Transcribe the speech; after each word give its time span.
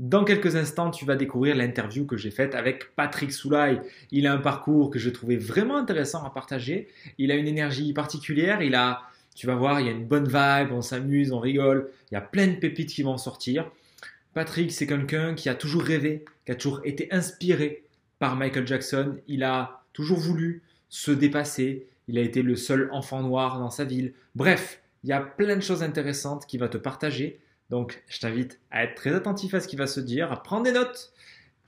Dans 0.00 0.24
quelques 0.24 0.56
instants, 0.56 0.90
tu 0.90 1.04
vas 1.04 1.14
découvrir 1.14 1.54
l'interview 1.54 2.06
que 2.06 2.16
j'ai 2.16 2.30
faite 2.30 2.54
avec 2.54 2.96
Patrick 2.96 3.30
Soulaï. 3.30 3.82
Il 4.10 4.26
a 4.26 4.32
un 4.32 4.38
parcours 4.38 4.88
que 4.90 4.98
je 4.98 5.10
trouvais 5.10 5.36
vraiment 5.36 5.76
intéressant 5.76 6.24
à 6.24 6.30
partager. 6.30 6.88
Il 7.18 7.30
a 7.30 7.34
une 7.34 7.46
énergie 7.46 7.92
particulière. 7.92 8.62
Il 8.62 8.74
a, 8.74 9.02
tu 9.34 9.46
vas 9.46 9.56
voir, 9.56 9.78
il 9.78 9.86
y 9.86 9.88
a 9.90 9.92
une 9.92 10.06
bonne 10.06 10.24
vibe, 10.24 10.72
on 10.72 10.80
s'amuse, 10.80 11.32
on 11.32 11.38
rigole. 11.38 11.90
Il 12.10 12.14
y 12.14 12.16
a 12.16 12.22
plein 12.22 12.46
de 12.46 12.54
pépites 12.54 12.88
qui 12.88 13.02
vont 13.02 13.18
sortir. 13.18 13.70
Patrick, 14.32 14.72
c'est 14.72 14.86
quelqu'un 14.86 15.34
qui 15.34 15.50
a 15.50 15.54
toujours 15.54 15.82
rêvé, 15.82 16.24
qui 16.46 16.52
a 16.52 16.54
toujours 16.54 16.80
été 16.84 17.12
inspiré 17.12 17.84
par 18.18 18.36
Michael 18.36 18.66
Jackson. 18.66 19.18
Il 19.28 19.44
a 19.44 19.82
toujours 19.92 20.18
voulu 20.18 20.62
se 20.88 21.10
dépasser. 21.10 21.86
Il 22.08 22.16
a 22.16 22.22
été 22.22 22.40
le 22.40 22.56
seul 22.56 22.88
enfant 22.90 23.20
noir 23.20 23.58
dans 23.58 23.68
sa 23.68 23.84
ville. 23.84 24.14
Bref, 24.34 24.80
il 25.04 25.10
y 25.10 25.12
a 25.12 25.20
plein 25.20 25.56
de 25.56 25.60
choses 25.60 25.82
intéressantes 25.82 26.46
qu'il 26.46 26.58
va 26.58 26.70
te 26.70 26.78
partager. 26.78 27.38
Donc, 27.70 28.02
je 28.08 28.18
t'invite 28.18 28.60
à 28.70 28.82
être 28.84 28.96
très 28.96 29.14
attentif 29.14 29.54
à 29.54 29.60
ce 29.60 29.68
qu'il 29.68 29.78
va 29.78 29.86
se 29.86 30.00
dire, 30.00 30.32
à 30.32 30.42
prendre 30.42 30.64
des 30.64 30.72
notes. 30.72 31.12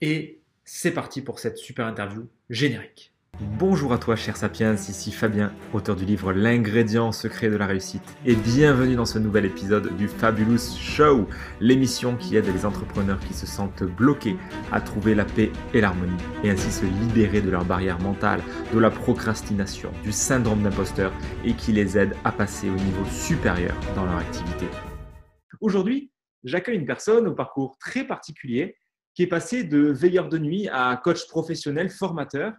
Et 0.01 0.41
c'est 0.65 0.91
parti 0.91 1.21
pour 1.21 1.39
cette 1.39 1.57
super 1.57 1.87
interview 1.87 2.27
générique. 2.49 3.13
Bonjour 3.39 3.93
à 3.93 3.97
toi, 3.97 4.15
cher 4.15 4.37
Sapiens, 4.37 4.75
ici 4.75 5.11
Fabien, 5.11 5.51
auteur 5.73 5.95
du 5.95 6.05
livre 6.05 6.33
L'ingrédient 6.33 7.11
secret 7.11 7.49
de 7.49 7.55
la 7.55 7.65
réussite. 7.65 8.03
Et 8.27 8.35
bienvenue 8.35 8.95
dans 8.95 9.07
ce 9.07 9.17
nouvel 9.17 9.45
épisode 9.45 9.95
du 9.97 10.07
Fabulous 10.07 10.77
Show, 10.77 11.27
l'émission 11.59 12.15
qui 12.15 12.35
aide 12.35 12.53
les 12.53 12.63
entrepreneurs 12.63 13.19
qui 13.19 13.33
se 13.33 13.47
sentent 13.47 13.83
bloqués 13.83 14.35
à 14.71 14.81
trouver 14.81 15.15
la 15.15 15.25
paix 15.25 15.51
et 15.73 15.81
l'harmonie, 15.81 16.11
et 16.43 16.51
ainsi 16.51 16.71
se 16.71 16.85
libérer 16.85 17.41
de 17.41 17.49
leurs 17.49 17.65
barrières 17.65 17.99
mentales, 17.99 18.43
de 18.71 18.77
la 18.77 18.91
procrastination, 18.91 19.91
du 20.03 20.11
syndrome 20.11 20.61
d'imposteur, 20.61 21.11
et 21.43 21.53
qui 21.53 21.71
les 21.71 21.97
aide 21.97 22.15
à 22.23 22.31
passer 22.31 22.69
au 22.69 22.75
niveau 22.75 23.05
supérieur 23.09 23.75
dans 23.95 24.05
leur 24.05 24.17
activité. 24.17 24.67
Aujourd'hui, 25.63 26.11
j'accueille 26.43 26.75
une 26.75 26.85
personne 26.85 27.25
au 27.25 27.33
parcours 27.33 27.77
très 27.77 28.05
particulier 28.05 28.75
qui 29.13 29.23
est 29.23 29.27
passé 29.27 29.63
de 29.63 29.79
veilleur 29.79 30.27
de 30.27 30.37
nuit 30.37 30.67
à 30.67 30.99
coach 31.01 31.25
professionnel 31.29 31.89
formateur. 31.89 32.51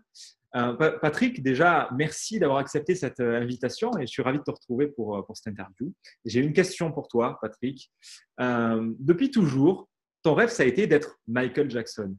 Euh, 0.56 0.72
Patrick, 1.02 1.42
déjà, 1.42 1.90
merci 1.94 2.38
d'avoir 2.38 2.60
accepté 2.60 2.94
cette 2.94 3.20
euh, 3.20 3.38
invitation 3.38 3.90
et 3.98 4.06
je 4.06 4.10
suis 4.10 4.22
ravi 4.22 4.38
de 4.38 4.42
te 4.44 4.50
retrouver 4.50 4.86
pour, 4.86 5.18
euh, 5.18 5.22
pour 5.22 5.36
cette 5.36 5.48
interview. 5.48 5.92
J'ai 6.24 6.40
une 6.40 6.54
question 6.54 6.92
pour 6.92 7.08
toi, 7.08 7.38
Patrick. 7.42 7.92
depuis 8.38 9.30
toujours, 9.30 9.90
ton 10.22 10.32
rêve, 10.32 10.48
ça 10.48 10.62
a 10.62 10.66
été 10.66 10.86
d'être 10.86 11.20
Michael 11.26 11.70
Jackson. 11.70 12.16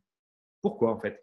Pourquoi, 0.62 0.92
en 0.92 1.00
fait? 1.00 1.20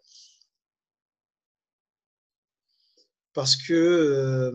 Parce 3.31 3.55
que 3.55 4.51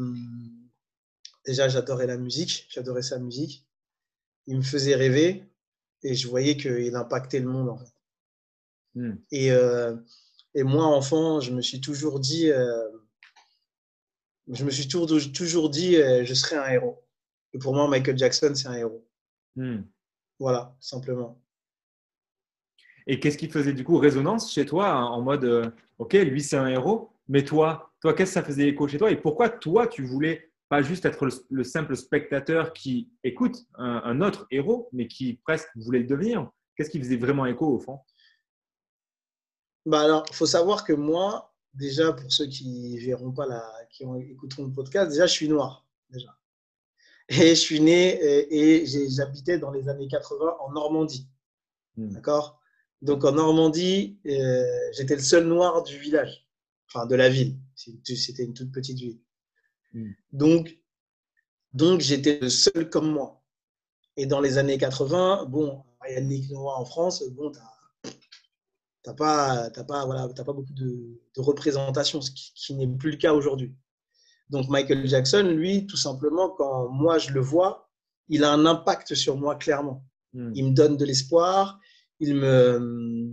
déjà, 1.47 1.71
j'adorais 1.71 2.07
la 2.07 2.19
musique, 2.19 2.67
j'adorais 2.69 3.01
sa 3.01 3.19
musique. 3.19 3.65
Il 4.49 4.57
me 4.57 4.63
faisait 4.63 4.97
rêver 4.97 5.45
et 6.03 6.15
je 6.15 6.27
voyais 6.27 6.57
qu'il 6.57 6.97
impactait 6.97 7.39
le 7.39 7.49
monde, 7.49 7.69
en 7.69 7.79
fait. 7.79 7.93
Hmm. 8.97 9.15
Et 9.31 9.53
et 10.59 10.65
moi, 10.65 10.87
enfant, 10.87 11.41
je 11.41 11.53
me 11.53 11.61
suis 11.61 11.81
toujours 11.81 12.19
dit, 12.19 12.51
euh, 12.51 12.89
je 14.51 14.65
me 14.65 14.71
suis 14.71 14.89
toujours, 14.89 15.21
toujours 15.33 15.71
dit, 15.71 15.97
euh, 15.97 16.25
je 16.25 16.35
serai 16.35 16.57
un 16.57 16.69
héros. 16.69 17.05
Et 17.53 17.59
pour 17.59 17.75
moi, 17.75 17.87
Michael 17.87 18.19
Jackson, 18.19 18.53
c'est 18.57 18.67
un 18.67 18.75
héros. 18.75 19.07
Hmm. 19.55 19.83
Voilà, 20.41 20.77
simplement. 20.81 21.41
Et 23.07 23.21
qu'est-ce 23.21 23.39
qui 23.39 23.49
faisait 23.49 23.73
du 23.73 23.85
coup 23.85 23.99
résonance 23.99 24.53
chez 24.53 24.67
toi 24.67 24.95
en 24.97 25.23
mode, 25.23 25.45
euh, 25.45 25.71
ok, 25.99 26.15
lui 26.15 26.43
c'est 26.43 26.57
un 26.57 26.67
héros, 26.67 27.11
mais 27.29 27.45
toi, 27.45 27.93
toi, 28.01 28.13
qu'est-ce 28.13 28.31
que 28.31 28.35
ça 28.35 28.43
faisait 28.43 28.69
écho 28.69 28.87
chez 28.89 28.99
toi 28.99 29.11
et 29.11 29.17
pourquoi 29.17 29.49
toi 29.49 29.87
tu 29.87 30.03
voulais 30.03 30.48
pas 30.69 30.83
juste 30.83 31.05
être 31.05 31.29
le, 31.49 31.65
simple 31.65 31.97
spectateur 31.97 32.73
qui 32.73 33.11
écoute 33.25 33.67
un, 33.75 34.03
un, 34.05 34.21
autre 34.21 34.47
héros, 34.51 34.89
mais 34.93 35.09
qui 35.09 35.35
presque 35.45 35.69
voulait 35.77 36.01
le 36.01 36.07
devenir 36.07 36.51
Qu'est-ce 36.77 36.91
qui 36.91 37.01
faisait 37.01 37.17
vraiment 37.17 37.45
écho 37.45 37.67
au 37.67 37.81
fond? 37.81 37.99
Bah 39.85 40.03
alors, 40.03 40.25
il 40.29 40.37
faut 40.37 40.47
savoir 40.47 40.85
que 40.85 40.93
moi, 40.93 41.53
déjà, 41.75 42.13
pour 42.13 42.33
ceux 42.33 42.47
qui 42.47 42.99
verront 42.99 43.33
pas 43.33 43.47
la, 43.47 43.69
qui 43.91 44.05
écouteront 44.31 44.67
le 44.67 44.73
podcast, 44.73 45.11
déjà, 45.11 45.27
je 45.27 45.33
suis 45.33 45.49
noir. 45.49 45.89
Déjà. 46.09 46.39
Et 47.31 47.51
je 47.51 47.61
suis 47.61 47.81
né 47.81 48.19
et, 48.23 48.87
j'habitais 49.11 49.59
dans 49.59 49.71
les 49.71 49.89
années 49.89 50.07
80 50.09 50.57
en 50.61 50.73
Normandie. 50.73 51.29
Hmm. 51.97 52.11
D'accord? 52.11 52.61
Donc, 53.03 53.25
en 53.25 53.33
Normandie, 53.33 54.21
euh, 54.27 54.65
j'étais 54.93 55.17
le 55.17 55.23
seul 55.23 55.47
noir 55.47 55.83
du 55.83 55.99
village, 55.99 56.47
enfin 56.87 57.07
de 57.07 57.17
la 57.17 57.29
ville. 57.29 57.59
C'était 57.75 58.45
une 58.45 58.55
toute 58.55 58.71
petite 58.71 58.99
ville. 58.99 59.21
Hmm. 59.93 60.11
Donc, 60.33 60.79
donc 61.73 62.01
j'étais 62.01 62.39
le 62.41 62.49
seul 62.49 62.91
comme 62.91 63.11
moi. 63.11 63.43
Et 64.17 64.27
dans 64.27 64.41
les 64.41 64.59
années 64.59 64.79
80, 64.79 65.47
bon, 65.49 65.83
il 66.09 66.15
y 66.15 66.17
a 66.17 66.21
Nick 66.21 66.51
Noir 66.51 66.81
en 66.81 66.85
France, 66.85 67.23
bon, 67.31 67.53
tu 67.53 67.59
as 67.59 67.79
tu 69.05 69.11
n'as 69.11 69.15
pas, 69.15 69.71
pas, 69.71 70.07
voilà, 70.07 70.29
pas 70.29 70.53
beaucoup 70.53 70.73
de, 70.73 71.21
représentation, 71.37 72.21
ce 72.21 72.31
qui, 72.33 72.75
n'est 72.75 72.89
plus 72.89 73.13
le 73.13 73.17
cas 73.17 73.33
aujourd'hui. 73.33 73.75
Donc 74.51 74.69
Michael 74.69 75.07
Jackson, 75.07 75.45
lui, 75.57 75.87
tout 75.87 75.97
simplement, 75.97 76.51
quand 76.51 76.89
moi 76.89 77.19
je 77.19 77.31
le 77.31 77.41
vois, 77.41 77.89
il 78.29 78.45
a 78.45 78.53
un 78.53 78.67
impact 78.67 79.15
sur 79.15 79.37
moi 79.37 79.57
clairement. 79.57 80.05
Hmm. 80.33 80.53
Il 80.55 80.67
me 80.67 80.75
donne 80.75 80.97
de 80.97 81.05
l'espoir, 81.05 81.79
il 82.19 82.35
me, 82.35 83.31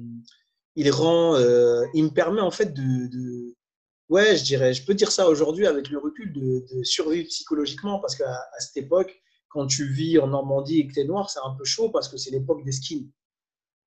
il 0.76 0.92
rend, 0.92 1.36
euh, 1.36 1.84
il 1.94 2.04
me 2.06 2.10
permet 2.10 2.42
en 2.42 2.52
fait 2.52 2.74
de, 2.74 3.55
ouais, 4.10 4.38
je 4.38 4.44
dirais, 4.44 4.74
je 4.74 4.86
peux 4.86 4.94
dire 4.94 5.12
ça 5.12 5.28
aujourd'hui 5.30 5.66
avec 5.68 5.90
le 5.90 6.00
recul, 6.00 6.32
de, 6.34 6.84
survivre 6.84 7.28
psychologiquement 7.28 8.00
parce 8.00 8.16
qu'à 8.16 8.40
cette 8.60 8.78
époque, 8.78 9.22
quand 9.50 9.68
tu 9.68 9.92
vis 9.92 10.20
en 10.20 10.28
Normandie 10.28 10.80
et 10.80 10.88
que 10.88 10.94
tu 10.94 11.00
es 11.00 11.06
noir, 11.06 11.30
c'est 11.30 11.40
un 11.44 11.56
peu 11.58 11.64
chaud 11.64 11.90
parce 11.90 12.10
que 12.10 12.18
c'est 12.18 12.32
l'époque 12.32 12.64
des 12.64 12.72
skins. 12.72 13.10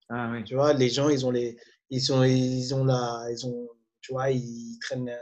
Ah, 0.08 0.30
oui. 0.32 0.42
Tu 0.44 0.54
vois, 0.54 0.72
les 0.72 0.88
gens, 0.88 1.10
ils 1.10 1.26
ont 1.26 1.30
les, 1.30 1.58
ils 1.90 2.12
ont, 2.12 2.24
ils 2.24 2.74
ont 2.74 2.84
la, 2.84 3.26
ils 3.30 3.46
ont, 3.46 3.68
tu 4.00 4.12
vois, 4.12 4.30
ils 4.30 4.78
traînent, 4.80 5.14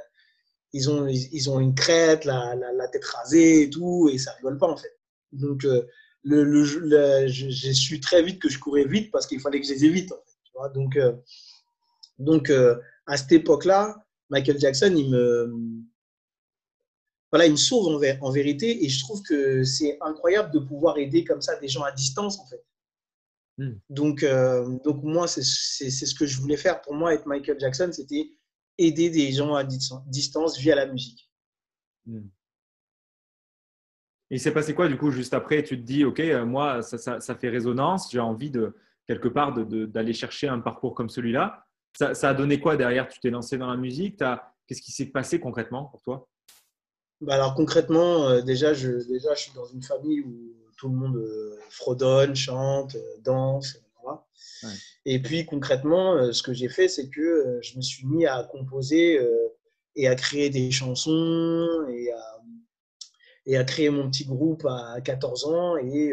ils 0.73 0.89
ont, 0.89 1.06
ils 1.09 1.51
ont 1.51 1.59
une 1.59 1.75
crête, 1.75 2.25
la, 2.25 2.55
la, 2.55 2.89
tête 2.89 3.05
rasée 3.05 3.62
et 3.62 3.71
tout, 3.71 4.09
et 4.12 4.19
ça 4.19 4.33
rigole 4.35 4.59
pas 4.59 4.69
en 4.69 4.77
fait. 4.77 4.97
Donc, 5.33 5.65
euh, 5.65 5.87
le, 6.23 6.45
le, 6.45 7.27
j'ai 7.29 7.75
su 7.75 8.01
très 8.01 8.23
vite 8.23 8.41
que 8.41 8.49
je 8.49 8.59
courais 8.59 8.85
vite 8.85 9.11
parce 9.11 9.27
qu'il 9.27 9.41
fallait 9.41 9.61
que 9.61 9.67
je 9.67 9.73
les 9.73 9.85
évite. 9.85 10.12
En 10.12 10.17
fait, 10.17 10.37
tu 10.45 10.53
vois 10.55 10.69
donc, 10.69 10.97
euh, 10.97 11.12
donc 12.19 12.51
euh, 12.51 12.77
à 13.06 13.17
cette 13.17 13.33
époque-là, 13.33 14.06
Michael 14.31 14.59
Jackson, 14.59 14.92
il 14.97 15.10
me, 15.10 15.53
voilà, 17.31 17.47
il 17.47 17.53
me 17.53 17.56
sauve 17.56 17.88
en, 17.88 18.26
en 18.26 18.31
vérité, 18.31 18.84
et 18.84 18.88
je 18.88 19.00
trouve 19.00 19.22
que 19.22 19.64
c'est 19.64 19.98
incroyable 20.00 20.53
de 20.53 20.59
pouvoir 20.59 20.98
aider 20.98 21.25
comme 21.25 21.41
ça 21.41 21.56
des 21.56 21.69
gens 21.69 21.82
à 21.82 21.92
distance 21.92 22.38
en 22.38 22.47
fait. 22.47 22.64
Hmm. 23.59 23.75
Donc, 23.88 24.22
euh, 24.22 24.78
donc 24.84 25.03
moi, 25.03 25.26
c'est 25.26 25.42
ce 25.42 26.14
que 26.14 26.26
je 26.26 26.41
voulais 26.41 26.56
faire. 26.56 26.81
Pour 26.82 26.94
moi, 26.94 27.14
être 27.14 27.26
Michael 27.26 27.59
Jackson, 27.59 27.91
c'était 27.92 28.31
aider 28.78 29.09
des 29.09 29.32
gens 29.32 29.54
à 29.54 29.64
distance 29.64 30.58
via 30.58 30.75
la 30.75 30.87
musique. 30.87 31.31
Hmm. 32.04 32.28
Et 34.31 34.37
il 34.37 34.41
s'est 34.41 34.53
passé 34.53 34.75
quoi 34.75 34.88
du 34.88 34.98
coup 34.98 35.10
juste 35.10 35.34
après? 35.34 35.62
Tu 35.62 35.78
te 35.78 35.87
dis, 35.87 36.04
ok, 36.04 36.20
euh, 36.20 36.44
moi, 36.44 36.82
ça, 36.82 37.20
ça, 37.20 37.34
fait 37.37 37.48
résonance, 37.48 38.10
j'ai 38.10 38.20
envie 38.20 38.50
de 38.50 38.76
quelque 39.06 39.28
part 39.28 39.54
d'aller 39.54 40.12
chercher 40.12 40.48
un 40.48 40.58
parcours 40.58 40.94
comme 40.94 41.08
celui-là. 41.08 41.64
Ça, 41.95 42.15
ça, 42.15 42.31
a 42.31 42.35
donné 42.35 42.61
quoi 42.61 42.77
derrière? 42.77 43.09
Tu 43.09 43.21
t'es 43.21 43.31
lancé 43.31 43.57
dans 43.57 43.69
la 43.71 43.77
musique? 43.77 44.23
Qu'est-ce 44.67 44.83
qui 44.83 44.93
s'est 44.93 45.07
passé 45.07 45.41
concrètement 45.41 45.85
pour 45.87 46.03
toi? 46.03 46.29
Bah 47.23 47.35
alors 47.35 47.55
concrètement, 47.55 48.29
euh, 48.29 48.43
déjà, 48.43 48.75
je, 48.75 48.91
déjà, 49.09 49.35
je 49.35 49.41
suis 49.41 49.53
dans 49.55 49.65
une 49.67 49.83
famille 49.83 50.21
où 50.21 50.57
tout 50.77 50.89
le 50.89 50.95
monde 50.95 51.17
euh, 51.17 51.59
fredonne, 51.71 52.35
chante, 52.35 52.95
euh, 52.95 53.17
danse. 53.23 53.81
Et 55.05 55.21
puis 55.21 55.45
concrètement, 55.45 56.15
euh, 56.15 56.33
ce 56.33 56.43
que 56.43 56.53
j'ai 56.53 56.69
fait, 56.69 56.89
c'est 56.89 57.09
que 57.09 57.59
je 57.63 57.77
me 57.77 57.83
suis 57.83 58.07
mis 58.07 58.27
à 58.27 58.45
composer 58.45 59.19
et 59.97 60.07
à 60.07 60.15
créer 60.15 60.49
des 60.51 60.71
chansons 60.71 61.87
et 61.89 62.13
à, 62.13 62.43
et 63.47 63.57
à 63.57 63.65
créer 63.65 63.91
mon 63.91 64.09
petit 64.09 64.25
groupe 64.25 64.65
à 64.65 65.01
14 65.01 65.47
ans. 65.47 65.77
Et 65.79 66.13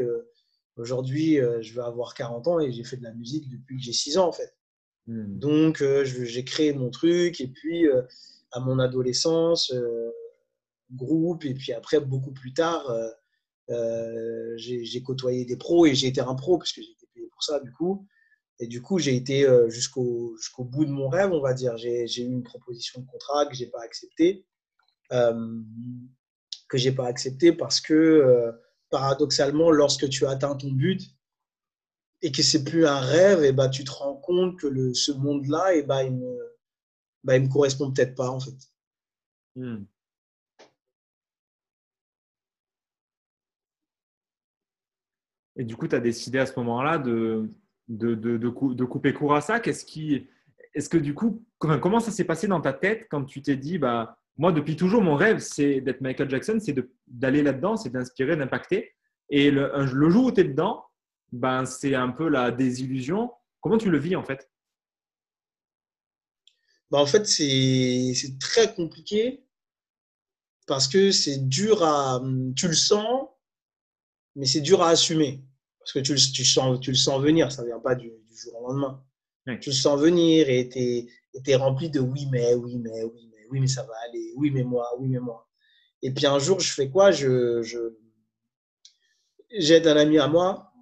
aujourd'hui, 0.77 1.37
je 1.61 1.73
vais 1.75 1.81
avoir 1.81 2.15
40 2.15 2.47
ans 2.47 2.59
et 2.59 2.71
j'ai 2.71 2.83
fait 2.83 2.97
de 2.97 3.03
la 3.03 3.13
musique 3.13 3.47
depuis 3.49 3.77
que 3.77 3.83
j'ai 3.83 3.93
6 3.93 4.17
ans 4.17 4.27
en 4.27 4.31
fait. 4.31 4.55
Hmm. 5.07 5.37
Donc, 5.37 5.83
j'ai 6.03 6.43
créé 6.43 6.73
mon 6.73 6.89
truc 6.89 7.41
et 7.41 7.47
puis 7.47 7.87
à 8.51 8.59
mon 8.59 8.79
adolescence, 8.79 9.73
groupe, 10.91 11.45
et 11.45 11.53
puis 11.53 11.73
après, 11.73 11.99
beaucoup 11.99 12.31
plus 12.31 12.53
tard, 12.53 12.85
euh, 13.69 14.53
j'ai 14.57 15.01
côtoyé 15.01 15.45
des 15.45 15.57
pros 15.57 15.85
et 15.85 15.95
j'ai 15.95 16.07
été 16.07 16.21
un 16.21 16.35
pro 16.35 16.57
parce 16.57 16.73
que 16.73 16.81
j'ai 16.81 16.91
été 16.91 17.07
payé 17.13 17.27
pour 17.31 17.43
ça 17.43 17.59
du 17.59 17.71
coup. 17.71 18.07
Et 18.59 18.67
du 18.67 18.81
coup, 18.81 18.99
j'ai 18.99 19.15
été 19.15 19.45
euh, 19.45 19.69
jusqu'au 19.69 20.35
bout 20.59 20.85
de 20.85 20.91
mon 20.91 21.09
rêve, 21.09 21.31
on 21.31 21.41
va 21.41 21.53
dire. 21.53 21.75
J'ai 21.77 22.21
eu 22.21 22.25
une 22.25 22.43
proposition 22.43 23.01
de 23.01 23.07
contrat 23.07 23.45
que 23.45 23.55
j'ai 23.55 23.67
pas 23.67 23.81
acceptée, 23.81 24.45
euh, 25.11 25.61
que 26.69 26.77
j'ai 26.77 26.91
pas 26.91 27.07
accepté 27.07 27.51
parce 27.51 27.81
que 27.81 28.53
paradoxalement, 28.89 29.71
lorsque 29.71 30.07
tu 30.09 30.25
atteins 30.27 30.55
ton 30.55 30.71
but 30.71 31.01
et 32.23 32.31
que 32.31 32.41
c'est 32.41 32.63
plus 32.63 32.87
un 32.87 33.01
rêve, 33.01 33.43
et 33.43 33.51
bah, 33.51 33.69
tu 33.69 33.83
te 33.83 33.91
rends 33.91 34.15
compte 34.15 34.57
que 34.57 34.67
le, 34.67 34.93
ce 34.93 35.11
monde-là, 35.11 35.75
et 35.75 35.83
bah, 35.83 36.03
il 36.03 36.13
me, 36.13 36.39
bah, 37.23 37.37
me 37.37 37.49
correspond 37.49 37.91
peut-être 37.91 38.15
pas 38.15 38.29
en 38.29 38.39
fait. 38.39 38.55
Hmm. 39.55 39.83
Et 45.55 45.65
du 45.65 45.75
coup, 45.75 45.87
tu 45.87 45.95
as 45.95 45.99
décidé 45.99 46.39
à 46.39 46.45
ce 46.45 46.57
moment-là 46.59 46.97
de, 46.97 47.47
de, 47.87 48.15
de, 48.15 48.37
de, 48.37 48.85
couper 48.85 49.13
court 49.13 49.35
à 49.35 49.41
ça 49.41 49.59
Qu'est-ce 49.59 49.85
est-ce 50.73 50.89
que 50.89 50.97
du 50.97 51.13
coup, 51.13 51.45
comment 51.59 51.99
ça 51.99 52.09
s'est 52.09 52.23
passé 52.23 52.47
dans 52.47 52.61
ta 52.61 52.73
tête 52.73 53.05
quand 53.11 53.25
tu 53.25 53.43
t'es 53.43 53.57
dit, 53.57 53.77
bah, 53.77 54.17
moi, 54.37 54.51
depuis 54.51 54.75
toujours, 54.75 55.03
mon 55.03 55.15
rêve, 55.15 55.37
c'est 55.39 55.81
d'être 55.81 56.01
Michael 56.01 56.29
Jackson, 56.29 56.57
c'est 56.59 56.75
d'aller 57.05 57.43
là-dedans, 57.43 57.77
c'est 57.77 57.91
d'inspirer, 57.91 58.35
d'impacter. 58.35 58.93
Et 59.29 59.51
le, 59.51 59.71
le, 59.93 60.09
jour 60.09 60.25
où 60.25 60.31
tu 60.31 60.41
es 60.41 60.43
dedans, 60.43 60.83
ben, 61.33 61.65
c'est 61.65 61.95
un 61.95 62.09
peu 62.09 62.29
la 62.29 62.51
désillusion. 62.51 63.31
Comment 63.59 63.77
tu 63.77 63.89
le 63.89 63.97
vis 63.97 64.15
en 64.15 64.23
fait? 64.23 64.49
Ben, 66.91 66.99
En 66.99 67.07
fait, 67.07 67.25
c'est 67.25 68.37
très 68.39 68.73
compliqué 68.73 69.43
parce 70.67 70.87
que 70.87 71.11
c'est 71.11 71.49
dur 71.49 71.83
à. 71.83 72.21
Tu 72.55 72.67
le 72.67 72.75
sens, 72.75 73.29
mais 74.35 74.45
c'est 74.45 74.61
dur 74.61 74.83
à 74.83 74.89
assumer. 74.89 75.43
Parce 75.79 75.91
que 75.91 75.99
tu, 75.99 76.15
tu, 76.15 76.45
sens, 76.45 76.79
tu 76.79 76.91
le 76.91 76.95
sens 76.95 77.21
venir, 77.21 77.51
ça 77.51 77.63
ne 77.63 77.67
vient 77.67 77.79
pas 77.79 77.95
du, 77.95 78.11
jour 78.31 78.61
au 78.61 78.67
lendemain. 78.67 79.03
Tu 79.59 79.69
le 79.69 79.75
sens 79.75 79.99
venir 79.99 80.47
et 80.49 80.69
tu 80.69 81.49
es, 81.51 81.55
rempli 81.55 81.89
de 81.89 81.99
oui, 81.99 82.27
mais, 82.31 82.53
oui, 82.53 82.77
mais, 82.77 83.03
oui, 83.03 83.29
mais, 83.29 83.45
oui, 83.49 83.59
mais 83.59 83.67
ça 83.67 83.83
va 83.83 83.93
aller, 84.07 84.31
oui, 84.37 84.51
mais 84.51 84.63
moi, 84.63 84.87
oui, 84.99 85.09
mais 85.09 85.19
moi. 85.19 85.49
Et 86.01 86.11
puis 86.11 86.25
un 86.25 86.39
jour, 86.39 86.59
je 86.61 86.71
fais 86.71 86.89
quoi? 86.89 87.11
Je, 87.11 87.61
J'aide 89.51 89.87
un 89.87 89.97
ami 89.97 90.17
à 90.19 90.27
moi 90.27 90.72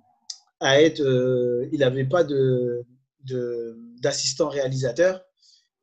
à 0.61 0.81
être. 0.81 1.01
Euh, 1.01 1.67
il 1.73 1.79
n'avait 1.79 2.05
pas 2.05 2.23
de, 2.23 2.85
d'assistant 3.99 4.47
réalisateur. 4.47 5.25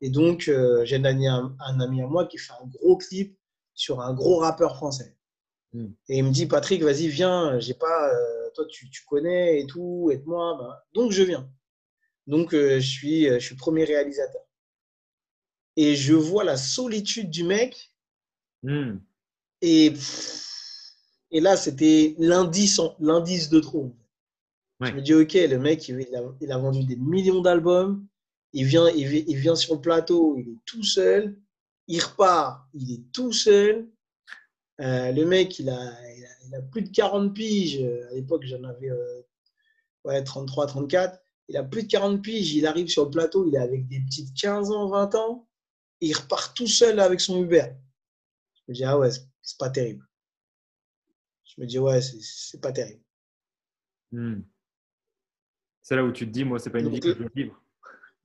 Et 0.00 0.10
donc, 0.10 0.48
euh, 0.48 0.84
j'ai 0.84 0.96
un, 0.96 1.04
un, 1.04 1.80
ami 1.80 2.02
à 2.02 2.06
moi 2.06 2.26
qui 2.26 2.38
fait 2.38 2.52
un 2.62 2.66
gros 2.66 2.96
clip 2.96 3.36
sur 3.75 4.00
un 4.00 4.14
gros 4.14 4.38
rappeur 4.38 4.76
français. 4.76 5.16
Hmm. 5.72 5.88
Et 6.08 6.19
il 6.19 6.25
me 6.25 6.30
dit, 6.30 6.46
Patrick, 6.46 6.82
vas-y, 6.82 7.08
viens, 7.08 7.58
j'ai 7.58 7.75
pas, 7.75 8.14
euh, 8.14 8.50
toi, 8.54 8.64
tu, 8.66 8.88
tu, 8.90 9.04
connais 9.04 9.60
et 9.60 9.66
tout, 9.66 10.08
aide-moi. 10.12 10.56
Ben, 10.58 10.76
donc, 10.94 11.10
je 11.10 11.25
viens. 11.25 11.50
Donc, 12.28 12.52
je, 12.52 12.78
suis, 12.78 13.25
je 13.25 13.38
suis 13.38 13.56
premier 13.56 13.84
réalisateur. 13.84 14.42
Et 15.76 15.96
je 15.96 16.14
vois 16.14 16.44
la 16.44 16.56
solitude 16.56 17.30
du 17.30 17.42
mec. 17.42 17.92
Hmm. 18.62 18.98
Et, 19.62 19.92
et 21.32 21.40
là, 21.40 21.56
c'était 21.56 22.14
l'indice, 22.19 22.80
l'indice 23.00 23.48
de 23.48 23.58
trop. 23.58 23.92
Je 24.80 24.92
me 24.92 25.00
dis, 25.00 25.14
OK, 25.14 25.34
le 25.34 25.58
mec, 25.58 25.88
il 25.88 26.14
a, 26.14 26.22
il 26.40 26.52
a 26.52 26.58
vendu 26.58 26.84
des 26.84 26.96
millions 26.96 27.40
d'albums. 27.40 28.06
Il 28.52 28.64
vient, 28.64 28.88
il, 28.90 29.12
il 29.28 29.36
vient 29.36 29.56
sur 29.56 29.75
le 29.75 29.80
plateau, 29.80 30.36
il 30.38 30.50
est 30.50 30.58
tout 30.64 30.84
seul. 30.84 31.36
Il 31.88 32.00
repart, 32.00 32.69
il 32.75 32.92
est 32.92 33.12
tout 33.12 33.32
seul. 33.32 33.88
Euh, 34.80 35.10
le 35.10 35.25
mec, 35.25 35.58
il 35.58 35.69
a, 35.69 35.92
il 36.46 36.54
a, 36.54 36.62
plus 36.62 36.82
de 36.82 36.90
40 36.90 37.34
piges. 37.34 37.82
À 38.10 38.14
l'époque, 38.14 38.44
j'en 38.44 38.62
avais 38.64 38.90
euh, 38.90 39.22
ouais, 40.04 40.22
33, 40.22 40.66
34. 40.66 41.19
Il 41.48 41.56
a 41.56 41.64
plus 41.64 41.82
de 41.82 41.88
40 41.88 42.22
piges. 42.22 42.54
Il 42.54 42.66
arrive 42.66 42.88
sur 42.88 43.04
le 43.04 43.10
plateau, 43.10 43.46
il 43.46 43.54
est 43.54 43.58
avec 43.58 43.88
des 43.88 44.00
petites 44.00 44.34
15 44.34 44.70
ans, 44.70 44.88
20 44.88 45.14
ans. 45.16 45.48
il 46.00 46.14
repart 46.14 46.56
tout 46.56 46.69
seul 46.69 47.00
avec 47.00 47.20
son 47.20 47.42
Uber. 47.42 47.66
Je 48.54 48.62
me 48.69 48.75
dis, 48.75 48.84
ah 48.84 48.98
ouais, 48.98 49.10
c'est 49.42 49.58
pas 49.58 49.70
terrible. 49.70 50.06
Je 51.44 51.60
me 51.60 51.66
dis, 51.66 51.78
ouais, 51.78 52.00
c'est 52.00 52.60
pas 52.60 52.70
terrible. 52.70 53.02
Hmm. 54.12 54.42
C'est 55.88 55.96
là 55.96 56.05
où 56.05 56.12
tu 56.12 56.26
te 56.26 56.31
dis, 56.31 56.44
moi, 56.44 56.58
c'est 56.58 56.69
pas 56.69 56.81
une 56.81 56.90
vie 56.90 57.00
que 57.00 57.14
je 57.14 57.19
veux 57.19 57.31
vivre. 57.35 57.58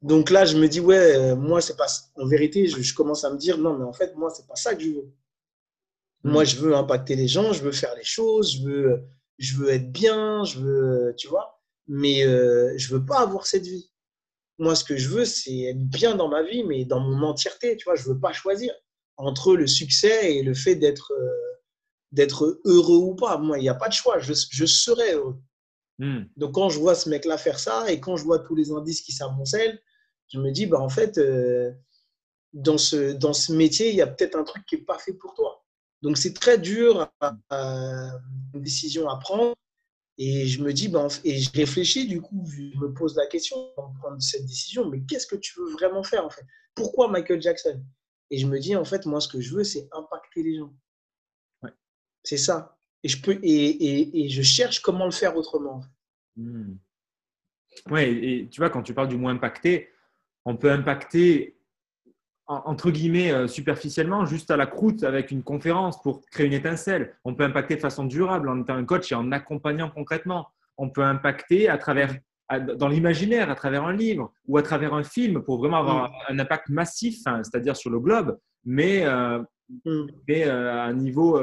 Donc 0.01 0.31
là, 0.31 0.43
je 0.43 0.57
me 0.57 0.67
dis, 0.67 0.81
ouais, 0.81 1.15
euh, 1.15 1.37
moi, 1.37 1.61
c'est 1.61 1.77
pas. 1.77 1.85
En 2.15 2.27
vérité, 2.27 2.67
je, 2.67 2.93
commence 2.93 3.23
à 3.23 3.31
me 3.31 3.37
dire, 3.37 3.57
non, 3.57 3.77
mais 3.77 3.85
en 3.85 3.93
fait, 3.93 4.13
moi, 4.17 4.29
c'est 4.31 4.45
pas 4.45 4.57
ça 4.57 4.75
que 4.75 4.83
je 4.83 4.89
veux. 4.89 5.13
Moi, 6.25 6.43
hmm. 6.43 6.45
je 6.45 6.55
veux 6.57 6.75
impacter 6.75 7.15
les 7.15 7.29
gens, 7.29 7.53
je 7.53 7.63
veux 7.63 7.71
faire 7.71 7.95
les 7.95 8.03
choses, 8.03 8.57
je 8.57 8.67
veux, 8.67 9.03
je 9.37 9.55
veux 9.55 9.69
être 9.69 9.89
bien, 9.93 10.43
je 10.43 10.59
veux, 10.59 11.15
tu 11.17 11.29
vois, 11.29 11.63
mais 11.87 12.25
euh, 12.25 12.73
je 12.75 12.93
veux 12.93 13.05
pas 13.05 13.21
avoir 13.21 13.47
cette 13.47 13.65
vie. 13.65 13.89
Moi, 14.57 14.75
ce 14.75 14.83
que 14.83 14.97
je 14.97 15.07
veux, 15.07 15.23
c'est 15.23 15.57
être 15.61 15.87
bien 15.87 16.15
dans 16.15 16.27
ma 16.27 16.43
vie, 16.43 16.65
mais 16.65 16.83
dans 16.83 16.99
mon 16.99 17.25
entièreté, 17.25 17.77
tu 17.77 17.85
vois, 17.85 17.95
je 17.95 18.03
veux 18.03 18.19
pas 18.19 18.33
choisir 18.33 18.73
entre 19.15 19.55
le 19.55 19.67
succès 19.67 20.35
et 20.35 20.43
le 20.43 20.53
fait 20.53 20.75
d'être 20.75 21.13
euh, 21.13 21.61
d'être 22.11 22.59
heureux 22.65 22.97
ou 22.97 23.15
pas. 23.15 23.37
Moi, 23.37 23.57
il 23.59 23.61
n'y 23.61 23.69
a 23.69 23.73
pas 23.73 23.87
de 23.87 23.93
choix, 23.93 24.19
je, 24.19 24.33
je 24.33 24.65
serai 24.65 25.13
heureux. 25.13 25.37
Hmm. 25.99 26.23
Donc, 26.37 26.53
quand 26.53 26.69
je 26.69 26.79
vois 26.79 26.95
ce 26.95 27.09
mec-là 27.09 27.37
faire 27.37 27.59
ça 27.59 27.91
et 27.91 27.99
quand 27.99 28.15
je 28.15 28.23
vois 28.23 28.39
tous 28.39 28.55
les 28.55 28.71
indices 28.71 29.01
qui 29.01 29.11
s'amoncellent, 29.11 29.79
je 30.31 30.39
me 30.39 30.51
dis, 30.51 30.65
bah, 30.65 30.79
en 30.79 30.89
fait, 30.89 31.17
euh, 31.17 31.71
dans, 32.53 32.77
ce, 32.77 33.13
dans 33.13 33.33
ce 33.33 33.53
métier, 33.53 33.89
il 33.89 33.95
y 33.95 34.01
a 34.01 34.07
peut-être 34.07 34.35
un 34.35 34.43
truc 34.43 34.65
qui 34.65 34.75
n'est 34.75 34.83
pas 34.83 34.97
fait 34.97 35.13
pour 35.13 35.33
toi. 35.33 35.63
Donc, 36.01 36.17
c'est 36.17 36.33
très 36.33 36.57
dur, 36.57 37.09
à, 37.21 38.11
une 38.53 38.61
décision 38.61 39.07
à 39.09 39.17
prendre. 39.17 39.53
Et 40.17 40.45
je 40.47 40.61
me 40.61 40.73
dis, 40.73 40.89
bah, 40.89 41.07
et 41.23 41.39
je 41.39 41.51
réfléchis, 41.51 42.07
du 42.07 42.21
coup, 42.21 42.45
je 42.47 42.77
me 42.77 42.93
pose 42.93 43.15
la 43.15 43.25
question 43.27 43.57
de 43.77 43.99
prendre 43.99 44.21
cette 44.21 44.45
décision, 44.45 44.87
mais 44.87 45.01
qu'est-ce 45.01 45.25
que 45.27 45.35
tu 45.35 45.59
veux 45.59 45.71
vraiment 45.71 46.03
faire, 46.03 46.25
en 46.25 46.29
fait? 46.29 46.45
Pourquoi 46.75 47.09
Michael 47.09 47.41
Jackson? 47.41 47.83
Et 48.29 48.37
je 48.37 48.47
me 48.47 48.59
dis, 48.59 48.75
en 48.75 48.85
fait, 48.85 49.05
moi, 49.05 49.21
ce 49.21 49.27
que 49.27 49.41
je 49.41 49.55
veux, 49.55 49.63
c'est 49.63 49.87
impacter 49.91 50.43
les 50.43 50.57
gens. 50.57 50.73
C'est 52.23 52.37
ça. 52.37 52.77
Et 53.03 53.09
je, 53.09 53.21
peux, 53.21 53.37
et, 53.43 54.25
et, 54.25 54.29
je 54.29 54.41
cherche 54.41 54.81
comment 54.81 55.05
le 55.05 55.11
faire 55.11 55.35
autrement. 55.35 55.83
Hmm. 56.37 56.75
Oui, 57.89 58.01
et 58.01 58.47
tu 58.49 58.61
vois, 58.61 58.69
quand 58.69 58.83
tu 58.83 58.93
parles 58.93 59.09
du 59.09 59.17
mot 59.17 59.27
impacter, 59.27 59.89
on 60.45 60.55
peut 60.55 60.71
impacter 60.71 61.57
entre 62.45 62.91
guillemets 62.91 63.31
euh, 63.31 63.47
superficiellement, 63.47 64.25
juste 64.25 64.51
à 64.51 64.57
la 64.57 64.65
croûte 64.65 65.03
avec 65.03 65.31
une 65.31 65.43
conférence 65.43 66.01
pour 66.01 66.25
créer 66.25 66.47
une 66.47 66.53
étincelle. 66.53 67.15
On 67.23 67.35
peut 67.35 67.43
impacter 67.43 67.75
de 67.75 67.81
façon 67.81 68.05
durable 68.05 68.49
en 68.49 68.61
étant 68.61 68.75
un 68.75 68.85
coach 68.85 69.11
et 69.11 69.15
en 69.15 69.31
accompagnant 69.31 69.89
concrètement. 69.89 70.47
On 70.77 70.89
peut 70.89 71.03
impacter 71.03 71.69
à 71.69 71.77
travers, 71.77 72.13
dans 72.77 72.89
l'imaginaire, 72.89 73.49
à 73.49 73.55
travers 73.55 73.85
un 73.85 73.93
livre 73.93 74.33
ou 74.47 74.57
à 74.57 74.61
travers 74.61 74.93
un 74.93 75.03
film 75.03 75.41
pour 75.41 75.59
vraiment 75.59 75.77
avoir 75.77 76.09
hmm. 76.09 76.33
un 76.33 76.39
impact 76.39 76.69
massif, 76.69 77.19
hein, 77.25 77.41
c'est-à-dire 77.43 77.75
sur 77.75 77.89
le 77.89 77.99
globe, 77.99 78.37
mais, 78.65 79.05
euh, 79.05 79.39
hmm. 79.85 80.07
mais 80.27 80.45
euh, 80.45 80.73
à 80.73 80.83
un 80.83 80.93
niveau 80.93 81.39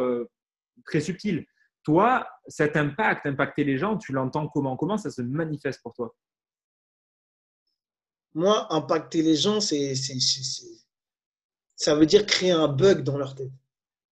très 0.85 1.01
subtil. 1.01 1.47
Toi, 1.83 2.27
cet 2.47 2.77
impact, 2.77 3.27
impacter 3.27 3.65
les 3.65 3.79
gens, 3.79 3.97
tu 3.97 4.13
l'entends 4.13 4.49
comment? 4.49 4.77
Comment 4.77 4.99
ça 4.99 5.11
se 5.11 5.23
manifeste 5.23 5.81
pour 5.83 5.95
toi? 5.95 6.15
Moi, 8.35 8.73
impacter 8.73 9.23
les 9.23 9.35
gens, 9.35 9.61
c'est, 9.61 9.95
ça 11.75 11.95
veut 11.95 12.07
dire 12.07 12.27
créer 12.27 12.53
un 12.53 12.69
bug 12.69 13.03
dans 13.03 13.19
leur 13.19 13.35
tête. 13.35 13.51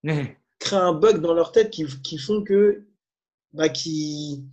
créer 0.59 0.79
un 0.79 0.93
bug 0.93 1.20
dans 1.20 1.35
leur 1.35 1.53
tête 1.53 1.70
qui, 1.70 1.87
qui 2.03 2.19
font 2.19 2.43
que 2.43 2.85
bah, 3.53 3.69
qui, 3.69 4.44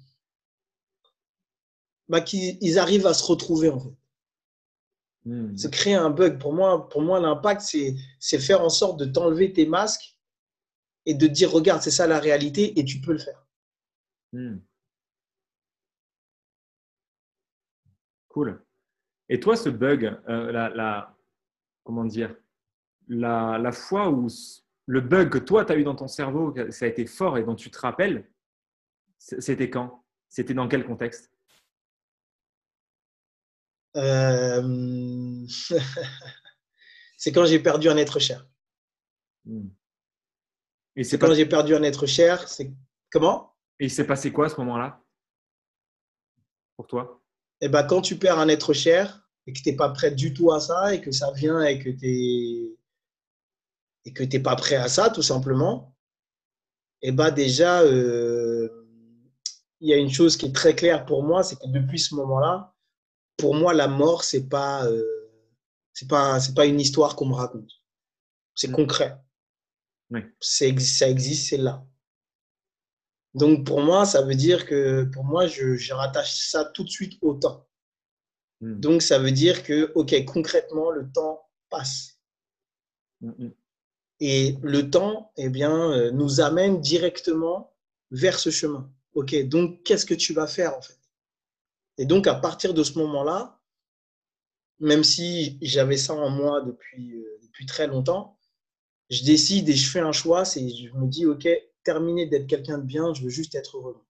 bah, 2.07 2.21
qui, 2.21 2.57
ils 2.61 2.77
arrivent 2.79 3.07
à 3.07 3.13
se 3.13 3.23
retrouver 3.23 3.69
en 3.69 3.79
fait. 3.79 3.95
Hmm. 5.25 5.57
C'est 5.57 5.71
créer 5.71 5.95
un 5.95 6.11
bug. 6.11 6.39
Pour 6.39 6.53
moi, 6.53 6.87
pour 6.87 7.01
moi 7.01 7.19
l'impact, 7.19 7.61
c'est 8.19 8.39
faire 8.39 8.61
en 8.61 8.69
sorte 8.69 8.99
de 8.99 9.05
t'enlever 9.05 9.51
tes 9.51 9.65
masques 9.65 10.14
et 11.05 11.13
de 11.13 11.27
dire, 11.27 11.51
regarde, 11.51 11.81
c'est 11.81 11.91
ça 11.91 12.07
la 12.07 12.19
réalité 12.19 12.79
et 12.79 12.85
tu 12.85 12.99
peux 12.99 13.13
le 13.13 13.19
faire. 13.19 13.45
Hmm. 14.33 14.57
Cool. 18.29 18.63
Et 19.29 19.39
toi, 19.39 19.55
ce 19.55 19.69
bug, 19.69 20.05
euh, 20.27 20.51
la, 20.51 21.15
comment 21.83 22.03
dire, 22.05 22.35
la, 23.07 23.57
la, 23.57 23.71
fois 23.71 24.09
où 24.09 24.27
le 24.87 25.01
bug 25.01 25.29
que 25.29 25.37
toi, 25.37 25.63
tu 25.65 25.71
as 25.73 25.77
eu 25.77 25.83
dans 25.83 25.95
ton 25.95 26.07
cerveau, 26.07 26.53
ça 26.71 26.85
a 26.85 26.87
été 26.87 27.05
fort 27.05 27.37
et 27.37 27.43
dont 27.43 27.55
tu 27.55 27.71
te 27.71 27.79
rappelles, 27.79 28.29
c'était 29.17 29.69
quand? 29.69 30.03
C'était 30.27 30.53
dans 30.53 30.67
quel 30.67 30.85
contexte? 30.85 31.31
Euh, 33.95 35.45
C'est 37.17 37.31
quand 37.31 37.45
j'ai 37.45 37.59
perdu 37.59 37.89
un 37.89 37.97
être 37.97 38.19
cher. 38.19 38.45
Hmm. 39.45 39.69
Et 40.95 41.03
c'est 41.03 41.17
quand 41.19 41.33
j'ai 41.33 41.45
perdu 41.45 41.75
un 41.75 41.83
être 41.83 42.05
cher. 42.05 42.47
C'est 42.47 42.71
comment? 43.11 43.53
Et 43.79 43.85
il 43.85 43.91
s'est 43.91 44.07
passé 44.07 44.31
quoi 44.31 44.45
à 44.45 44.49
ce 44.49 44.57
moment-là? 44.57 45.01
Pour 46.77 46.87
toi? 46.87 47.21
Eh 47.61 47.69
ben, 47.69 47.83
quand 47.83 48.01
tu 48.01 48.17
perds 48.17 48.39
un 48.39 48.47
être 48.47 48.73
cher 48.73 49.27
et 49.47 49.53
que 49.53 49.59
tu 49.59 49.69
n'es 49.69 49.75
pas 49.75 49.89
prêt 49.89 50.11
du 50.11 50.33
tout 50.33 50.51
à 50.51 50.59
ça 50.59 50.93
et 50.93 51.01
que 51.01 51.11
ça 51.11 51.31
vient 51.31 51.61
et 51.61 51.79
que 51.79 51.89
tu 51.89 52.77
et 54.07 54.13
que 54.13 54.23
tu 54.23 54.37
n'es 54.37 54.43
pas 54.43 54.55
prêt 54.55 54.75
à 54.75 54.87
ça, 54.87 55.09
tout 55.09 55.23
simplement, 55.23 55.95
eh 57.01 57.11
ben 57.11 57.31
déjà, 57.31 57.81
euh, 57.81 58.69
il 59.79 59.89
y 59.89 59.93
a 59.93 59.97
une 59.97 60.11
chose 60.11 60.37
qui 60.37 60.45
est 60.45 60.55
très 60.55 60.75
claire 60.75 61.05
pour 61.05 61.23
moi, 61.23 61.43
c'est 61.43 61.55
que 61.55 61.67
depuis 61.67 61.99
ce 61.99 62.13
moment-là, 62.15 62.73
pour 63.37 63.55
moi, 63.55 63.73
la 63.73 63.87
mort, 63.87 64.23
c'est 64.23 64.47
pas, 64.47 64.85
euh, 64.85 65.03
c'est 65.93 66.07
pas, 66.07 66.39
c'est 66.39 66.53
pas 66.53 66.65
une 66.65 66.79
histoire 66.79 67.15
qu'on 67.15 67.27
me 67.27 67.33
raconte. 67.33 67.69
C'est 68.53 68.69
mm. 68.69 68.73
Concret. 70.09 70.33
Ça 70.39 71.07
existe, 71.09 71.49
c'est 71.49 71.57
là. 71.57 71.85
Donc 73.33 73.65
pour 73.65 73.81
moi, 73.81 74.05
ça 74.05 74.21
veut 74.21 74.35
dire 74.35 74.65
que 74.65 75.03
pour 75.03 75.25
moi, 75.25 75.47
je, 75.47 75.75
je 75.75 75.93
rattache 75.93 76.35
ça 76.35 76.65
tout 76.65 76.83
de 76.83 76.89
suite 76.89 77.17
au 77.21 77.33
temps. 77.33 77.67
Hmm. 78.61 78.79
Donc 78.79 79.01
ça 79.01 79.19
veut 79.19 79.31
dire 79.31 79.63
que, 79.63 79.91
OK, 79.95 80.15
concrètement, 80.25 80.89
le 80.89 81.11
temps 81.11 81.45
passe. 81.69 82.19
Hmm, 83.21 83.31
hmm. 83.37 83.51
Et 84.21 84.57
le 84.61 84.89
temps, 84.89 85.33
eh 85.35 85.49
bien, 85.49 85.91
euh, 85.91 86.11
nous 86.11 86.39
amène 86.39 86.79
directement 86.79 87.75
vers 88.11 88.39
ce 88.39 88.49
chemin. 88.49 88.89
OK, 89.13 89.35
donc 89.47 89.83
qu'est-ce 89.83 90.05
que 90.05 90.13
tu 90.13 90.33
vas 90.33 90.47
faire 90.47 90.77
en 90.77 90.81
fait? 90.81 90.97
Et 91.97 92.05
donc, 92.05 92.27
à 92.27 92.35
partir 92.35 92.73
de 92.73 92.83
ce 92.83 92.97
moment-là, 92.99 93.59
même 94.79 95.03
si 95.03 95.57
j'avais 95.61 95.97
ça 95.97 96.13
en 96.13 96.29
moi 96.29 96.61
depuis, 96.61 97.15
euh, 97.15 97.39
depuis 97.43 97.65
très 97.65 97.87
longtemps, 97.87 98.34
je 99.09 99.23
décide 99.23 99.69
et 99.69 99.73
je 99.73 99.89
fais 99.89 99.99
un 99.99 100.11
choix, 100.11 100.45
c'est 100.45 100.67
je 100.67 100.93
me 100.93 101.07
dis, 101.07 101.25
OK, 101.25 101.47
terminer 101.83 102.25
d'être 102.25 102.47
quelqu'un 102.47 102.77
de 102.77 102.83
bien, 102.83 103.13
je 103.13 103.23
veux 103.23 103.29
juste 103.29 103.55
être 103.55 103.77
heureux. 103.77 104.03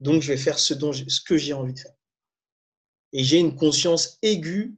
Donc, 0.00 0.22
je 0.22 0.32
vais 0.32 0.38
faire 0.38 0.58
ce, 0.58 0.74
dont 0.74 0.92
ce 0.92 1.20
que 1.20 1.36
j'ai 1.36 1.52
envie 1.52 1.74
de 1.74 1.80
faire. 1.80 1.94
Et 3.12 3.24
j'ai 3.24 3.38
une 3.38 3.56
conscience 3.56 4.18
aiguë 4.22 4.76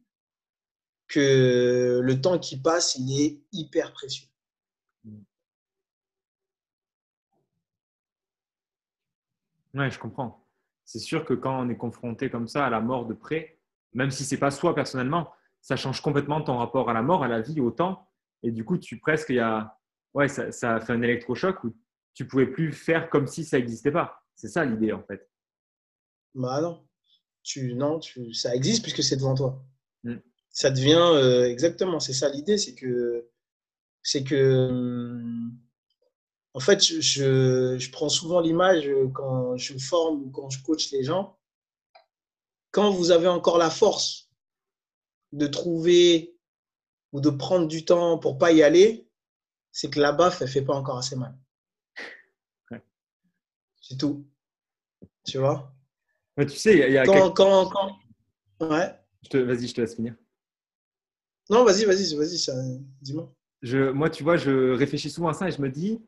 que 1.09 2.01
le 2.03 2.21
temps 2.21 2.39
qui 2.39 2.57
passe, 2.61 2.97
il 2.97 3.21
est 3.21 3.41
hyper 3.53 3.93
précieux. 3.93 4.29
Ouais, 9.75 9.91
je 9.91 9.99
comprends. 9.99 10.47
C'est 10.85 10.99
sûr 10.99 11.25
que 11.25 11.35
quand 11.35 11.65
on 11.65 11.69
est 11.69 11.77
confronté 11.77 12.31
comme 12.31 12.49
ça 12.49 12.67
à 12.67 12.71
la 12.71 12.81
mort 12.81 13.07
de 13.07 13.15
près, 13.15 13.59
même 13.93 14.11
si 14.11 14.25
c'est 14.25 14.39
pas 14.39 14.51
soi 14.51 14.75
personnellement, 14.75 15.33
ça 15.61 15.77
change 15.77 16.01
complètement 16.01 16.41
ton 16.41 16.59
rapport 16.59 16.91
à 16.91 16.93
la 16.93 17.03
mort, 17.03 17.23
à 17.23 17.29
la 17.29 17.41
vie, 17.41 17.61
au 17.61 17.71
temps. 17.71 18.10
Et 18.43 18.51
du 18.51 18.65
coup, 18.65 18.79
tu 18.79 18.99
presque, 18.99 19.29
il 19.31 19.37
y 19.37 19.41
a, 19.41 19.77
ouais, 20.15 20.29
ça, 20.29 20.53
ça 20.53 20.81
fait 20.81 20.93
un 20.93 21.03
électrochoc 21.03 21.63
où 21.65 21.75
tu 22.15 22.27
pouvais 22.27 22.47
plus 22.47 22.73
faire 22.73 23.11
comme 23.11 23.27
si 23.27 23.45
ça 23.45 23.59
n'existait 23.59 23.93
pas. 23.93 24.23
C'est 24.35 24.49
ça 24.49 24.65
l'idée 24.65 24.93
en 24.93 25.03
fait. 25.03 25.29
Bah 26.35 26.61
non, 26.61 26.87
tu, 27.43 27.75
non, 27.75 27.99
tu, 27.99 28.33
ça 28.33 28.55
existe 28.55 28.83
puisque 28.83 29.03
c'est 29.03 29.17
devant 29.17 29.35
toi. 29.35 29.63
Mm. 30.05 30.17
Ça 30.51 30.71
devient 30.71 31.11
euh, 31.15 31.45
exactement, 31.45 32.01
c'est 32.01 32.13
ça 32.13 32.29
l'idée, 32.29 32.59
c'est 32.59 32.75
que, 32.75 33.29
c'est 34.03 34.25
que, 34.25 35.21
en 36.55 36.61
fait, 36.61 36.83
je, 36.83 37.77
je 37.79 37.91
prends 37.91 38.09
souvent 38.09 38.41
l'image 38.41 38.91
quand 39.15 39.57
je 39.57 39.79
forme 39.79 40.23
ou 40.23 40.31
quand 40.31 40.51
je 40.51 40.63
coach 40.63 40.91
les 40.91 41.05
gens. 41.05 41.39
Quand 42.73 42.91
vous 42.91 43.11
avez 43.11 43.29
encore 43.29 43.59
la 43.59 43.71
force 43.71 44.31
de 45.33 45.47
trouver 45.47 46.30
ou 47.13 47.21
de 47.21 47.31
prendre 47.31 47.67
du 47.67 47.85
temps 47.85 48.19
pour 48.19 48.39
pas 48.39 48.53
y 48.53 48.63
aller, 48.63 49.09
c'est 49.73 49.91
que 49.91 50.01
la 50.01 50.13
baffe, 50.13 50.43
elle 50.43 50.49
fait 50.49 50.63
pas 50.63 50.75
encore 50.75 50.99
assez 50.99 51.17
mal. 51.17 51.37
C'est 53.81 53.97
tout. 53.97 54.25
Tu 55.27 55.39
vois? 55.39 55.75
Tu 56.39 56.51
sais, 56.51 56.89
il 56.89 56.93
y 56.93 56.99
a. 56.99 57.05
Quand, 57.05 57.33
quand, 57.33 57.69
quand... 57.69 57.99
Ouais. 58.61 58.95
Vas-y, 59.33 59.69
je 59.69 59.75
te 59.75 59.81
laisse 59.81 59.97
finir. 59.97 60.15
Non, 61.49 61.65
vas-y, 61.65 61.85
vas-y, 61.85 62.15
vas-y, 62.15 62.85
dis-moi. 63.03 63.35
Je, 63.63 63.91
moi, 63.91 64.09
tu 64.09 64.23
vois, 64.23 64.37
je 64.37 64.71
réfléchis 64.73 65.11
souvent 65.11 65.29
à 65.29 65.35
ça 65.35 65.49
et 65.49 65.53
je 65.53 65.61
me 65.61 65.69
dis, 65.69 66.01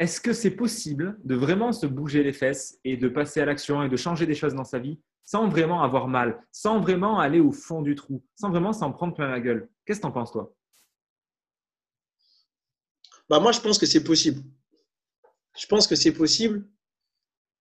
est-ce 0.00 0.18
que 0.18 0.32
c'est 0.32 0.52
possible 0.52 1.20
de 1.24 1.34
vraiment 1.34 1.72
se 1.72 1.84
bouger 1.86 2.22
les 2.22 2.32
fesses 2.32 2.80
et 2.84 2.96
de 2.96 3.06
passer 3.06 3.42
à 3.42 3.44
l'action 3.44 3.82
et 3.82 3.88
de 3.90 3.96
changer 3.96 4.24
des 4.24 4.34
choses 4.34 4.54
dans 4.54 4.64
sa 4.64 4.78
vie 4.78 4.98
sans 5.24 5.46
vraiment 5.46 5.82
avoir 5.82 6.08
mal, 6.08 6.42
sans 6.50 6.80
vraiment 6.80 7.20
aller 7.20 7.38
au 7.38 7.52
fond 7.52 7.82
du 7.82 7.94
trou, 7.94 8.24
sans 8.34 8.48
vraiment 8.50 8.72
s'en 8.72 8.92
prendre 8.92 9.14
plein 9.14 9.28
la 9.28 9.40
gueule? 9.40 9.68
Qu'est-ce 9.84 10.00
que 10.00 10.04
tu 10.06 10.08
en 10.08 10.12
penses, 10.12 10.32
toi? 10.32 10.56
Bah, 13.28 13.40
Moi, 13.40 13.52
je 13.52 13.60
pense 13.60 13.78
que 13.78 13.84
c'est 13.84 14.02
possible. 14.02 14.42
Je 15.58 15.66
pense 15.66 15.86
que 15.86 15.94
c'est 15.94 16.12
possible 16.12 16.66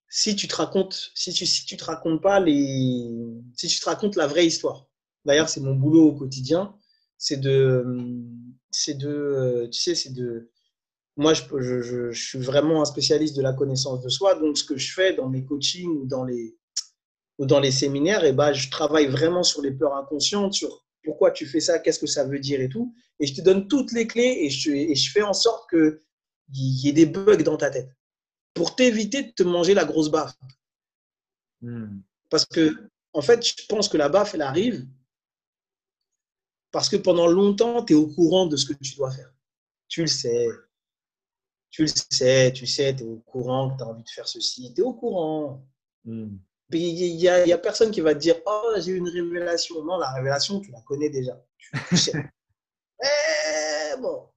si 0.07 0.37
tu 0.37 0.47
te 0.47 0.55
racontes, 0.55 1.11
si 1.13 1.33
tu, 1.33 1.45
si 1.45 1.65
tu 1.65 1.75
te 1.75 1.83
racontes 1.83 2.21
pas 2.21 2.39
les, 2.39 3.11
si 3.53 3.67
tu 3.67 3.81
te 3.81 3.85
racontes 3.85 4.15
la 4.15 4.27
vraie 4.27 4.47
histoire. 4.47 4.87
D'ailleurs, 5.25 5.49
c'est 5.49 5.59
mon 5.59 5.75
boulot 5.75 6.07
au 6.07 6.15
quotidien, 6.15 6.73
c'est 7.17 7.37
de, 7.37 7.85
c'est 8.71 8.97
de, 8.97 9.67
tu 9.71 9.79
sais, 9.79 9.93
c'est 9.93 10.13
de, 10.13 10.49
moi, 11.19 11.33
je, 11.33 11.43
je, 11.59 12.11
je, 12.11 12.27
suis 12.27 12.39
vraiment 12.39 12.81
un 12.81 12.85
spécialiste 12.85 13.35
de 13.35 13.41
la 13.41 13.51
connaissance 13.51 14.01
de 14.01 14.07
soi. 14.07 14.35
Donc, 14.35 14.57
ce 14.57 14.63
que 14.63 14.77
je 14.77 14.93
fais 14.93 15.13
dans 15.13 15.27
mes 15.27 15.43
coachings 15.43 15.89
ou 15.89 16.05
dans 16.05 16.23
les, 16.23 16.55
ou 17.37 17.45
dans 17.45 17.59
les 17.59 17.71
séminaires, 17.71 18.23
et 18.23 18.29
eh 18.29 18.31
ben, 18.31 18.53
je 18.53 18.69
travaille 18.69 19.07
vraiment 19.07 19.43
sur 19.43 19.61
les 19.61 19.71
peurs 19.71 19.95
inconscientes, 19.95 20.53
sur 20.53 20.85
pourquoi 21.03 21.31
tu 21.31 21.45
fais 21.45 21.59
ça, 21.59 21.79
qu'est-ce 21.79 21.99
que 21.99 22.07
ça 22.07 22.23
veut 22.23 22.39
dire 22.39 22.61
et 22.61 22.69
tout. 22.69 22.95
Et 23.19 23.27
je 23.27 23.33
te 23.33 23.41
donne 23.41 23.67
toutes 23.67 23.91
les 23.91 24.07
clés 24.07 24.37
et 24.43 24.49
je, 24.49 24.71
et 24.71 24.95
je 24.95 25.11
fais 25.11 25.21
en 25.21 25.33
sorte 25.33 25.69
qu'il 25.69 25.99
y 26.53 26.87
ait 26.87 26.93
des 26.93 27.05
bugs 27.05 27.43
dans 27.43 27.57
ta 27.57 27.69
tête 27.69 27.89
pour 28.53 28.77
t'éviter 28.77 29.23
de 29.23 29.31
te 29.31 29.43
manger 29.43 29.73
la 29.73 29.83
grosse 29.83 30.09
baffe. 30.09 30.37
Hmm. 31.61 31.99
Parce 32.29 32.45
que, 32.45 32.89
en 33.11 33.21
fait, 33.21 33.45
je 33.45 33.65
pense 33.67 33.89
que 33.89 33.97
la 33.97 34.07
baffe, 34.07 34.35
elle 34.35 34.41
arrive 34.41 34.87
parce 36.71 36.87
que 36.87 36.95
pendant 36.95 37.27
longtemps, 37.27 37.83
tu 37.83 37.91
es 37.91 37.95
au 37.97 38.07
courant 38.07 38.45
de 38.45 38.55
ce 38.55 38.65
que 38.65 38.73
tu 38.81 38.95
dois 38.95 39.11
faire. 39.11 39.33
Tu 39.89 39.99
le 39.99 40.07
sais. 40.07 40.47
Tu 41.69 41.83
le 41.83 41.87
sais, 41.87 42.51
tu 42.51 42.65
sais, 42.65 42.95
tu 42.95 43.03
es 43.03 43.05
au 43.05 43.17
courant 43.25 43.71
que 43.71 43.77
tu 43.77 43.83
as 43.83 43.87
envie 43.87 44.03
de 44.03 44.09
faire 44.09 44.27
ceci. 44.27 44.73
Tu 44.73 44.81
es 44.81 44.83
au 44.83 44.93
courant. 44.93 45.65
Hmm. 46.05 46.37
Il 46.71 47.17
n'y 47.17 47.27
a, 47.27 47.45
y 47.45 47.53
a, 47.53 47.57
personne 47.57 47.91
qui 47.91 48.01
va 48.01 48.13
te 48.13 48.19
dire 48.19 48.35
Oh, 48.45 48.73
j'ai 48.77 48.91
une 48.91 49.09
révélation. 49.09 49.83
Non, 49.83 49.97
la 49.97 50.11
révélation, 50.11 50.59
tu 50.59 50.71
la 50.71 50.81
connais 50.81 51.09
déjà. 51.09 51.41
Tu, 51.57 51.97
sais. 51.97 52.13
Eh, 53.01 53.95
bon. 54.01 54.27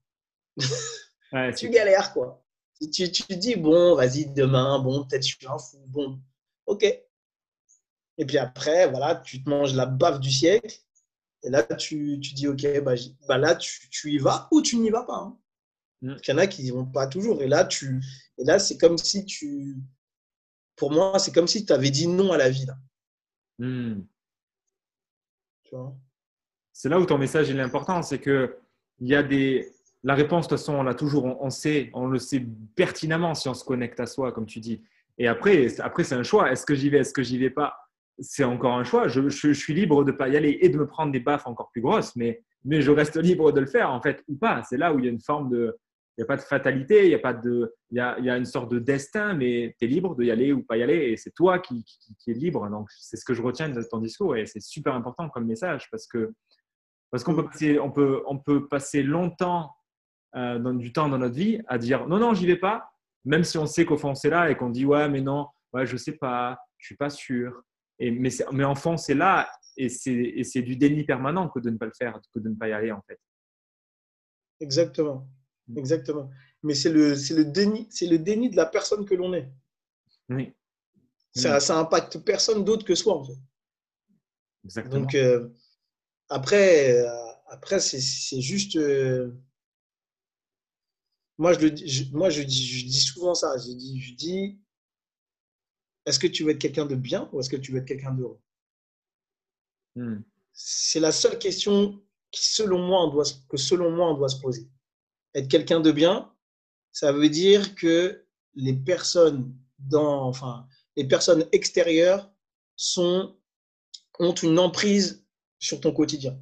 tu 1.56 1.68
galères, 1.68 2.12
quoi. 2.12 2.44
Tu, 2.92 3.10
tu 3.10 3.36
dis 3.36 3.56
Bon, 3.56 3.96
vas-y, 3.96 4.26
demain, 4.26 4.78
bon, 4.78 5.04
peut-être 5.04 5.26
je 5.26 5.36
suis 5.36 5.46
un 5.46 5.58
fou. 5.58 5.78
Bon, 5.88 6.20
ok. 6.66 6.84
Et 8.18 8.26
puis 8.26 8.38
après, 8.38 8.88
voilà, 8.88 9.16
tu 9.16 9.42
te 9.42 9.50
manges 9.50 9.74
la 9.74 9.86
baffe 9.86 10.20
du 10.20 10.30
siècle. 10.30 10.78
Et 11.42 11.50
là, 11.50 11.62
tu, 11.62 12.20
tu 12.22 12.34
dis 12.34 12.46
Ok, 12.46 12.64
bah, 12.82 12.94
bah 13.26 13.38
là, 13.38 13.56
tu, 13.56 13.88
tu, 13.90 14.12
y 14.12 14.18
vas 14.18 14.48
ou 14.52 14.62
tu 14.62 14.76
n'y 14.76 14.90
vas 14.90 15.02
pas. 15.02 15.16
Hein. 15.16 15.38
Mm. 16.02 16.14
Il 16.23 16.30
y 16.30 16.35
en 16.35 16.38
a 16.38 16.47
qui 16.47 16.62
n'y 16.62 16.71
vont 16.71 16.87
pas 16.87 17.06
toujours. 17.06 17.42
Et 17.42 17.49
là, 17.49 17.64
tu, 17.64 18.02
et 18.38 18.44
là 18.44 18.59
c'est 18.59 18.78
comme 18.78 18.99
si 18.99 19.25
tu, 19.25 19.76
pour 20.76 20.90
moi, 20.90 21.18
c'est 21.18 21.32
comme 21.32 21.49
si 21.49 21.64
tu 21.64 21.73
avais 21.73 21.90
dit 21.90 22.06
non 22.06 22.32
à 22.32 22.37
la 22.37 22.50
vie. 22.50 22.66
Là. 22.66 22.76
Hmm. 23.59 24.02
C'est 26.73 26.88
là 26.88 27.00
où 27.00 27.06
ton 27.06 27.18
message 27.18 27.50
est 27.50 27.61
important, 27.61 28.02
c'est 28.02 28.18
que 28.18 28.56
il 28.99 29.09
y 29.09 29.14
a 29.14 29.23
des 29.23 29.73
la 30.02 30.14
réponse 30.14 30.47
de 30.47 30.50
toute 30.50 30.59
façon 30.59 30.75
on 30.75 30.82
l'a 30.82 30.94
toujours, 30.94 31.25
on, 31.25 31.50
sait, 31.50 31.90
on 31.94 32.06
le 32.06 32.18
sait 32.18 32.44
pertinemment 32.75 33.35
si 33.35 33.49
on 33.49 33.54
se 33.54 33.64
connecte 33.64 34.00
à 34.00 34.06
soi, 34.06 34.32
comme 34.32 34.47
tu 34.47 34.59
dis. 34.59 34.82
Et 35.16 35.28
après, 35.28 35.80
après 35.80 36.04
c'est 36.04 36.14
un 36.14 36.25
choix. 36.25 36.50
Est-ce 36.50 36.66
que 36.66 36.75
j'y 36.75 36.90
vais, 36.90 36.99
est-ce 36.99 37.12
que 37.12 37.23
j'y 37.23 37.38
vais 37.38 37.50
pas? 37.50 37.76
C'est 38.18 38.44
encore 38.44 38.75
un 38.75 38.85
choix. 38.85 39.09
Je, 39.09 39.28
je, 39.28 39.52
suis 39.52 39.75
libre 39.75 40.04
de 40.04 40.12
pas 40.12 40.28
y 40.28 40.37
aller 40.37 40.59
et 40.61 40.68
de 40.68 40.76
me 40.76 40.87
prendre 40.87 41.12
des 41.12 41.21
baffes 41.21 41.47
encore 41.47 41.71
plus 41.71 41.80
grosses, 41.80 42.16
mais 42.16 42.42
mais 42.64 42.82
je 42.82 42.90
reste 42.90 43.16
libre 43.16 43.52
de 43.52 43.61
le 43.61 43.66
faire 43.66 43.90
en 43.90 44.00
fait 44.00 44.23
ou 44.28 44.37
pas. 44.37 44.62
C'est 44.68 44.76
là 44.76 44.92
où 44.92 44.99
il 44.99 45.04
y 45.04 45.09
a 45.09 45.11
une 45.11 45.21
forme 45.21 45.50
de 45.50 45.78
n'y 46.19 46.25
a 46.25 46.26
pas 46.26 46.37
de 46.37 46.42
fatalité, 46.42 47.07
il 47.07 47.11
y 47.11 47.14
a, 47.14 47.19
pas 47.19 47.33
de, 47.33 47.75
il 47.90 47.97
y 47.97 48.00
a, 48.00 48.19
il 48.19 48.25
y 48.25 48.31
a 48.31 48.37
une 48.37 48.45
sorte 48.45 48.71
de 48.71 48.78
destin, 48.78 49.35
mais 49.35 49.75
tu 49.78 49.85
es 49.85 49.88
libre 49.88 50.14
de 50.14 50.25
y 50.25 50.31
aller 50.31 50.52
ou 50.52 50.62
pas 50.62 50.76
y 50.76 50.83
aller, 50.83 51.11
et 51.11 51.16
c'est 51.16 51.31
toi 51.31 51.59
qui, 51.59 51.85
qui, 51.85 52.31
est 52.31 52.35
libre. 52.35 52.69
Donc, 52.69 52.88
c'est 52.90 53.16
ce 53.16 53.25
que 53.25 53.35
je 53.35 53.42
retiens 53.42 53.69
de 53.69 53.83
ton 53.83 53.99
discours, 53.99 54.37
et 54.37 54.47
c'est 54.47 54.61
super 54.61 54.95
important 54.95 55.28
comme 55.28 55.47
message, 55.47 55.88
parce 55.90 56.07
que 56.07 56.33
parce 57.11 57.25
qu'on 57.25 57.35
peut 57.35 57.45
passer, 57.45 57.78
on 57.78 57.90
peut, 57.90 58.23
on 58.26 58.38
peut 58.38 58.69
passer 58.69 59.02
longtemps, 59.02 59.71
euh, 60.35 60.59
dans, 60.59 60.73
du 60.73 60.95
temps 60.95 61.11
dans 61.11 61.19
notre 61.19 61.35
vie, 61.35 61.61
à 61.69 61.76
dire 61.76 62.07
non, 62.07 62.19
non, 62.19 62.33
j'y 62.33 62.47
vais 62.47 62.57
pas, 62.57 62.90
même 63.25 63.45
si 63.45 63.59
on 63.59 63.66
sait 63.66 63.85
qu'au 63.85 63.99
fond 63.99 64.14
c'est 64.14 64.31
là, 64.31 64.50
et 64.50 64.57
qu'on 64.57 64.71
dit 64.71 64.87
ouais, 64.87 65.09
mais 65.09 65.21
non, 65.21 65.49
ouais, 65.73 65.87
je 65.87 65.97
sais 65.97 66.16
pas, 66.16 66.59
je 66.78 66.87
suis 66.87 66.97
pas 66.97 67.11
sûr. 67.11 67.62
Et, 67.99 68.11
mais, 68.11 68.31
mais 68.50 68.64
en 68.64 68.75
fond, 68.75 68.97
c'est 68.97 69.14
là, 69.14 69.49
et 69.76 69.88
c'est 69.88 70.62
du 70.62 70.76
déni 70.76 71.04
permanent 71.04 71.49
que 71.49 71.61
de 71.61 71.71
ne 71.71 71.76
pas 71.76 71.87
le 71.87 71.92
faire, 71.97 72.21
que 72.35 72.40
de 72.40 72.49
ne 72.49 72.54
pas 72.54 72.69
y 72.69 72.73
aller, 72.73 72.92
en 72.92 73.02
fait. 73.02 73.19
Exactement. 74.61 75.26
Exactement. 75.76 76.30
Mais 76.62 76.74
c'est 76.74 76.90
le, 76.90 77.14
le, 77.14 77.44
déni, 77.44 77.88
le 78.02 78.16
déni 78.18 78.50
de 78.50 78.56
la 78.56 78.66
personne 78.66 79.04
que 79.04 79.14
l'on 79.14 79.32
est. 79.34 79.50
Oui. 80.28 80.52
Ça, 81.34 81.60
ça 81.60 81.78
impacte 81.78 82.18
personne 82.18 82.64
d'autre 82.64 82.84
que 82.84 82.94
soi, 82.94 83.16
en 83.16 83.24
fait. 83.24 83.38
Exactement. 84.64 85.00
Donc, 85.00 85.14
euh, 85.14 85.48
après, 86.28 86.98
euh, 86.98 87.32
après 87.48 87.80
c'est 87.80 88.40
juste. 88.40 88.76
Euh, 88.76 89.32
moi, 91.38 91.52
je, 91.54 91.74
je, 91.84 92.04
moi 92.12 92.30
je, 92.30 92.42
dis, 92.42 92.66
je 92.66 92.86
dis 92.86 93.00
souvent 93.00 93.34
ça. 93.34 93.56
Je 93.56 93.72
dis, 93.72 94.00
je 94.00 94.14
dis 94.14 94.62
est-ce 96.06 96.18
que 96.18 96.26
tu 96.26 96.44
veux 96.44 96.50
être 96.50 96.60
quelqu'un 96.60 96.86
de 96.86 96.94
bien 96.94 97.28
ou 97.32 97.40
est-ce 97.40 97.50
que 97.50 97.56
tu 97.56 97.72
veux 97.72 97.78
être 97.78 97.86
quelqu'un 97.86 98.12
d'heureux? 98.12 98.40
Hmm. 99.94 100.20
C'est 100.52 101.00
la 101.00 101.12
seule 101.12 101.38
question 101.38 102.02
qui, 102.30 102.46
selon 102.46 102.78
moi, 102.78 103.06
on 103.06 103.10
doit, 103.10 103.24
que 103.48 103.56
selon 103.56 103.90
moi, 103.90 104.10
on 104.10 104.14
doit 104.14 104.28
se 104.28 104.40
poser 104.40 104.68
être 105.34 105.48
quelqu'un 105.48 105.80
de 105.80 105.92
bien, 105.92 106.32
ça 106.92 107.12
veut 107.12 107.28
dire 107.28 107.74
que 107.74 108.24
les 108.54 108.74
personnes 108.74 109.54
dans, 109.78 110.26
enfin, 110.28 110.66
les 110.96 111.06
personnes 111.06 111.46
extérieures 111.52 112.30
sont, 112.76 113.36
ont 114.18 114.34
une 114.34 114.58
emprise 114.58 115.24
sur 115.58 115.80
ton 115.80 115.92
quotidien. 115.92 116.38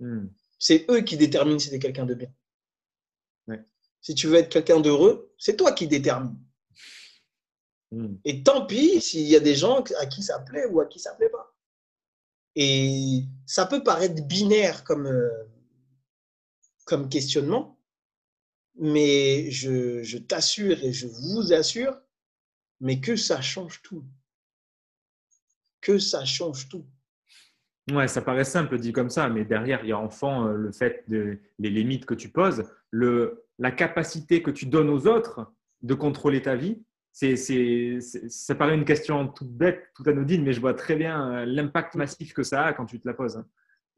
Hmm. 0.00 0.26
C'est 0.58 0.86
eux 0.90 1.00
qui 1.00 1.16
déterminent 1.16 1.58
si 1.58 1.68
tu 1.68 1.74
es 1.74 1.78
quelqu'un 1.78 2.06
de 2.06 2.14
bien. 2.14 2.32
Si 4.02 4.16
tu 4.16 4.26
veux 4.26 4.34
être 4.34 4.48
quelqu'un 4.48 4.80
d'heureux, 4.80 5.32
c'est 5.38 5.56
toi 5.56 5.72
qui 5.72 5.86
détermines. 5.86 6.36
Hmm. 7.92 8.16
Et 8.24 8.42
tant 8.42 8.66
pis 8.66 9.00
s'il 9.00 9.28
y 9.28 9.36
a 9.36 9.40
des 9.40 9.54
gens 9.54 9.84
à 10.00 10.06
qui 10.06 10.24
ça 10.24 10.40
plaît 10.40 10.66
ou 10.66 10.80
à 10.80 10.86
qui 10.86 10.98
ça 10.98 11.14
plaît 11.14 11.28
pas. 11.28 11.56
Et 12.56 13.24
ça 13.46 13.64
peut 13.64 13.82
paraître 13.82 14.26
binaire 14.26 14.82
comme, 14.82 15.06
euh, 15.06 15.30
comme 16.84 17.08
questionnement, 17.08 17.71
mais 18.76 19.50
je, 19.50 20.02
je 20.02 20.18
t'assure 20.18 20.82
et 20.82 20.92
je 20.92 21.06
vous 21.06 21.52
assure, 21.52 21.96
mais 22.80 23.00
que 23.00 23.16
ça 23.16 23.40
change 23.40 23.82
tout. 23.82 24.04
que 25.80 25.98
ça 25.98 26.24
change 26.24 26.68
tout. 26.68 26.86
Ouais, 27.90 28.06
ça 28.08 28.22
paraît 28.22 28.44
simple 28.44 28.78
dit 28.78 28.92
comme 28.92 29.10
ça, 29.10 29.28
mais 29.28 29.44
derrière, 29.44 29.80
il 29.82 29.88
y 29.88 29.92
a 29.92 29.98
en 29.98 30.08
fond 30.08 30.44
le 30.44 30.70
fait 30.70 31.04
de 31.08 31.38
les 31.58 31.70
limites 31.70 32.06
que 32.06 32.14
tu 32.14 32.28
poses, 32.28 32.64
le, 32.90 33.44
la 33.58 33.72
capacité 33.72 34.42
que 34.42 34.52
tu 34.52 34.66
donnes 34.66 34.88
aux 34.88 35.06
autres 35.06 35.52
de 35.82 35.94
contrôler 35.94 36.40
ta 36.42 36.54
vie. 36.54 36.82
C'est, 37.12 37.36
c'est, 37.36 37.98
ça 38.00 38.54
paraît 38.54 38.74
une 38.74 38.86
question 38.86 39.28
toute 39.28 39.50
bête, 39.50 39.90
toute 39.94 40.08
anodine, 40.08 40.44
mais 40.44 40.52
je 40.52 40.60
vois 40.60 40.74
très 40.74 40.96
bien 40.96 41.30
euh, 41.32 41.44
l'impact 41.44 41.94
massif 41.96 42.32
que 42.32 42.42
ça 42.42 42.64
a 42.64 42.72
quand 42.72 42.86
tu 42.86 42.98
te 43.00 43.06
la 43.06 43.12
poses. 43.14 43.36
Hein. 43.36 43.46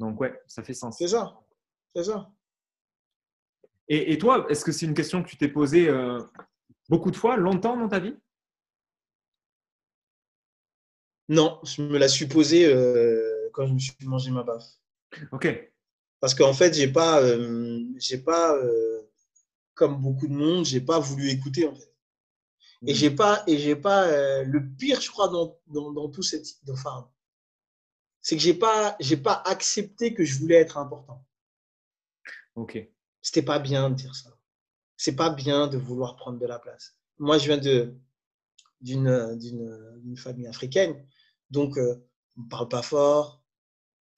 Donc, 0.01 0.19
ouais, 0.21 0.35
ça 0.49 0.65
fait 0.65 0.75
sens. 0.75 0.97
C'est 0.99 1.09
ça. 1.09 1.39
C'est 1.95 2.05
ça. 2.05 2.33
Et, 3.89 4.13
et 4.13 4.19
toi, 4.19 4.47
est-ce 4.49 4.65
que 4.65 4.73
c'est 4.73 4.87
une 4.87 4.95
question 4.95 5.23
que 5.23 5.29
tu 5.29 5.37
t'es 5.37 5.49
posée 5.49 5.89
euh, 5.89 6.21
beaucoup 6.89 7.11
de 7.11 7.17
fois, 7.17 7.37
longtemps 7.37 7.77
dans 7.77 7.89
ta 7.89 8.01
vie? 8.01 8.17
Non, 11.29 11.61
je 11.65 11.83
me 11.83 11.99
la 11.99 12.09
suis 12.09 12.27
posée 12.27 12.67
euh, 12.67 13.49
quand 13.53 13.67
je 13.67 13.73
me 13.75 13.79
suis 13.79 13.95
mangé 14.03 14.31
ma 14.31 14.43
baffe. 14.43 14.65
Ok. 15.33 15.47
Parce 16.21 16.35
qu'en 16.35 16.53
fait, 16.55 16.75
j'ai 16.75 16.89
pas, 16.89 17.23
euh, 17.23 17.83
j'ai 17.99 18.19
pas, 18.19 18.57
comme 19.75 20.01
beaucoup 20.01 20.27
de 20.27 20.33
monde, 20.33 20.65
j'ai 20.65 20.81
pas 20.81 20.99
voulu 20.99 21.31
écouter 21.31 21.67
en 21.67 21.75
fait. 21.75 21.93
Et 22.87 22.93
Hmm. 22.93 22.95
j'ai 22.95 23.11
pas, 23.11 23.43
et 23.47 23.59
j'ai 23.59 23.77
pas 23.77 24.43
le 24.45 24.61
pire, 24.77 25.01
je 25.01 25.11
crois, 25.11 25.29
dans, 25.29 25.59
dans, 25.69 25.93
dans 25.93 26.09
tout 26.11 26.23
cette, 26.23 26.47
enfin, 26.71 27.11
c'est 28.21 28.35
que 28.37 28.43
j'ai 28.43 28.55
pas, 28.55 28.97
j'ai 28.99 29.17
pas 29.17 29.41
accepté 29.47 30.15
que 30.15 30.25
je 30.25 30.39
voulais 30.41 30.57
être 30.57 30.79
important. 30.79 31.25
Ok. 32.55 32.77
C'était 33.25 33.43
pas 33.43 33.59
bien 33.61 33.91
de 33.91 33.97
dire 33.97 34.15
ça. 34.17 34.31
C'est 34.97 35.17
pas 35.17 35.31
bien 35.31 35.69
de 35.69 35.79
vouloir 35.79 36.17
prendre 36.17 36.39
de 36.39 36.47
la 36.47 36.61
place. 36.61 36.97
Moi, 37.19 37.39
je 37.39 37.47
viens 37.47 37.59
de 37.59 37.97
d'une 38.81 39.37
d'une 39.39 39.99
d'une 40.03 40.17
famille 40.17 40.47
africaine, 40.47 40.97
donc 41.51 41.79
euh, 41.79 41.97
on 42.39 42.45
parle 42.49 42.69
pas 42.69 42.83
fort, 42.83 43.43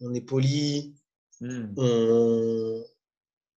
on 0.01 0.15
est 0.15 0.23
poli, 0.23 0.97
Hmm. 1.41 1.75
on, 1.77 2.85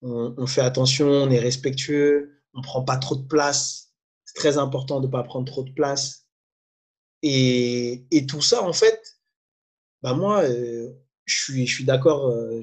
on, 0.01 0.35
on 0.37 0.47
fait 0.47 0.61
attention, 0.61 1.07
on 1.07 1.29
est 1.29 1.39
respectueux, 1.39 2.41
on 2.53 2.61
prend 2.61 2.83
pas 2.83 2.97
trop 2.97 3.15
de 3.15 3.27
place. 3.27 3.93
C'est 4.25 4.35
très 4.35 4.57
important 4.57 5.01
de 5.01 5.07
pas 5.07 5.23
prendre 5.23 5.45
trop 5.45 5.63
de 5.63 5.71
place. 5.71 6.27
Et, 7.21 8.05
et 8.11 8.25
tout 8.25 8.41
ça, 8.41 8.63
en 8.63 8.73
fait, 8.73 9.19
bah 10.03 10.13
moi, 10.13 10.43
euh, 10.43 10.91
je 11.25 11.35
suis, 11.43 11.67
je 11.67 11.75
suis 11.75 11.85
d'accord, 11.85 12.27
euh, 12.29 12.61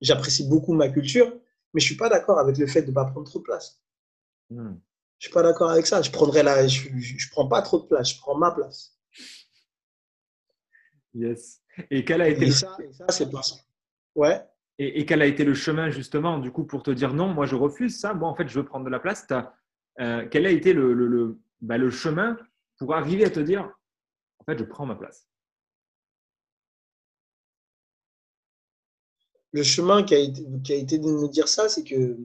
j'apprécie 0.00 0.48
beaucoup 0.48 0.74
ma 0.74 0.88
culture, 0.88 1.32
mais 1.76 1.80
je 1.82 1.86
suis 1.86 1.96
pas 1.96 2.08
d'accord 2.08 2.38
avec 2.38 2.56
le 2.56 2.66
fait 2.66 2.80
de 2.82 2.90
pas 2.90 3.04
prendre 3.04 3.26
trop 3.28 3.38
de 3.40 3.44
place. 3.44 3.82
Hmm. 4.48 4.76
Je 5.18 5.26
suis 5.26 5.32
pas 5.34 5.42
d'accord 5.42 5.70
avec 5.70 5.86
ça. 5.86 6.00
Je 6.00 6.10
prendrais 6.10 6.42
la, 6.42 6.66
je, 6.66 6.88
je, 6.96 7.18
je 7.18 7.30
prends 7.30 7.46
pas 7.48 7.60
trop 7.60 7.80
de 7.80 7.86
place, 7.86 8.14
je 8.14 8.18
prends 8.18 8.34
ma 8.34 8.50
place. 8.50 8.98
Yes. 11.14 11.62
Et 11.90 12.04
quel 12.04 12.22
a 12.22 12.28
été 12.28 12.46
Et 12.46 12.50
ça, 12.50 12.76
et 12.80 12.92
ça 12.92 13.06
c'est 13.10 13.30
pas 13.30 13.42
ça. 13.42 13.56
Ouais. 14.14 14.42
et, 14.78 15.00
et 15.00 15.06
quel 15.06 15.20
a 15.20 15.26
été 15.26 15.44
le 15.44 15.54
chemin 15.54 15.90
justement 15.90 16.38
du 16.38 16.50
coup 16.50 16.64
pour 16.64 16.82
te 16.82 16.90
dire 16.90 17.12
non, 17.12 17.28
moi 17.28 17.44
je 17.46 17.54
refuse 17.56 17.98
ça, 18.00 18.14
moi 18.14 18.28
en 18.30 18.34
fait 18.34 18.48
je 18.48 18.58
veux 18.58 18.64
prendre 18.64 18.86
de 18.86 18.90
la 18.90 19.00
place. 19.00 19.26
Euh, 20.00 20.26
quel 20.30 20.46
a 20.46 20.50
été 20.50 20.72
le, 20.72 20.94
le, 20.94 21.06
le, 21.06 21.38
bah, 21.60 21.78
le 21.78 21.90
chemin 21.90 22.38
pour 22.78 22.94
arriver 22.94 23.24
à 23.24 23.30
te 23.30 23.40
dire 23.40 23.70
en 24.38 24.44
fait 24.44 24.58
je 24.58 24.64
prends 24.64 24.86
ma 24.86 24.94
place? 24.94 25.28
Le 29.56 29.64
chemin 29.64 30.04
qui 30.04 30.14
a 30.14 30.20
été, 30.20 30.46
qui 30.62 30.72
a 30.72 30.76
été 30.76 30.98
de 31.00 31.10
me 31.10 31.26
dire 31.28 31.48
ça, 31.48 31.68
c'est 31.68 31.82
que 31.82 32.16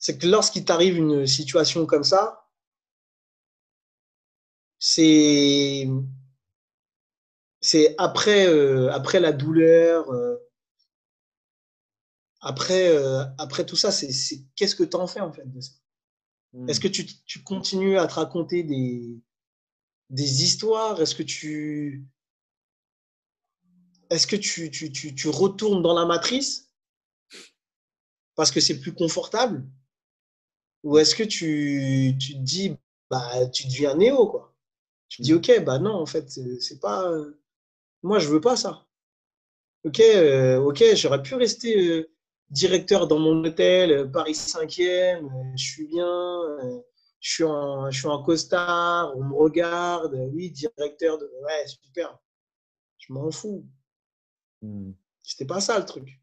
c'est 0.00 0.18
que 0.18 0.26
lorsqu'il 0.26 0.64
t'arrive 0.64 0.96
une 0.96 1.28
situation 1.28 1.86
comme 1.86 2.02
ça, 2.02 2.48
c'est 4.78 5.86
c'est 7.60 7.94
après, 7.98 8.46
euh, 8.48 8.92
après 8.92 9.20
la 9.20 9.32
douleur, 9.32 10.10
euh, 10.12 10.36
après, 12.40 12.88
euh, 12.88 13.24
après 13.38 13.66
tout 13.66 13.76
ça, 13.76 13.90
c'est 13.92 14.12
c'est- 14.12 14.44
qu'est-ce 14.56 14.74
que 14.76 14.84
tu 14.84 14.96
en 14.96 15.06
fais 15.06 15.20
en 15.20 15.32
fait 15.32 15.50
de 15.50 15.60
ça? 15.60 15.72
Hmm. 16.54 16.68
Est-ce 16.68 16.80
que 16.80 16.88
tu, 16.88 17.06
tu 17.26 17.42
continues 17.44 17.98
à 17.98 18.06
te 18.08 18.14
raconter 18.14 18.62
des, 18.64 19.18
des 20.10 20.44
histoires? 20.44 21.00
Est-ce 21.02 21.14
que 21.14 21.22
tu 21.24 22.04
est-ce 24.10 24.26
que 24.26 24.36
tu, 24.36 24.70
tu, 24.70 24.92
tu, 24.92 25.14
tu 25.14 25.28
retournes 25.28 25.82
dans 25.82 25.94
la 25.94 26.04
matrice 26.06 26.70
parce 28.34 28.50
que 28.50 28.58
c'est 28.60 28.80
plus 28.80 28.92
confortable? 28.92 29.62
Ou 30.84 30.98
est-ce 30.98 31.14
que 31.14 31.22
tu, 31.22 32.14
tu 32.20 32.34
te 32.34 32.38
dis, 32.38 32.76
bah, 33.10 33.46
tu 33.52 33.66
deviens 33.66 33.94
néo, 33.94 34.26
quoi? 34.26 34.54
Tu 35.08 35.18
te 35.18 35.22
dis, 35.24 35.34
ok, 35.34 35.64
bah 35.64 35.78
non, 35.78 35.94
en 35.94 36.06
fait, 36.06 36.30
c'est 36.60 36.80
pas. 36.80 37.10
euh, 37.10 37.38
Moi, 38.02 38.18
je 38.20 38.28
veux 38.28 38.40
pas 38.40 38.56
ça. 38.56 38.86
Ok, 39.84 40.00
euh, 40.00 40.58
ok, 40.60 40.82
j'aurais 40.94 41.22
pu 41.22 41.34
rester 41.34 41.76
euh, 42.00 42.10
directeur 42.50 43.06
dans 43.08 43.18
mon 43.18 43.44
hôtel, 43.44 43.92
euh, 43.92 44.06
Paris 44.06 44.34
5e, 44.34 45.24
euh, 45.26 45.56
je 45.56 45.64
suis 45.64 45.86
bien, 45.86 46.06
je 47.20 47.30
suis 47.32 47.44
en, 47.44 47.90
je 47.90 47.98
suis 47.98 48.08
en 48.08 48.22
costard, 48.22 49.12
on 49.16 49.24
me 49.24 49.34
regarde, 49.34 50.14
oui, 50.34 50.50
directeur 50.50 51.18
de. 51.18 51.30
Ouais, 51.44 51.66
super. 51.66 52.18
Je 52.98 53.12
m'en 53.14 53.30
fous. 53.32 53.66
Hmm. 54.62 54.92
C'était 55.22 55.46
pas 55.46 55.60
ça 55.60 55.78
le 55.78 55.84
truc. 55.84 56.20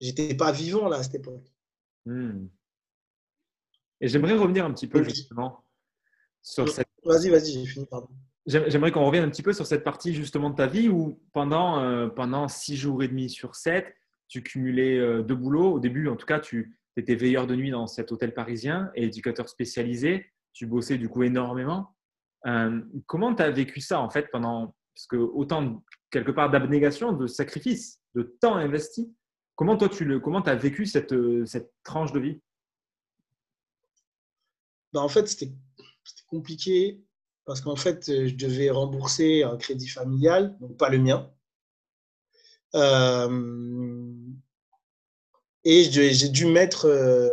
J'étais 0.00 0.34
pas 0.34 0.52
vivant 0.52 0.88
là 0.88 0.98
à 0.98 1.02
cette 1.02 1.14
époque. 1.14 1.52
Hmm. 2.06 2.46
Et 4.00 4.08
j'aimerais 4.08 4.34
revenir 4.34 4.64
un 4.64 4.72
petit 4.72 4.88
peu 4.88 5.02
justement 5.02 5.64
sur 6.42 6.68
cette 6.68 6.88
Vas-y, 7.04 7.28
vas-y, 7.28 7.52
j'ai 7.52 7.66
fini, 7.66 7.86
pardon. 7.86 8.08
J'aim- 8.46 8.64
J'aimerais 8.68 8.90
qu'on 8.90 9.04
revienne 9.04 9.24
un 9.24 9.30
petit 9.30 9.42
peu 9.42 9.52
sur 9.52 9.66
cette 9.66 9.84
partie 9.84 10.14
justement 10.14 10.50
de 10.50 10.56
ta 10.56 10.66
vie 10.66 10.88
où 10.88 11.20
pendant, 11.32 11.80
euh, 11.80 12.08
pendant 12.08 12.48
six 12.48 12.76
jours 12.76 13.02
et 13.02 13.08
demi 13.08 13.28
sur 13.28 13.54
sept, 13.56 13.94
tu 14.28 14.42
cumulais 14.42 14.98
euh, 14.98 15.22
deux 15.22 15.34
boulots. 15.34 15.72
Au 15.74 15.80
début, 15.80 16.08
en 16.08 16.16
tout 16.16 16.26
cas, 16.26 16.40
tu 16.40 16.78
étais 16.96 17.14
veilleur 17.14 17.46
de 17.46 17.54
nuit 17.56 17.70
dans 17.70 17.86
cet 17.86 18.10
hôtel 18.12 18.32
parisien 18.32 18.90
et 18.94 19.04
éducateur 19.04 19.48
spécialisé. 19.48 20.26
Tu 20.52 20.66
bossais 20.66 20.96
du 20.98 21.08
coup 21.08 21.22
énormément. 21.22 21.94
Euh, 22.46 22.80
comment 23.06 23.34
tu 23.34 23.42
as 23.42 23.50
vécu 23.50 23.80
ça 23.80 24.00
en 24.00 24.08
fait 24.10 24.30
pendant, 24.30 24.74
parce 24.94 25.06
que 25.06 25.16
autant 25.16 25.82
quelque 26.14 26.30
part 26.30 26.48
d'abnégation, 26.48 27.12
de 27.12 27.26
sacrifice, 27.26 28.00
de 28.14 28.22
temps 28.40 28.54
investi. 28.54 29.12
Comment 29.56 29.76
toi 29.76 29.88
tu 29.88 30.04
le, 30.04 30.20
comment 30.20 30.40
as 30.42 30.54
vécu 30.54 30.86
cette, 30.86 31.12
euh, 31.12 31.44
cette 31.44 31.72
tranche 31.82 32.12
de 32.12 32.20
vie? 32.20 32.40
Bah, 34.92 35.00
en 35.00 35.08
fait, 35.08 35.26
c'était 35.26 35.52
compliqué 36.28 37.02
parce 37.44 37.60
qu'en 37.60 37.74
fait, 37.74 38.08
euh, 38.08 38.28
je 38.28 38.36
devais 38.36 38.70
rembourser 38.70 39.42
un 39.42 39.56
crédit 39.56 39.88
familial, 39.88 40.56
donc 40.60 40.76
pas 40.76 40.88
le 40.88 40.98
mien. 40.98 41.28
Euh, 42.74 44.12
et 45.64 45.84
j'ai 45.90 46.28
dû 46.28 46.46
mettre, 46.46 46.86
euh, 46.86 47.28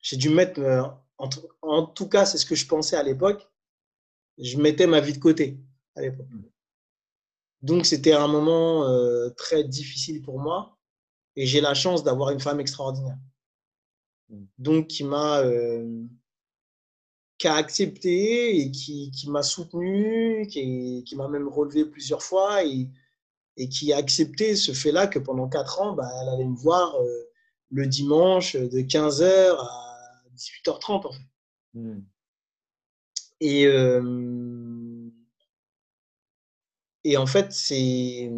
j'ai 0.00 0.16
dû 0.16 0.28
mettre, 0.30 0.60
euh, 0.60 0.82
en, 1.18 1.28
tout- 1.28 1.48
en 1.62 1.86
tout 1.86 2.08
cas, 2.08 2.24
c'est 2.26 2.38
ce 2.38 2.46
que 2.46 2.54
je 2.54 2.66
pensais 2.66 2.96
à 2.96 3.02
l'époque, 3.02 3.48
je 4.38 4.58
mettais 4.58 4.86
ma 4.86 5.00
vie 5.00 5.12
de 5.14 5.18
côté 5.18 5.58
à 5.96 6.02
l'époque. 6.02 6.26
Donc, 7.62 7.86
c'était 7.86 8.12
un 8.12 8.28
moment 8.28 8.88
euh, 8.88 9.30
très 9.30 9.64
difficile 9.64 10.22
pour 10.22 10.38
moi 10.38 10.78
et 11.36 11.46
j'ai 11.46 11.60
la 11.60 11.74
chance 11.74 12.02
d'avoir 12.02 12.30
une 12.30 12.40
femme 12.40 12.60
extraordinaire. 12.60 13.18
Donc, 14.58 14.86
qui 14.86 15.04
m'a 15.04 15.40
euh, 15.40 16.04
qui 17.40 17.48
a 17.48 17.54
accepté 17.54 18.58
et 18.60 18.70
qui, 18.70 19.10
qui 19.10 19.30
m'a 19.30 19.42
soutenu, 19.42 20.46
qui, 20.46 21.02
qui 21.04 21.16
m'a 21.16 21.26
même 21.26 21.48
relevé 21.48 21.86
plusieurs 21.86 22.22
fois 22.22 22.64
et, 22.64 22.88
et 23.56 23.68
qui 23.68 23.92
a 23.92 23.96
accepté 23.96 24.54
ce 24.54 24.72
fait-là 24.72 25.06
que 25.06 25.18
pendant 25.18 25.48
quatre 25.48 25.80
ans, 25.80 25.94
bah, 25.94 26.08
elle 26.20 26.28
allait 26.28 26.46
me 26.46 26.56
voir 26.56 26.94
euh, 26.96 27.30
le 27.70 27.86
dimanche 27.86 28.56
de 28.56 28.80
15h 28.80 29.56
à 29.58 30.22
18h30 30.36 31.06
en 31.06 31.12
fait. 31.12 31.18
Hmm. 31.74 32.02
Et, 33.40 33.66
euh, 33.66 34.02
et 37.04 37.16
en 37.16 37.26
fait, 37.26 37.52
c'est 37.52 38.30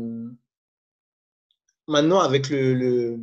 maintenant 1.88 2.20
avec 2.20 2.48
le, 2.48 3.18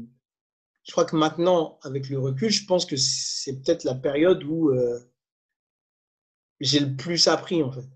je 0.83 0.91
crois 0.91 1.05
que 1.05 1.15
maintenant 1.15 1.79
avec 1.83 2.09
le 2.09 2.19
recul, 2.19 2.49
je 2.49 2.65
pense 2.65 2.85
que 2.85 2.95
c'est 2.97 3.61
peut-être 3.61 3.83
la 3.83 3.95
période 3.95 4.43
où 4.43 4.71
j'ai 6.59 6.79
le 6.79 6.95
plus 6.95 7.27
appris 7.27 7.63
en 7.63 7.71
fait, 7.71 7.87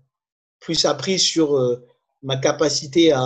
plus 0.60 0.84
appris 0.84 1.18
sur 1.18 1.58
ma 2.22 2.36
capacité 2.36 3.12
à, 3.12 3.22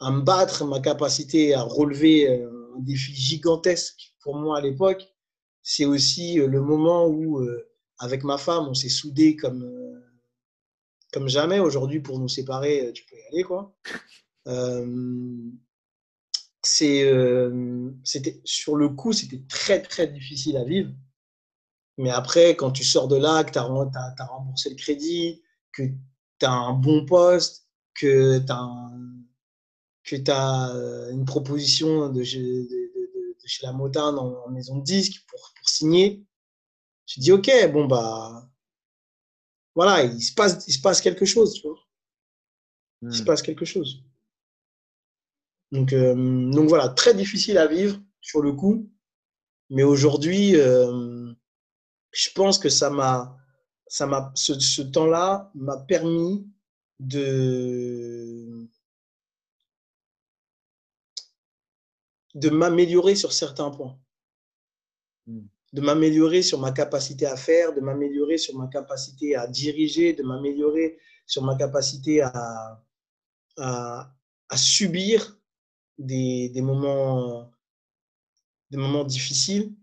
à 0.00 0.10
me 0.10 0.20
battre, 0.22 0.64
ma 0.64 0.80
capacité 0.80 1.54
à 1.54 1.62
relever 1.62 2.42
un 2.42 2.80
défi 2.80 3.14
gigantesque 3.14 4.14
pour 4.20 4.36
moi 4.36 4.58
à 4.58 4.60
l'époque. 4.60 5.06
C'est 5.62 5.84
aussi 5.84 6.36
le 6.36 6.60
moment 6.60 7.08
où, 7.08 7.44
avec 7.98 8.22
ma 8.22 8.38
femme, 8.38 8.68
on 8.68 8.74
s'est 8.74 8.88
soudés 8.88 9.34
comme, 9.34 9.68
comme 11.16 11.28
jamais. 11.28 11.60
Aujourd'hui, 11.60 12.00
pour 12.00 12.18
nous 12.18 12.28
séparer, 12.28 12.88
euh, 12.88 12.92
tu 12.92 13.06
peux 13.06 13.16
y 13.16 13.34
aller, 13.34 13.42
quoi. 13.42 13.74
Euh, 14.48 15.50
c'est, 16.62 17.02
euh, 17.02 17.90
c'était, 18.04 18.40
sur 18.44 18.76
le 18.76 18.90
coup, 18.90 19.12
c'était 19.12 19.42
très, 19.48 19.82
très 19.82 20.06
difficile 20.06 20.56
à 20.56 20.62
vivre. 20.62 20.92
Mais 21.98 22.10
après, 22.10 22.54
quand 22.54 22.70
tu 22.70 22.84
sors 22.84 23.08
de 23.08 23.16
là, 23.16 23.42
que 23.42 23.50
tu 23.50 23.58
as, 23.58 23.62
remboursé 24.24 24.70
le 24.70 24.76
crédit, 24.76 25.42
que 25.72 25.82
tu 25.82 26.46
as 26.46 26.52
un 26.52 26.74
bon 26.74 27.04
poste, 27.06 27.66
que 27.92 28.38
tu 28.38 28.52
as, 28.52 28.92
que 30.04 30.30
as 30.30 31.10
une 31.10 31.24
proposition 31.24 32.08
de, 32.08 32.22
chez 32.22 32.68
la 33.62 33.72
Motown 33.72 34.16
en, 34.16 34.48
maison 34.50 34.78
de 34.78 34.84
disque 34.84 35.24
pour, 35.28 35.40
pour 35.58 35.68
signer, 35.68 36.24
tu 37.06 37.18
dis, 37.18 37.32
OK, 37.32 37.50
bon, 37.72 37.86
bah, 37.86 38.48
voilà, 39.76 40.02
il 40.02 40.22
se 40.22 40.32
passe, 40.32 40.66
il 40.66 40.72
se 40.72 40.80
passe 40.80 41.02
quelque 41.02 41.26
chose, 41.26 41.52
tu 41.52 41.68
vois. 41.68 41.78
Il 43.02 43.12
se 43.12 43.22
hmm. 43.22 43.26
passe 43.26 43.42
quelque 43.42 43.66
chose. 43.66 44.02
Donc, 45.70 45.92
euh, 45.92 46.14
donc 46.50 46.68
voilà, 46.68 46.88
très 46.88 47.12
difficile 47.14 47.58
à 47.58 47.66
vivre 47.66 48.00
sur 48.22 48.40
le 48.40 48.52
coup. 48.52 48.90
Mais 49.68 49.82
aujourd'hui, 49.82 50.56
euh, 50.56 51.30
je 52.10 52.30
pense 52.34 52.58
que 52.58 52.70
ça 52.70 52.88
m'a, 52.88 53.36
ça 53.86 54.06
m'a, 54.06 54.32
ce, 54.34 54.58
ce 54.58 54.80
temps-là 54.80 55.50
m'a 55.54 55.76
permis 55.76 56.48
de, 56.98 58.66
de 62.34 62.48
m'améliorer 62.48 63.14
sur 63.14 63.32
certains 63.34 63.70
points. 63.70 63.98
Hmm. 65.26 65.46
De 65.72 65.80
m'améliorer 65.80 66.42
sur 66.42 66.60
ma 66.60 66.72
capacité 66.72 67.26
à 67.26 67.36
faire, 67.36 67.74
de 67.74 67.80
m'améliorer 67.80 68.38
sur 68.38 68.56
ma 68.56 68.68
capacité 68.68 69.34
à 69.34 69.46
diriger, 69.46 70.12
de 70.12 70.22
m'améliorer 70.22 70.98
sur 71.26 71.42
ma 71.42 71.56
capacité 71.56 72.22
à, 72.22 72.82
à, 73.58 74.56
subir 74.56 75.38
des, 75.98 76.48
des, 76.50 76.62
moments, 76.62 77.52
des 78.70 78.78
moments 78.78 79.04
difficiles. 79.04 79.74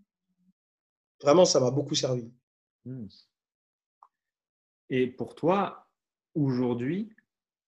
Vraiment, 1.21 1.45
ça 1.45 1.59
m'a 1.59 1.71
beaucoup 1.71 1.95
servi. 1.95 2.31
Hmm. 2.85 3.07
Et 4.89 5.07
pour 5.07 5.35
toi, 5.35 5.87
aujourd'hui, 6.35 7.13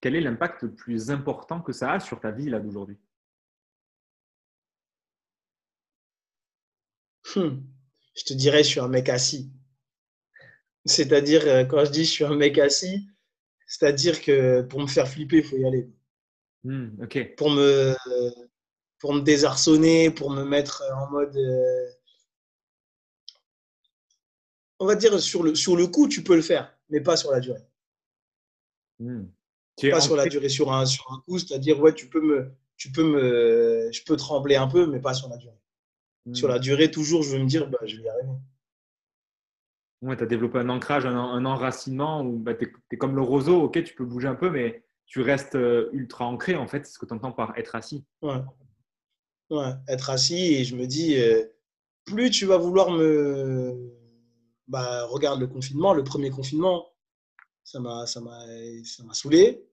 quel 0.00 0.14
est 0.14 0.20
l'impact 0.20 0.62
le 0.62 0.74
plus 0.74 1.10
important 1.10 1.60
que 1.60 1.72
ça 1.72 1.92
a 1.92 2.00
sur 2.00 2.20
ta 2.20 2.30
vie 2.30 2.48
là 2.48 2.60
d'aujourd'hui? 2.60 2.98
Hmm. 7.34 7.75
Je 8.16 8.24
te 8.24 8.32
dirais, 8.32 8.64
je 8.64 8.68
suis 8.68 8.80
un 8.80 8.88
mec 8.88 9.08
assis. 9.08 9.50
C'est-à-dire, 10.86 11.46
euh, 11.46 11.64
quand 11.64 11.84
je 11.84 11.90
dis 11.90 12.04
je 12.04 12.10
suis 12.10 12.24
un 12.24 12.34
mec 12.34 12.58
assis, 12.58 13.06
c'est-à-dire 13.66 14.22
que 14.22 14.62
pour 14.62 14.80
me 14.80 14.86
faire 14.86 15.08
flipper, 15.08 15.38
il 15.38 15.44
faut 15.44 15.56
y 15.56 15.64
aller. 15.64 15.90
Hmm, 16.64 16.96
pour, 17.36 17.50
me, 17.50 17.94
pour 18.98 19.12
me 19.12 19.20
désarçonner, 19.20 20.10
pour 20.10 20.30
me 20.30 20.44
mettre 20.44 20.82
en 20.96 21.10
mode. 21.10 21.36
Euh, 21.36 21.86
on 24.78 24.86
va 24.86 24.94
dire 24.94 25.20
sur 25.20 25.42
le, 25.42 25.54
sur 25.54 25.76
le 25.76 25.86
coup, 25.86 26.08
tu 26.08 26.22
peux 26.22 26.36
le 26.36 26.42
faire, 26.42 26.76
mais 26.88 27.00
pas 27.00 27.16
sur 27.16 27.32
la 27.32 27.40
durée. 27.40 27.64
Hmm. 28.98 29.26
Pas 29.90 30.00
sur 30.00 30.16
la 30.16 30.26
durée, 30.26 30.48
sur 30.48 30.72
un, 30.72 30.86
sur 30.86 31.04
un 31.12 31.20
coup, 31.20 31.38
c'est-à-dire, 31.38 31.78
ouais, 31.80 31.94
tu 31.94 32.08
peux 32.08 32.22
me. 32.22 32.50
Tu 32.78 32.92
peux 32.92 33.04
me, 33.04 33.90
je 33.90 34.02
peux 34.04 34.16
trembler 34.16 34.56
un 34.56 34.68
peu, 34.68 34.86
mais 34.86 35.00
pas 35.00 35.14
sur 35.14 35.28
la 35.30 35.38
durée. 35.38 35.58
Sur 36.32 36.48
la 36.48 36.58
hmm. 36.58 36.60
durée, 36.60 36.90
toujours, 36.90 37.22
je 37.22 37.36
veux 37.36 37.38
me 37.38 37.46
dire, 37.46 37.68
bah, 37.68 37.78
je 37.84 37.96
vais 37.96 38.02
y 38.02 38.08
arriver. 38.08 38.32
Ouais, 40.02 40.16
tu 40.16 40.22
as 40.22 40.26
développé 40.26 40.58
un 40.58 40.68
ancrage, 40.68 41.06
un, 41.06 41.44
enracinement 41.44 42.22
où 42.22 42.38
bah, 42.38 42.54
tu 42.54 42.72
es, 42.90 42.96
comme 42.96 43.16
le 43.16 43.22
roseau, 43.22 43.62
ok, 43.62 43.82
tu 43.84 43.94
peux 43.94 44.04
bouger 44.04 44.28
un 44.28 44.34
peu, 44.34 44.50
mais 44.50 44.84
tu 45.06 45.20
restes 45.20 45.54
euh, 45.54 45.88
ultra 45.92 46.26
ancré, 46.26 46.56
en 46.56 46.66
fait, 46.66 46.84
c'est 46.84 46.92
ce 46.92 46.98
que 46.98 47.06
tu 47.06 47.14
entends 47.14 47.32
par 47.32 47.56
être 47.56 47.74
assis. 47.74 48.04
Ouais. 48.22 48.40
ouais, 49.50 49.72
être 49.88 50.10
assis 50.10 50.54
et 50.54 50.64
je 50.64 50.76
me 50.76 50.86
dis, 50.86 51.16
euh, 51.16 51.44
plus 52.04 52.30
tu 52.30 52.46
vas 52.46 52.58
vouloir 52.58 52.90
me. 52.90 53.92
Bah, 54.68 55.04
regarde 55.06 55.40
le 55.40 55.46
confinement, 55.46 55.94
le 55.94 56.02
premier 56.02 56.30
confinement, 56.30 56.86
ça 57.62 57.78
m'a 57.80 58.06
saoulé. 58.06 59.64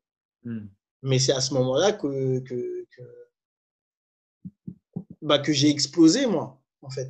Hmm. 0.43 0.67
Mais 1.01 1.19
c'est 1.19 1.33
à 1.33 1.41
ce 1.41 1.53
moment-là 1.55 1.93
que, 1.93 2.39
que, 2.39 2.85
que, 2.95 3.01
bah, 5.23 5.39
que 5.39 5.53
j'ai 5.53 5.69
explosé, 5.69 6.27
moi, 6.27 6.61
en 6.81 6.89
fait 6.89 7.09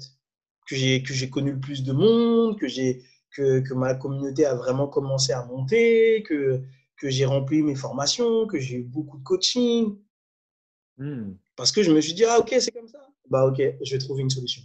que 0.67 0.75
j'ai 0.75 1.03
que 1.03 1.13
j'ai 1.13 1.29
connu 1.29 1.51
le 1.51 1.59
plus 1.59 1.83
de 1.83 1.91
monde, 1.91 2.57
que 2.57 2.67
j'ai 2.67 3.03
que, 3.35 3.59
que, 3.61 3.73
ma 3.73 3.95
communauté 3.95 4.45
a 4.45 4.55
vraiment 4.55 4.87
commencé 4.87 5.33
à 5.33 5.43
monter, 5.45 6.23
que, 6.23 6.61
que 6.97 7.09
j'ai 7.09 7.25
rempli 7.25 7.63
mes 7.63 7.75
formations, 7.75 8.45
que 8.45 8.59
j'ai 8.59 8.77
eu 8.77 8.83
beaucoup 8.83 9.17
de 9.17 9.23
coaching. 9.23 9.97
Hmm. 10.97 11.33
Parce 11.55 11.71
que 11.71 11.81
je 11.81 11.91
me 11.91 11.99
suis 11.99 12.13
dit, 12.13 12.25
ah 12.25 12.39
ok, 12.39 12.55
c'est 12.59 12.71
comme 12.71 12.87
ça. 12.87 12.99
Bah 13.29 13.45
ok, 13.47 13.59
je 13.81 13.91
vais 13.91 13.97
trouver 13.97 14.21
une 14.21 14.29
solution. 14.29 14.61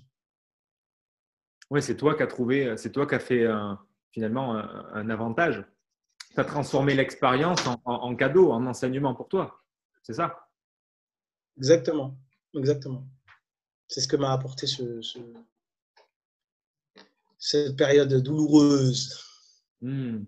Oui, 1.71 1.83
c'est 1.83 1.97
toi 1.97 2.15
qui 2.15 2.23
as 2.23 2.27
trouvé, 2.27 2.77
c'est 2.77 2.93
toi 2.93 3.07
qui 3.07 3.15
as 3.15 3.21
fait 3.21 3.47
finalement 4.13 4.55
un, 4.55 5.11
avantage. 5.11 5.65
Tu 6.35 6.41
as 6.41 6.45
transformé 6.45 6.95
l'expérience 6.95 7.67
en, 7.67 7.81
en, 7.85 8.15
cadeau, 8.15 8.53
en 8.53 8.67
enseignement 8.67 9.15
pour 9.15 9.29
toi. 9.29 9.63
C'est 10.03 10.15
ça? 10.15 10.49
Exactement, 11.57 12.17
exactement. 12.55 13.07
C'est 13.89 14.03
ce 14.03 14.09
que 14.09 14.17
m'a 14.17 14.33
apporté 14.33 14.67
ce, 14.67 15.01
ce, 15.03 15.19
cette 17.39 17.77
période 17.77 18.13
douloureuse. 18.23 19.25
Hmm. 19.81 20.25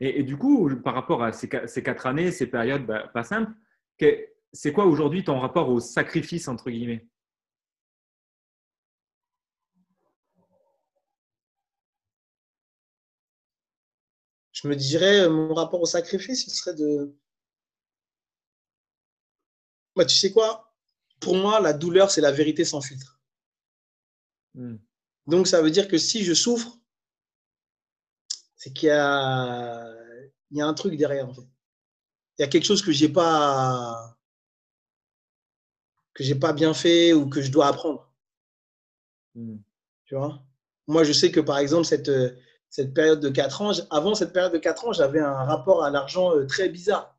Et, 0.00 0.22
du 0.22 0.36
coup, 0.36 0.70
par 0.82 0.94
rapport 0.94 1.22
à 1.22 1.32
ces, 1.32 1.48
quatre 1.48 2.06
années, 2.06 2.30
ces 2.32 2.46
périodes 2.46 2.86
bah, 2.86 3.08
pas 3.12 3.22
simples, 3.22 3.52
c'est 4.52 4.72
quoi 4.72 4.86
aujourd'hui 4.86 5.24
ton 5.24 5.38
rapport 5.40 5.68
au 5.68 5.80
sacrifice, 5.80 6.48
entre 6.48 6.70
guillemets? 6.70 7.06
Je 14.52 14.68
me 14.68 14.76
dirais, 14.76 15.28
mon 15.28 15.54
rapport 15.54 15.82
au 15.82 15.86
sacrifice, 15.86 16.44
ce 16.44 16.50
serait 16.50 16.74
de... 16.74 17.14
Bah, 19.96 20.04
tu 20.04 20.14
sais 20.16 20.32
quoi? 20.32 20.73
Pour 21.24 21.36
moi, 21.36 21.58
la 21.58 21.72
douleur, 21.72 22.10
c'est 22.10 22.20
la 22.20 22.32
vérité 22.32 22.66
sans 22.66 22.82
filtre. 22.82 23.18
Hmm. 24.54 24.76
Donc, 25.26 25.48
ça 25.48 25.62
veut 25.62 25.70
dire 25.70 25.88
que 25.88 25.96
si 25.96 26.22
je 26.22 26.34
souffre, 26.34 26.78
c'est 28.56 28.74
qu'il 28.74 28.88
y 28.88 28.92
a, 28.92 29.88
il 30.50 30.58
y 30.58 30.60
a 30.60 30.66
un 30.66 30.74
truc 30.74 30.98
derrière. 30.98 31.26
En 31.26 31.32
fait. 31.32 31.48
Il 32.38 32.42
y 32.42 32.44
a 32.44 32.48
quelque 32.48 32.66
chose 32.66 32.82
que 32.82 32.92
j'ai 32.92 33.08
pas 33.08 34.14
que 36.12 36.22
j'ai 36.22 36.34
pas 36.34 36.52
bien 36.52 36.74
fait 36.74 37.14
ou 37.14 37.26
que 37.26 37.40
je 37.40 37.50
dois 37.50 37.68
apprendre. 37.68 38.12
Hmm. 39.34 39.56
Tu 40.04 40.14
vois? 40.14 40.44
Moi, 40.86 41.04
je 41.04 41.14
sais 41.14 41.30
que 41.30 41.40
par 41.40 41.56
exemple, 41.56 41.86
cette, 41.86 42.10
cette 42.68 42.92
période 42.92 43.20
de 43.20 43.30
4 43.30 43.62
ans, 43.62 43.72
avant 43.88 44.14
cette 44.14 44.34
période 44.34 44.52
de 44.52 44.58
4 44.58 44.88
ans, 44.88 44.92
j'avais 44.92 45.20
un 45.20 45.44
rapport 45.44 45.82
à 45.82 45.88
l'argent 45.88 46.36
euh, 46.36 46.44
très 46.46 46.68
bizarre. 46.68 47.18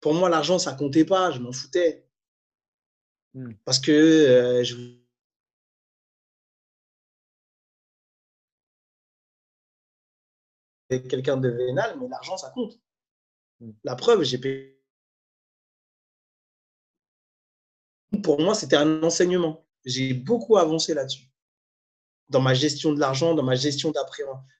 Pour 0.00 0.12
moi, 0.12 0.28
l'argent, 0.28 0.58
ça 0.58 0.74
comptait 0.74 1.06
pas, 1.06 1.30
je 1.30 1.40
m'en 1.40 1.52
foutais. 1.52 2.09
Hmm. 3.34 3.52
Parce 3.64 3.78
que 3.78 3.92
euh, 3.92 4.64
je 4.64 4.76
quelqu'un 11.08 11.36
de 11.36 11.48
vénal, 11.48 11.96
mais 12.00 12.08
l'argent, 12.08 12.36
ça 12.36 12.50
compte. 12.50 12.78
Hmm. 13.60 13.70
La 13.84 13.94
preuve, 13.94 14.24
j'ai 14.24 14.38
payé. 14.38 14.76
Pour 18.22 18.40
moi, 18.40 18.54
c'était 18.54 18.76
un 18.76 19.02
enseignement. 19.02 19.66
J'ai 19.84 20.14
beaucoup 20.14 20.56
avancé 20.56 20.94
là-dessus. 20.94 21.30
Dans 22.28 22.40
ma 22.40 22.54
gestion 22.54 22.92
de 22.92 23.00
l'argent, 23.00 23.34
dans 23.34 23.42
ma 23.42 23.54
gestion 23.54 23.92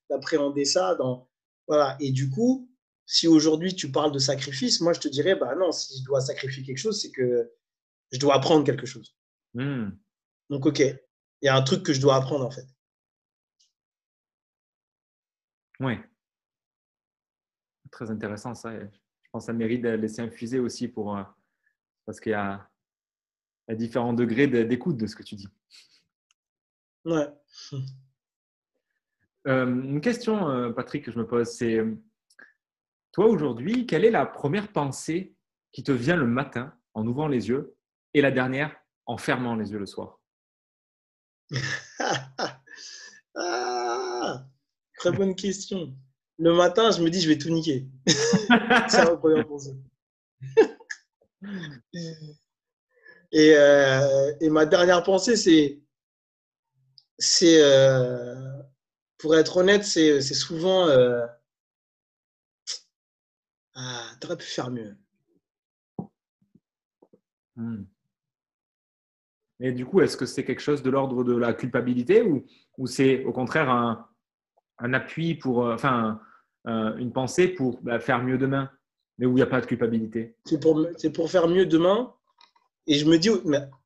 d'appréhender 0.09 0.65
ça. 0.65 0.95
Dans... 0.95 1.29
Voilà. 1.67 1.97
Et 2.01 2.13
du 2.13 2.31
coup, 2.31 2.71
si 3.07 3.27
aujourd'hui 3.27 3.75
tu 3.75 3.91
parles 3.91 4.13
de 4.13 4.19
sacrifice, 4.21 4.81
moi 4.81 4.93
je 4.93 5.01
te 5.01 5.09
dirais, 5.09 5.35
bah 5.35 5.55
non, 5.57 5.73
si 5.73 5.99
je 5.99 6.05
dois 6.05 6.21
sacrifier 6.21 6.63
quelque 6.63 6.79
chose, 6.79 7.01
c'est 7.01 7.11
que 7.11 7.53
je 8.13 8.19
dois 8.19 8.35
apprendre 8.35 8.65
quelque 8.65 8.87
chose. 8.87 9.17
Hmm. 9.55 9.91
Donc, 10.49 10.67
ok, 10.67 10.81
il 10.81 10.99
y 11.43 11.49
a 11.49 11.57
un 11.57 11.63
truc 11.63 11.85
que 11.85 11.93
je 11.93 12.01
dois 12.01 12.17
apprendre 12.17 12.45
en 12.45 12.51
fait. 12.51 12.67
Oui 15.81 15.97
très 17.91 18.11
intéressant 18.11 18.55
ça. 18.55 18.79
je 18.79 18.87
pense 19.33 19.45
que 19.45 19.47
ça 19.47 19.53
mérite 19.53 19.83
de 19.83 19.91
laisser 19.91 20.23
infuser 20.23 20.59
aussi 20.59 20.89
pour, 20.89 21.17
euh, 21.17 21.23
parce 22.07 22.21
qu'il 22.21 22.33
y 22.33 22.35
a, 22.35 22.67
différents 23.71 24.13
degrés 24.13 24.49
d'écoute 24.49 24.97
de 24.97 25.07
ce 25.07 25.15
que 25.15 25.23
tu 25.23 25.37
dis. 25.37 25.49
Ouais. 27.05 27.29
Euh, 29.47 29.65
une 29.65 30.03
question, 30.03 30.51
euh, 30.51 30.71
Patrick, 30.71 31.03
que 31.03 31.11
je 31.11 31.19
me 31.19 31.27
pose, 31.27 31.49
c'est 31.49 31.83
toi 33.11 33.27
aujourd'hui, 33.27 33.87
quelle 33.87 34.05
est 34.05 34.11
la 34.11 34.27
première 34.27 34.71
pensée 34.71 35.35
qui 35.73 35.83
te 35.83 35.93
vient 35.93 36.17
le 36.17 36.27
matin 36.27 36.79
en 36.93 37.07
ouvrant 37.07 37.27
les 37.27 37.49
yeux 37.49 37.75
et 38.15 38.21
la 38.21 38.31
dernière 38.31 38.75
en 39.07 39.17
fermant 39.19 39.57
les 39.57 39.71
yeux 39.73 39.79
le 39.79 39.87
soir 39.87 40.21
ah, 43.37 44.47
Très 44.99 45.13
bonne 45.13 45.35
question 45.35 45.95
le 46.41 46.55
matin, 46.55 46.91
je 46.91 47.03
me 47.03 47.11
dis, 47.11 47.21
je 47.21 47.29
vais 47.29 47.37
tout 47.37 47.51
niquer. 47.51 47.87
c'est 48.07 49.05
ma 49.05 49.17
première 49.17 49.47
pensée. 49.47 49.77
et, 53.33 53.55
euh, 53.55 54.35
et, 54.41 54.49
ma 54.49 54.65
dernière 54.65 55.03
pensée, 55.03 55.37
c'est, 55.37 55.83
c'est 57.19 57.63
euh, 57.63 58.63
pour 59.19 59.37
être 59.37 59.59
honnête, 59.59 59.85
c'est, 59.85 60.23
souvent, 60.23 60.89
euh, 60.89 61.27
ah, 63.75 64.11
tu 64.19 64.27
aurais 64.27 64.39
pu 64.39 64.47
faire 64.47 64.71
mieux. 64.71 64.97
Hmm. 67.57 67.85
Et 69.61 69.73
du 69.73 69.85
coup, 69.85 70.01
est-ce 70.01 70.17
que 70.17 70.27
c'est 70.27 70.45
quelque 70.45 70.63
chose 70.63 70.83
de 70.83 70.91
l'ordre 70.91 71.23
de 71.23 71.37
la 71.37 71.53
culpabilité 71.53 72.23
ou, 72.23 72.45
ou 72.79 72.87
c'est 72.87 73.25
au 73.25 73.33
contraire 73.33 73.71
un, 73.71 74.09
un 74.79 74.95
appui 74.95 75.35
pour, 75.35 75.67
euh, 75.67 75.75
enfin, 75.75 76.21
euh, 76.67 76.97
une 76.97 77.13
pensée 77.13 77.49
pour 77.49 77.81
bah, 77.83 78.01
faire 78.01 78.23
mieux 78.23 78.39
demain, 78.39 78.71
mais 79.19 79.27
où 79.27 79.33
il 79.33 79.37
n'y 79.37 79.43
a 79.43 79.47
pas 79.47 79.61
de 79.61 79.67
culpabilité? 79.67 80.35
C'est 80.45 80.61
pour, 80.61 80.87
pour 81.15 81.31
faire 81.31 81.47
mieux 81.49 81.67
demain. 81.67 82.15
Et 82.87 82.95
je 82.95 83.05
me, 83.05 83.19
dis, 83.19 83.29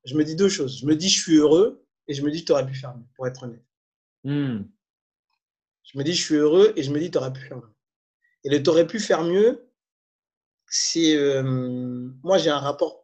je 0.04 0.16
me 0.16 0.24
dis 0.24 0.36
deux 0.36 0.48
choses. 0.48 0.78
Je 0.78 0.86
me 0.86 0.94
dis, 0.94 1.08
je 1.08 1.20
suis 1.20 1.36
heureux 1.36 1.84
et 2.06 2.14
je 2.14 2.22
me 2.22 2.30
dis, 2.30 2.44
tu 2.44 2.52
aurais 2.52 2.66
pu 2.66 2.74
faire 2.74 2.96
mieux, 2.96 3.04
pour 3.16 3.26
être 3.26 3.42
honnête. 3.42 3.64
Hmm. 4.22 4.62
Je 5.82 5.98
me 5.98 6.04
dis, 6.04 6.14
je 6.14 6.22
suis 6.22 6.36
heureux 6.36 6.72
et 6.76 6.82
je 6.82 6.90
me 6.90 6.98
dis, 6.98 7.10
tu 7.10 7.18
aurais 7.18 7.32
pu 7.32 7.40
faire 7.40 7.58
mieux. 7.58 7.74
Et 8.44 8.50
le 8.50 8.62
tu 8.62 8.70
aurais 8.70 8.86
pu 8.86 9.00
faire 9.00 9.22
mieux, 9.24 9.66
c'est. 10.66 11.16
Euh, 11.16 11.42
moi, 12.22 12.38
j'ai 12.38 12.50
un 12.50 12.58
rapport. 12.58 13.02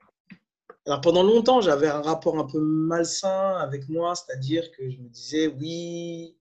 Alors, 0.86 1.00
pendant 1.00 1.22
longtemps, 1.22 1.60
j'avais 1.60 1.88
un 1.88 2.00
rapport 2.00 2.38
un 2.38 2.44
peu 2.44 2.58
malsain 2.60 3.56
avec 3.58 3.88
moi, 3.88 4.14
c'est-à-dire 4.14 4.70
que 4.72 4.88
je 4.88 4.98
me 4.98 5.08
disais, 5.08 5.46
oui, 5.46 6.36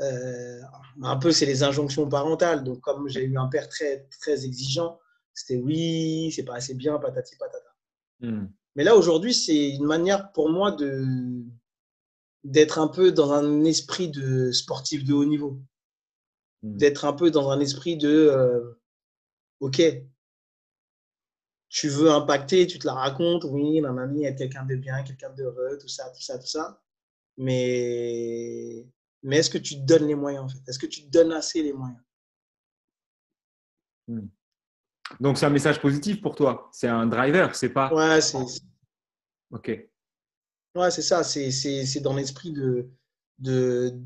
euh, 0.00 0.60
un 1.02 1.16
peu, 1.16 1.32
c'est 1.32 1.46
les 1.46 1.62
injonctions 1.62 2.08
parentales. 2.08 2.64
Donc, 2.64 2.80
comme 2.80 3.08
j'ai 3.08 3.24
eu 3.24 3.36
un 3.38 3.48
père 3.48 3.68
très, 3.68 4.06
très 4.20 4.44
exigeant, 4.44 4.98
c'était 5.34 5.60
oui, 5.60 6.32
c'est 6.34 6.44
pas 6.44 6.54
assez 6.54 6.74
bien, 6.74 6.98
patati 6.98 7.36
patata. 7.36 7.74
Hmm. 8.20 8.46
Mais 8.74 8.84
là, 8.84 8.96
aujourd'hui, 8.96 9.34
c'est 9.34 9.70
une 9.70 9.84
manière 9.84 10.32
pour 10.32 10.50
moi 10.50 10.72
de 10.72 11.04
d'être 12.44 12.78
un 12.78 12.86
peu 12.86 13.10
dans 13.10 13.32
un 13.32 13.64
esprit 13.64 14.08
de 14.08 14.52
sportif 14.52 15.04
de 15.04 15.12
haut 15.12 15.24
niveau. 15.24 15.60
Hmm. 16.62 16.76
D'être 16.76 17.04
un 17.04 17.12
peu 17.12 17.30
dans 17.30 17.50
un 17.50 17.60
esprit 17.60 17.96
de 17.96 18.08
euh, 18.08 18.78
OK, 19.60 19.82
tu 21.68 21.88
veux 21.88 22.10
impacter, 22.10 22.66
tu 22.66 22.78
te 22.78 22.86
la 22.86 22.94
racontes, 22.94 23.44
oui, 23.44 23.80
ma 23.80 23.92
mamie 23.92 24.24
est 24.24 24.34
quelqu'un 24.34 24.64
de 24.64 24.76
bien, 24.76 25.02
quelqu'un 25.02 25.30
d'heureux, 25.30 25.78
tout 25.80 25.88
ça, 25.88 26.10
tout 26.10 26.22
ça, 26.22 26.38
tout 26.38 26.46
ça. 26.46 26.80
Mais 27.36 28.86
mais 29.22 29.38
est-ce 29.38 29.50
que 29.50 29.58
tu 29.58 29.74
te 29.74 29.84
donnes 29.84 30.06
les 30.06 30.14
moyens 30.14 30.44
en 30.44 30.48
fait? 30.48 30.60
Est-ce 30.68 30.78
que 30.78 30.86
tu 30.86 31.04
te 31.04 31.10
donnes 31.10 31.32
assez 31.32 31.62
les 31.62 31.72
moyens? 31.72 32.00
Hmm. 34.08 34.28
Donc 35.20 35.38
c'est 35.38 35.46
un 35.46 35.50
message 35.50 35.80
positif 35.80 36.20
pour 36.20 36.34
toi? 36.34 36.70
C'est 36.72 36.88
un 36.88 37.06
driver, 37.06 37.54
c'est 37.54 37.70
pas. 37.70 37.92
Ouais, 37.92 38.20
c'est. 38.20 38.38
Ok. 39.50 39.68
Ouais, 40.76 40.90
c'est 40.90 41.02
ça. 41.02 41.24
C'est 41.24 42.00
dans 42.00 42.14
l'esprit 42.14 42.52
de, 42.52 42.88
de. 43.38 43.98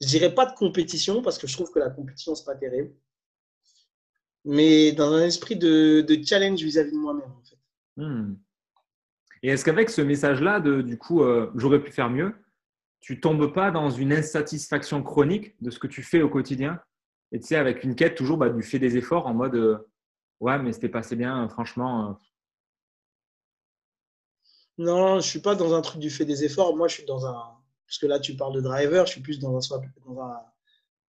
Je 0.00 0.06
dirais 0.06 0.34
pas 0.34 0.46
de 0.46 0.54
compétition 0.54 1.22
parce 1.22 1.38
que 1.38 1.46
je 1.46 1.54
trouve 1.54 1.70
que 1.70 1.78
la 1.78 1.90
compétition 1.90 2.34
c'est 2.34 2.44
pas 2.44 2.56
terrible. 2.56 2.92
Mais 4.44 4.92
dans 4.92 5.12
un 5.12 5.24
esprit 5.24 5.56
de, 5.56 6.00
de 6.00 6.24
challenge 6.24 6.62
vis-à-vis 6.62 6.92
de 6.92 6.96
moi-même 6.96 7.30
en 7.30 7.42
fait. 7.44 7.58
Hmm. 7.96 8.36
Et 9.42 9.48
est-ce 9.48 9.64
qu'avec 9.64 9.90
ce 9.90 10.00
message-là, 10.02 10.60
du 10.60 10.96
coup, 10.98 11.22
euh, 11.22 11.50
j'aurais 11.56 11.82
pu 11.82 11.90
faire 11.90 12.10
mieux, 12.10 12.32
tu 13.02 13.20
tombes 13.20 13.52
pas 13.52 13.70
dans 13.70 13.90
une 13.90 14.12
insatisfaction 14.12 15.02
chronique 15.02 15.60
de 15.60 15.70
ce 15.70 15.78
que 15.78 15.88
tu 15.88 16.02
fais 16.02 16.22
au 16.22 16.30
quotidien 16.30 16.80
et 17.32 17.40
tu 17.40 17.48
sais 17.48 17.56
avec 17.56 17.82
une 17.82 17.96
quête 17.96 18.14
toujours 18.14 18.38
bah, 18.38 18.48
du 18.48 18.62
fait 18.62 18.78
des 18.78 18.96
efforts 18.96 19.26
en 19.26 19.34
mode 19.34 19.56
euh, 19.56 19.90
ouais 20.40 20.58
mais 20.60 20.72
c'était 20.72 20.88
passé 20.88 21.16
bien 21.16 21.48
franchement 21.48 22.10
euh. 22.10 22.12
non 24.78 25.18
je 25.18 25.28
suis 25.28 25.40
pas 25.40 25.56
dans 25.56 25.74
un 25.74 25.80
truc 25.82 26.00
du 26.00 26.10
fait 26.10 26.24
des 26.24 26.44
efforts 26.44 26.76
moi 26.76 26.86
je 26.86 26.94
suis 26.94 27.04
dans 27.04 27.26
un 27.26 27.58
parce 27.86 27.98
que 27.98 28.06
là 28.06 28.20
tu 28.20 28.36
parles 28.36 28.54
de 28.54 28.60
driver 28.60 29.04
je 29.06 29.12
suis 29.12 29.20
plus 29.20 29.40
dans 29.40 29.56
un 29.56 29.60
soi 29.60 29.80
dans 30.06 30.20
un, 30.20 30.40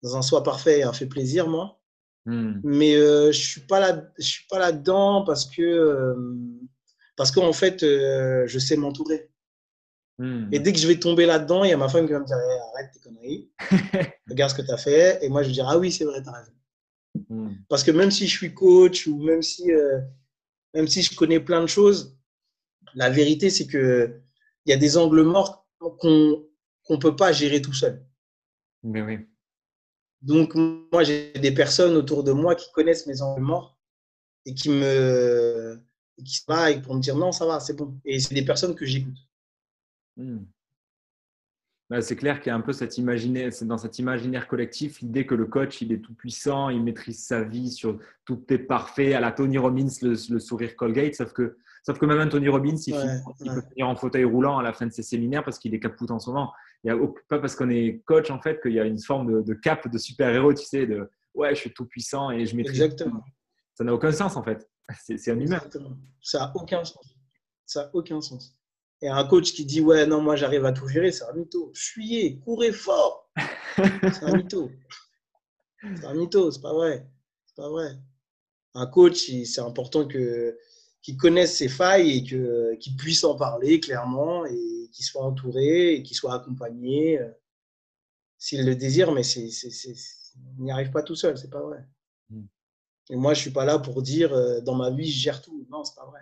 dans 0.02 0.16
un 0.16 0.22
soi 0.22 0.44
parfait 0.44 0.80
et 0.80 0.84
un 0.84 0.94
fait 0.94 1.08
plaisir 1.08 1.50
moi 1.50 1.81
hmm. 2.26 2.62
mais 2.64 2.96
euh, 2.96 3.32
je 3.32 3.40
suis 3.40 3.62
pas 3.62 3.80
là 3.80 4.04
je 4.18 4.26
suis 4.26 4.48
pas 4.48 4.60
là 4.60 4.72
dedans 4.72 5.24
parce 5.24 5.46
que 5.46 6.16
parce 7.16 7.32
qu'en 7.32 7.54
fait 7.54 7.82
je 7.82 8.60
sais 8.60 8.78
m'entourer 8.78 9.32
Hmm. 10.22 10.50
Et 10.52 10.60
dès 10.60 10.72
que 10.72 10.78
je 10.78 10.88
vais 10.88 11.00
tomber 11.00 11.26
là-dedans, 11.26 11.64
il 11.64 11.72
y 11.72 11.74
a 11.74 11.78
ma 11.78 11.90
femme 11.90 12.06
qui 12.06 12.14
va 12.14 12.20
me 12.20 12.26
dire 12.26 12.38
eh, 12.38 12.78
arrête 12.78 12.92
tes 12.94 13.00
conneries, 13.00 13.50
regarde 14.30 14.52
ce 14.52 14.56
que 14.56 14.62
tu 14.62 14.72
as 14.72 14.78
fait. 14.78 15.18
Et 15.24 15.30
moi, 15.30 15.42
je 15.42 15.48
vais 15.48 15.54
dire 15.54 15.68
ah 15.68 15.80
oui, 15.80 15.92
c'est 15.92 16.06
vrai, 16.06 16.22
tu 16.22 16.30
as 16.30 16.34
raison. 16.34 16.52
Hmm. 17.30 17.54
Parce 17.68 17.84
que 17.84 17.90
même 17.90 18.12
si 18.12 18.28
je 18.28 18.38
suis 18.38 18.54
coach 18.54 19.08
ou 19.08 19.18
même 19.18 19.42
si, 19.42 19.72
euh, 19.72 20.00
même 20.76 20.88
si 20.88 21.02
je 21.02 21.16
connais 21.16 21.40
plein 21.40 21.62
de 21.62 21.68
choses, 21.68 22.16
la 22.94 23.10
vérité, 23.10 23.50
c'est 23.50 23.68
qu'il 23.68 24.22
y 24.68 24.74
a 24.74 24.78
des 24.78 24.96
angles 24.96 25.24
morts 25.24 25.68
qu'on 25.80 26.46
ne 26.90 26.98
peut 26.98 27.16
pas 27.16 27.32
gérer 27.32 27.60
tout 27.60 27.74
seul. 27.74 28.06
Mais 28.84 29.02
oui. 29.02 29.28
Donc, 30.22 30.56
moi, 30.56 31.04
j'ai 31.04 31.32
des 31.34 31.52
personnes 31.52 31.96
autour 31.96 32.24
de 32.24 32.32
moi 32.32 32.56
qui 32.56 32.72
connaissent 32.72 33.08
mes 33.08 33.22
angles 33.22 33.42
morts 33.42 33.78
et 34.46 34.54
qui 34.54 34.70
me 34.70 35.80
qui 36.24 36.36
se 36.36 36.80
pour 36.82 36.96
me 36.96 37.00
dire 37.00 37.16
non, 37.16 37.32
ça 37.32 37.46
va, 37.46 37.60
c'est 37.60 37.76
bon. 37.76 38.00
Et 38.06 38.20
c'est 38.20 38.36
des 38.36 38.46
personnes 38.46 38.76
que 38.76 38.86
j'écoute. 38.86 39.18
Hmm. 40.18 40.40
Bah, 41.90 42.02
c'est 42.02 42.16
clair 42.16 42.40
qu'il 42.40 42.48
y 42.48 42.52
a 42.52 42.56
un 42.56 42.62
peu 42.62 42.72
cette 42.72 42.98
imaginaire, 42.98 43.52
dans 43.64 43.78
cet 43.78 44.00
imaginaire 44.00 44.48
collectif, 44.48 45.02
l'idée 45.02 45.26
que 45.26 45.36
le 45.36 45.46
coach, 45.46 45.82
il 45.82 45.92
est 45.92 46.00
tout 46.00 46.14
puissant, 46.14 46.70
il 46.70 46.82
maîtrise 46.82 47.26
sa 47.26 47.44
vie 47.44 47.70
sur 47.70 48.00
tout 48.24 48.42
est 48.48 48.60
parfait, 48.60 49.14
à 49.14 49.20
la 49.20 49.34
Tony 49.34 49.58
Robbins, 49.58 49.90
le, 50.02 50.16
sourire 50.16 50.78
Colgate, 50.78 51.16
sauf 51.16 51.34
que, 51.34 51.58
sauf 51.84 52.00
que 52.00 52.06
même 52.06 52.20
un 52.20 52.30
Tony 52.30 52.48
Robbins, 52.48 52.78
il, 52.88 52.94
peut 52.94 53.62
venir 53.72 53.90
en 53.90 53.96
fauteuil 53.98 54.24
roulant 54.24 54.58
à 54.58 54.64
la 54.64 54.72
fin 54.72 54.86
de 54.86 54.94
ses 54.94 55.04
séminaires 55.04 55.44
parce 55.44 55.60
qu'il 55.60 55.74
est 55.74 55.82
capoute 55.82 56.12
en 56.12 56.20
ce 56.20 56.30
moment. 56.30 56.54
Il 56.84 56.88
y 56.88 56.90
a 56.92 56.98
pas 57.30 57.40
parce 57.40 57.56
qu'on 57.56 57.70
est 57.70 58.02
coach, 58.06 58.32
en 58.32 58.42
fait, 58.42 58.60
qu'il 58.62 58.74
y 58.74 58.80
a 58.80 58.86
une 58.86 59.00
forme 59.00 59.44
de, 59.44 59.54
cap 59.54 59.88
de 59.88 59.98
super-héros, 59.98 60.54
tu 60.54 60.66
sais, 60.66 60.88
de 60.88 61.10
ouais, 61.34 61.54
je 61.54 61.62
suis 61.62 61.74
tout 61.74 61.86
puissant 61.86 62.32
et 62.32 62.46
je 62.46 62.56
maîtrise. 62.56 62.82
Exactement. 62.82 63.24
Ça 63.76 63.84
n'a 63.84 63.94
aucun 63.94 64.12
sens, 64.12 64.36
en 64.36 64.44
fait. 64.44 64.68
C'est 65.06 65.32
un 65.32 65.40
humain. 65.40 65.58
Exactement. 65.58 65.98
Ça 66.22 66.40
n'a 66.40 66.52
aucun 66.56 66.84
sens. 66.84 67.16
Ça 67.66 67.84
n'a 67.84 67.90
aucun 67.94 68.20
sens. 68.20 68.56
Et 69.02 69.10
un 69.10 69.24
coach 69.26 69.54
qui 69.54 69.66
dit 69.66 69.82
Ouais, 69.82 70.06
non, 70.06 70.22
moi 70.22 70.36
j'arrive 70.36 70.66
à 70.66 70.72
tout 70.72 70.88
gérer, 70.88 71.12
c'est 71.12 71.24
un 71.24 71.34
mytho. 71.34 71.72
Fuyez, 71.74 72.38
courez 72.40 72.72
fort. 72.72 73.32
c'est 73.76 74.24
un 74.24 74.38
mytho. 74.38 74.72
C'est 75.82 76.06
un 76.06 76.14
mytho, 76.14 76.52
c'est 76.52 76.62
pas 76.62 76.74
vrai. 76.74 77.08
C'est 77.48 77.56
pas 77.56 77.70
vrai. 77.70 77.98
Un 78.76 78.86
coach, 78.86 79.32
c'est 79.46 79.62
important 79.62 80.08
que 80.08 80.56
qu'il 81.02 81.18
connaisse 81.18 81.58
ses 81.58 81.70
failles 81.70 82.18
et 82.18 82.78
qu'il 82.78 82.96
puisse 82.96 83.24
en 83.24 83.36
parler 83.36 83.80
clairement 83.80 84.46
et 84.46 84.90
qu'il 84.92 85.06
soit 85.06 85.24
entouré 85.24 85.96
et 85.96 86.04
qu'il 86.04 86.16
soit 86.16 86.34
accompagné 86.34 87.20
euh, 87.20 87.30
s'il 88.38 88.66
le 88.66 88.76
désire, 88.76 89.12
mais 89.12 89.24
c'est, 89.24 89.48
il 89.48 90.64
n'y 90.64 90.72
arrive 90.72 90.92
pas 90.92 91.04
tout 91.04 91.16
seul, 91.16 91.38
c'est 91.38 91.50
pas 91.50 91.62
vrai. 91.62 91.86
Mm. 92.30 92.46
Et 93.10 93.16
moi, 93.16 93.34
je 93.34 93.42
suis 93.42 93.52
pas 93.52 93.66
là 93.66 93.80
pour 93.80 94.02
dire 94.02 94.34
euh, 94.34 94.62
dans 94.62 94.76
ma 94.76 94.90
vie, 94.90 95.12
je 95.12 95.20
gère 95.20 95.42
tout. 95.42 95.68
Non, 95.70 95.84
c'est 95.84 95.96
pas 95.96 96.06
vrai 96.06 96.22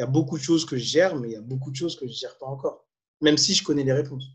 y 0.00 0.04
a 0.04 0.06
beaucoup 0.06 0.38
de 0.38 0.42
choses 0.42 0.64
que 0.64 0.78
je 0.78 0.84
gère, 0.84 1.14
mais 1.16 1.28
il 1.28 1.32
y 1.32 1.36
a 1.36 1.42
beaucoup 1.42 1.70
de 1.70 1.76
choses 1.76 1.94
que 1.94 2.06
je 2.06 2.12
ne 2.12 2.16
gère 2.16 2.38
pas 2.38 2.46
encore, 2.46 2.86
même 3.20 3.36
si 3.36 3.54
je 3.54 3.62
connais 3.62 3.84
les 3.84 3.92
réponses. 3.92 4.30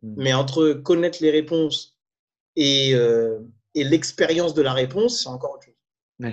Hmm. 0.00 0.14
Mais 0.16 0.32
entre 0.32 0.72
connaître 0.72 1.18
les 1.20 1.30
réponses 1.30 1.98
et, 2.54 2.94
euh, 2.94 3.40
et 3.74 3.84
l'expérience 3.84 4.54
de 4.54 4.62
la 4.62 4.72
réponse, 4.72 5.22
c'est 5.22 5.28
encore 5.28 5.54
autre 5.54 5.66
chose. 5.66 5.74
Oui, 6.20 6.32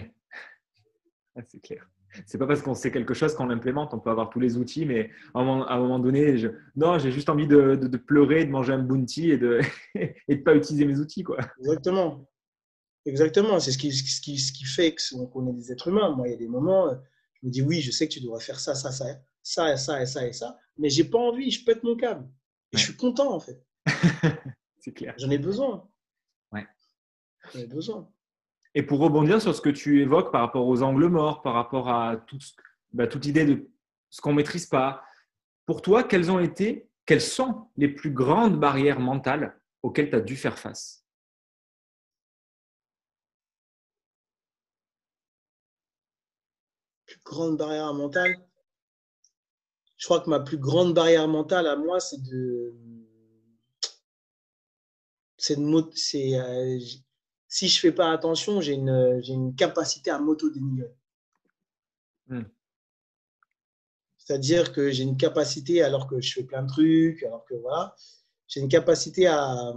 c'est 1.47 1.59
clair. 1.59 1.89
C'est 2.25 2.37
pas 2.37 2.47
parce 2.47 2.61
qu'on 2.61 2.75
sait 2.75 2.91
quelque 2.91 3.13
chose 3.13 3.33
qu'on 3.33 3.47
l'implémente. 3.47 3.93
On 3.93 3.99
peut 3.99 4.09
avoir 4.09 4.29
tous 4.29 4.39
les 4.39 4.57
outils, 4.57 4.85
mais 4.85 5.09
à 5.33 5.39
un 5.39 5.79
moment, 5.79 5.99
donné, 5.99 6.37
je... 6.37 6.49
non, 6.75 6.97
j'ai 6.99 7.11
juste 7.11 7.29
envie 7.29 7.47
de, 7.47 7.75
de, 7.75 7.97
pleurer, 7.97 8.45
de 8.45 8.51
manger 8.51 8.73
un 8.73 8.79
bounty 8.79 9.31
et 9.31 9.37
de 9.37 9.59
ne 9.95 10.35
pas 10.35 10.55
utiliser 10.55 10.85
mes 10.85 10.99
outils. 10.99 11.23
Quoi. 11.23 11.37
Exactement. 11.59 12.27
Exactement. 13.05 13.59
C'est 13.59 13.71
ce 13.71 13.77
qui, 13.77 13.91
ce, 13.91 14.21
qui, 14.21 14.37
ce 14.37 14.53
qui 14.53 14.65
fait 14.65 14.95
qu'on 15.31 15.47
est 15.47 15.53
des 15.53 15.71
êtres 15.71 15.87
humains. 15.87 16.11
Moi, 16.15 16.27
il 16.27 16.31
y 16.31 16.35
a 16.35 16.37
des 16.37 16.47
moments, 16.47 16.93
me 17.43 17.49
dit 17.49 17.61
oui, 17.61 17.81
je 17.81 17.91
sais 17.91 18.07
que 18.07 18.13
tu 18.13 18.21
devrais 18.21 18.39
faire 18.39 18.59
ça, 18.59 18.73
ça, 18.73 18.91
ça, 18.91 19.05
ça, 19.43 19.77
ça 19.77 20.01
et 20.01 20.05
ça 20.05 20.27
et 20.27 20.33
ça, 20.33 20.57
mais 20.77 20.89
j'ai 20.89 21.03
pas 21.03 21.19
envie, 21.19 21.51
je 21.51 21.63
pète 21.63 21.83
mon 21.83 21.95
câble. 21.95 22.27
Et 22.71 22.77
je 22.77 22.83
suis 22.83 22.95
content 22.95 23.33
en 23.33 23.39
fait. 23.39 23.61
c'est 24.79 24.93
clair. 24.93 25.13
J'en 25.17 25.29
ai 25.29 25.37
besoin. 25.37 25.87
Ouais. 26.51 26.65
J'en 27.53 27.59
ai 27.59 27.67
besoin. 27.67 28.09
Et 28.75 28.83
pour 28.83 28.99
rebondir 28.99 29.41
sur 29.41 29.53
ce 29.53 29.61
que 29.61 29.69
tu 29.69 30.01
évoques 30.01 30.31
par 30.31 30.41
rapport 30.41 30.67
aux 30.67 30.81
angles 30.81 31.07
morts, 31.07 31.41
par 31.41 31.53
rapport 31.53 31.89
à 31.89 32.15
bah, 32.91 33.07
toute 33.07 33.25
idée 33.25 33.45
de 33.45 33.69
ce 34.09 34.21
qu'on 34.21 34.31
ne 34.31 34.37
maîtrise 34.37 34.65
pas, 34.65 35.03
pour 35.65 35.81
toi, 35.81 36.03
quelles 36.03 36.31
ont 36.31 36.39
été, 36.39 36.89
quelles 37.05 37.21
sont 37.21 37.67
les 37.77 37.87
plus 37.87 38.11
grandes 38.11 38.59
barrières 38.59 38.99
mentales 38.99 39.59
auxquelles 39.81 40.09
tu 40.09 40.15
as 40.15 40.21
dû 40.21 40.35
faire 40.35 40.57
face? 40.57 41.05
Grande 47.23 47.57
barrière 47.57 47.93
mentale? 47.93 48.35
Je 49.97 50.05
crois 50.05 50.19
que 50.19 50.29
ma 50.29 50.41
plus 50.41 50.57
grande 50.57 50.93
barrière 50.93 51.27
mentale 51.27 51.67
à 51.67 51.77
moi, 51.77 51.99
c'est 51.99 52.21
de. 52.21 52.75
C'est 55.37 55.55
de. 55.55 55.91
C'est, 55.95 56.37
euh, 56.37 56.79
si 57.53 57.67
je 57.67 57.79
fais 57.79 57.91
pas 57.91 58.11
attention, 58.11 58.61
j'ai 58.61 58.73
une, 58.73 59.21
une 59.27 59.53
capacité 59.53 60.09
à 60.09 60.17
m'auto-dénigrer. 60.17 60.91
Hmm. 62.25 62.45
C'est-à-dire 64.17 64.73
que 64.73 64.89
j'ai 64.89 65.03
une 65.03 65.17
capacité, 65.17 65.83
alors 65.83 66.07
que 66.07 66.19
je 66.19 66.33
fais 66.33 66.43
plein 66.43 66.63
de 66.63 66.67
trucs, 66.67 67.21
alors 67.21 67.45
que 67.45 67.53
voilà, 67.53 67.95
j'ai 68.47 68.59
une 68.59 68.69
capacité 68.69 69.27
à. 69.27 69.71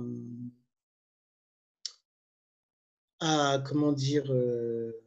à 3.20 3.62
comment 3.66 3.92
dire. 3.92 4.24
Euh, 4.32 5.04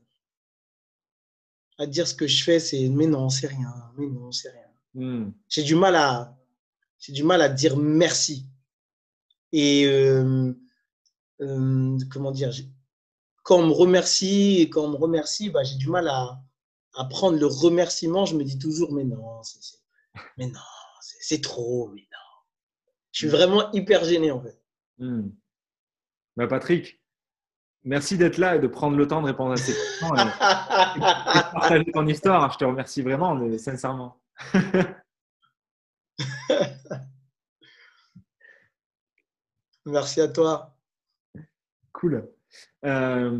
à 1.80 1.88
dire 1.88 2.08
ce 2.08 2.14
que 2.14 2.28
je 2.28 2.44
fais, 2.44 2.60
c'est 2.60 2.88
mais 2.90 3.08
non, 3.08 3.30
c'est 3.30 3.48
rien, 3.48 3.74
mais 3.98 4.06
non, 4.06 4.32
c'est 4.32 4.52
rien. 4.52 4.70
Hmm. 4.94 5.32
J'ai 5.48 5.64
du 5.64 5.74
mal 5.74 5.96
à, 5.96 6.38
j'ai 7.00 7.14
du 7.14 7.24
mal 7.24 7.42
à 7.42 7.50
dire 7.50 7.78
merci. 7.78 8.46
Et 9.54 9.88
euh, 9.88 10.54
euh, 11.42 11.98
comment 12.12 12.32
dire, 12.32 12.52
quand 13.44 13.58
on 13.58 13.68
me 13.68 13.74
remercie 13.74 14.58
et 14.62 14.70
quand 14.70 14.84
on 14.84 14.90
me 14.90 14.98
remercie, 14.98 15.50
bah, 15.50 15.64
j'ai 15.64 15.78
du 15.78 15.90
mal 15.90 16.08
à, 16.08 16.40
à 16.96 17.06
prendre 17.06 17.40
le 17.40 17.46
remerciement. 17.46 18.26
Je 18.26 18.36
me 18.36 18.44
dis 18.44 18.60
toujours, 18.60 18.92
mais 18.94 19.04
non, 19.04 19.42
mais 20.38 20.48
non, 20.48 20.60
c'est, 21.02 21.42
trop, 21.42 21.90
mais 21.94 22.02
non. 22.02 22.18
Je 23.12 23.20
suis 23.20 23.28
vraiment 23.28 23.72
hyper 23.72 24.04
gêné 24.04 24.32
en 24.32 24.42
fait. 24.42 24.62
Hmm. 24.98 25.30
Bah, 26.36 26.48
Patrick, 26.48 27.02
merci 27.84 28.18
d'être 28.18 28.38
là 28.38 28.56
et 28.56 28.60
de 28.60 28.68
prendre 28.68 28.98
le 28.98 29.08
temps 29.08 29.22
de 29.22 29.28
répondre 29.28 29.52
à 29.54 29.58
ces 29.58 29.74
questions 29.74 30.16
et, 30.16 30.22
et 30.22 30.26
de 30.26 31.52
partager 31.54 31.92
ton 31.92 32.08
histoire. 32.08 32.52
Je 32.54 32.58
te 32.58 32.66
remercie 32.66 33.02
vraiment, 33.02 33.36
mais 33.36 33.58
sincèrement. 33.58 34.22
Merci 39.86 40.22
à 40.22 40.28
toi. 40.28 40.79
Cool. 42.00 42.28
Euh, 42.86 43.40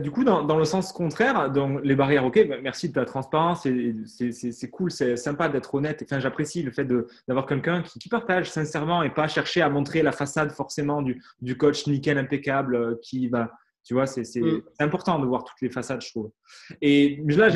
du 0.00 0.10
coup, 0.10 0.24
dans, 0.24 0.42
dans 0.42 0.56
le 0.58 0.64
sens 0.64 0.92
contraire, 0.92 1.50
donc 1.50 1.80
les 1.84 1.94
barrières, 1.94 2.24
ok, 2.24 2.48
bah, 2.48 2.56
merci 2.60 2.88
de 2.88 2.94
ta 2.94 3.04
transparence, 3.04 3.62
c'est- 3.62 4.70
cool, 4.70 4.90
c'est 4.90 5.16
sympa 5.16 5.48
d'être 5.48 5.74
honnête. 5.74 6.02
Enfin, 6.04 6.18
j'apprécie 6.18 6.62
le 6.62 6.72
fait 6.72 6.84
d'avoir 7.28 7.46
quelqu'un 7.46 7.82
qui, 7.82 7.98
qui 7.98 8.08
partage 8.08 8.50
sincèrement 8.50 9.02
et 9.02 9.10
pas 9.10 9.28
chercher 9.28 9.62
à 9.62 9.68
montrer 9.68 10.02
la 10.02 10.10
façade 10.12 10.50
forcément 10.52 11.02
du, 11.02 11.22
du 11.40 11.56
coach 11.56 11.86
nickel, 11.86 12.18
impeccable, 12.18 12.74
euh, 12.76 12.94
qui 13.02 13.28
va, 13.28 13.52
tu 13.84 13.94
vois, 13.94 14.06
c'est 14.06 14.22
Mm. 14.22 14.62
c'est 14.76 14.82
important 14.82 15.18
de 15.20 15.26
voir 15.26 15.44
toutes 15.44 15.60
les 15.60 15.70
façades, 15.70 16.00
je 16.02 16.08
trouve. 16.10 16.30
Et 16.82 17.22
là, 17.28 17.48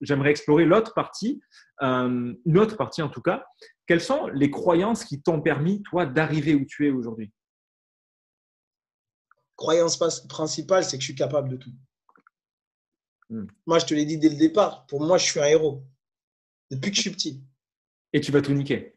j'aimerais 0.00 0.30
explorer 0.30 0.64
l'autre 0.64 0.94
partie, 0.94 1.40
euh, 1.82 2.32
une 2.44 2.58
autre 2.58 2.76
partie 2.76 3.02
en 3.02 3.08
tout 3.08 3.22
cas. 3.22 3.44
Quelles 3.86 4.00
sont 4.00 4.28
les 4.28 4.50
croyances 4.50 5.04
qui 5.04 5.22
t'ont 5.22 5.40
permis, 5.40 5.82
toi, 5.82 6.06
d'arriver 6.06 6.54
où 6.54 6.64
tu 6.66 6.86
es 6.86 6.90
aujourd'hui? 6.90 7.32
Croyance 9.56 9.98
principale, 10.28 10.84
c'est 10.84 10.96
que 10.96 11.02
je 11.02 11.06
suis 11.06 11.14
capable 11.14 11.48
de 11.48 11.56
tout. 11.56 11.72
Hmm. 13.30 13.46
Moi, 13.66 13.78
je 13.78 13.86
te 13.86 13.94
l'ai 13.94 14.04
dit 14.04 14.18
dès 14.18 14.28
le 14.28 14.36
départ. 14.36 14.86
Pour 14.86 15.00
moi, 15.00 15.18
je 15.18 15.24
suis 15.24 15.40
un 15.40 15.46
héros. 15.46 15.82
Depuis 16.70 16.90
que 16.90 16.96
je 16.96 17.02
suis 17.02 17.10
petit. 17.10 17.42
Et 18.12 18.20
tu 18.20 18.32
vas 18.32 18.42
tout 18.42 18.52
niquer. 18.52 18.94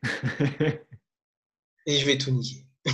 Et 1.85 1.97
je 1.97 2.05
vais 2.05 2.17
tout 2.17 2.31
niquer. 2.31 2.67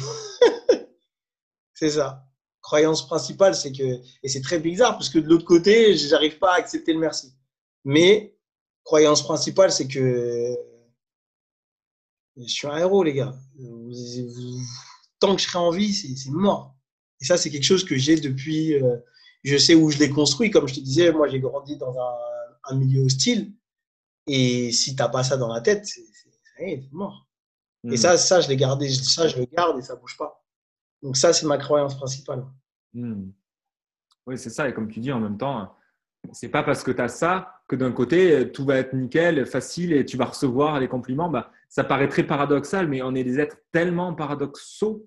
c'est 1.73 1.91
ça. 1.91 2.25
Croyance 2.61 3.05
principale, 3.05 3.55
c'est 3.55 3.71
que. 3.71 4.01
Et 4.23 4.29
c'est 4.29 4.41
très 4.41 4.59
bizarre 4.59 4.93
parce 4.93 5.09
que 5.09 5.19
de 5.19 5.27
l'autre 5.27 5.45
côté, 5.45 5.97
j'arrive 5.97 6.37
pas 6.37 6.53
à 6.53 6.57
accepter 6.57 6.93
le 6.93 6.99
merci. 6.99 7.35
Mais 7.83 8.37
croyance 8.83 9.23
principale, 9.23 9.71
c'est 9.71 9.87
que. 9.87 10.55
Je 12.37 12.47
suis 12.47 12.67
un 12.67 12.77
héros, 12.77 13.03
les 13.03 13.13
gars. 13.13 13.33
Tant 15.19 15.35
que 15.35 15.41
je 15.41 15.47
serai 15.47 15.59
en 15.59 15.71
vie, 15.71 15.93
c'est 15.93 16.29
mort. 16.31 16.74
Et 17.21 17.25
ça, 17.25 17.37
c'est 17.37 17.49
quelque 17.49 17.63
chose 17.63 17.83
que 17.85 17.95
j'ai 17.97 18.19
depuis. 18.19 18.73
euh, 18.81 18.97
je 19.43 19.57
sais 19.57 19.75
où 19.75 19.91
je 19.91 19.99
l'ai 19.99 20.09
construit. 20.09 20.49
Comme 20.51 20.67
je 20.67 20.73
te 20.75 20.79
disais, 20.79 21.11
moi, 21.11 21.27
j'ai 21.27 21.39
grandi 21.39 21.77
dans 21.77 21.95
un, 21.97 22.73
un 22.73 22.75
milieu 22.77 23.01
hostile. 23.03 23.53
Et 24.27 24.71
si 24.71 24.95
tu 24.95 25.01
n'as 25.01 25.09
pas 25.09 25.23
ça 25.23 25.37
dans 25.37 25.53
la 25.53 25.61
tête, 25.61 25.85
c'est 25.85 26.83
mort. 26.91 27.27
Et 27.83 27.89
Hmm. 27.91 27.97
ça, 27.97 28.17
ça, 28.17 28.41
je 28.41 28.47
l'ai 28.49 28.55
gardé, 28.57 28.89
ça, 28.89 29.27
je 29.27 29.37
le 29.37 29.45
garde 29.45 29.77
et 29.77 29.83
ça 29.83 29.95
bouge 29.95 30.17
pas. 30.17 30.43
Donc 31.03 31.15
ça, 31.17 31.31
c'est 31.33 31.45
ma 31.45 31.59
croyance 31.59 31.95
principale. 31.95 32.43
Hmm. 32.95 33.29
Oui, 34.25 34.39
c'est 34.39 34.49
ça. 34.49 34.67
Et 34.67 34.73
comme 34.73 34.89
tu 34.89 34.99
dis, 34.99 35.11
en 35.11 35.19
même 35.19 35.37
temps, 35.37 35.71
c'est 36.31 36.49
pas 36.49 36.63
parce 36.63 36.81
que 36.83 36.89
tu 36.89 37.01
as 37.01 37.07
ça 37.09 37.61
que 37.67 37.75
d'un 37.75 37.91
côté, 37.91 38.51
tout 38.51 38.65
va 38.65 38.77
être 38.77 38.93
nickel, 38.95 39.45
facile 39.45 39.93
et 39.93 40.03
tu 40.05 40.17
vas 40.17 40.25
recevoir 40.25 40.79
les 40.79 40.87
compliments. 40.87 41.29
Bah, 41.29 41.51
ça 41.69 41.83
paraît 41.83 42.09
très 42.09 42.23
paradoxal, 42.23 42.87
mais 42.87 43.03
on 43.03 43.13
est 43.13 43.23
des 43.23 43.39
êtres 43.39 43.57
tellement 43.71 44.15
paradoxaux 44.15 45.05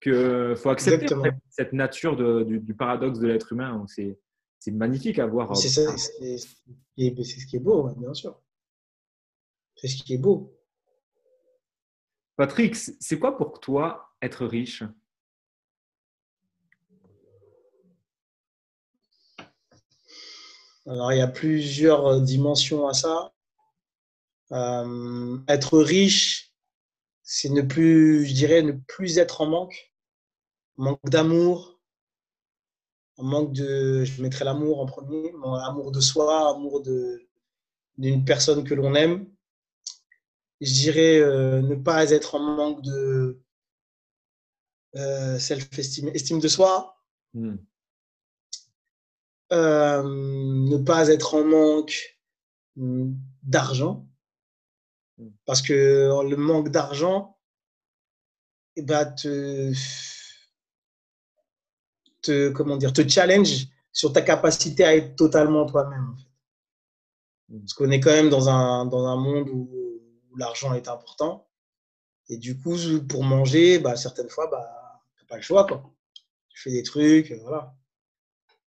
qu'il 0.00 0.54
faut 0.56 0.70
accepter 0.70 1.04
Exactement. 1.04 1.20
en 1.22 1.24
fait, 1.24 1.34
cette 1.50 1.72
nature 1.72 2.16
de- 2.16 2.42
du, 2.44 2.60
du 2.60 2.74
paradoxe 2.74 3.18
de 3.18 3.26
l'être 3.26 3.52
humain. 3.52 3.84
C'est 3.88 4.18
c'est 4.60 4.72
magnifique 4.72 5.20
à 5.20 5.26
voir. 5.26 5.56
C'est 5.56 5.68
ça, 5.68 5.96
c'est 5.96 6.36
ce 6.38 7.46
qui 7.46 7.56
est 7.56 7.60
beau, 7.60 7.88
bien 7.94 8.12
sûr. 8.12 8.40
C'est 9.76 9.86
ce 9.86 10.02
qui 10.02 10.14
est 10.14 10.18
beau. 10.18 10.52
Patrick, 12.36 12.74
c'est 12.74 13.18
quoi 13.20 13.36
pour 13.36 13.60
toi 13.60 14.10
être 14.20 14.46
riche? 14.46 14.82
Alors, 20.86 21.12
il 21.12 21.18
y 21.18 21.22
a 21.22 21.28
plusieurs 21.28 22.06
euh, 22.06 22.20
dimensions 22.20 22.88
à 22.88 22.94
ça. 22.94 23.32
Euh, 24.52 25.38
être 25.48 25.78
riche, 25.78 26.52
c'est 27.22 27.50
ne 27.50 27.60
plus, 27.62 28.24
je 28.24 28.32
dirais, 28.32 28.62
ne 28.62 28.72
plus 28.72 29.18
être 29.18 29.42
en 29.42 29.46
manque. 29.46 29.87
Manque 30.78 31.10
d'amour, 31.10 31.78
manque 33.18 33.52
de, 33.52 34.04
je 34.04 34.22
mettrais 34.22 34.44
l'amour 34.44 34.80
en 34.80 34.86
premier, 34.86 35.32
amour 35.64 35.92
de 35.92 36.00
soi, 36.00 36.50
amour 36.54 36.82
de 36.82 37.28
d'une 37.98 38.24
personne 38.24 38.62
que 38.62 38.74
l'on 38.74 38.94
aime. 38.94 39.28
Je 40.60 40.72
dirais 40.72 41.18
euh, 41.18 41.60
ne 41.62 41.74
pas 41.74 42.10
être 42.10 42.36
en 42.36 42.38
manque 42.38 42.82
de 42.82 43.42
euh, 44.94 45.38
self-estime, 45.38 46.08
estime 46.14 46.40
de 46.40 46.48
soi, 46.48 46.94
Hmm. 47.34 47.56
Euh, 49.52 50.02
ne 50.02 50.76
pas 50.78 51.08
être 51.08 51.34
en 51.34 51.44
manque 51.44 52.18
hum, 52.76 53.16
d'argent. 53.42 54.08
Mm. 55.18 55.28
Parce 55.46 55.62
que 55.62 55.72
le 56.28 56.36
manque 56.36 56.70
d'argent 56.70 57.38
eh 58.76 58.82
ben, 58.82 59.06
te, 59.06 59.72
te, 62.28 62.48
comment 62.50 62.76
dire, 62.76 62.92
te 62.92 63.06
challenge 63.08 63.66
sur 63.92 64.12
ta 64.12 64.22
capacité 64.22 64.84
à 64.84 64.94
être 64.96 65.16
totalement 65.16 65.66
toi-même. 65.66 66.10
en 66.12 66.16
fait. 66.16 66.28
Mm. 67.48 67.60
Parce 67.60 67.74
qu'on 67.74 67.90
est 67.90 68.00
quand 68.00 68.10
même 68.10 68.30
dans 68.30 68.48
un, 68.48 68.86
dans 68.86 69.06
un 69.06 69.16
monde 69.16 69.48
où, 69.50 69.68
où 70.30 70.36
l'argent 70.36 70.74
est 70.74 70.88
important. 70.88 71.48
Et 72.28 72.36
du 72.36 72.58
coup, 72.60 72.76
pour 73.08 73.24
manger, 73.24 73.78
bah, 73.78 73.96
certaines 73.96 74.28
fois, 74.28 74.48
bah, 74.48 75.00
tu 75.16 75.24
n'as 75.24 75.28
pas 75.28 75.36
le 75.36 75.42
choix. 75.42 75.66
Quoi. 75.66 75.82
Tu 76.50 76.60
fais 76.62 76.70
des 76.70 76.82
trucs, 76.82 77.30
euh, 77.32 77.38
voilà 77.42 77.74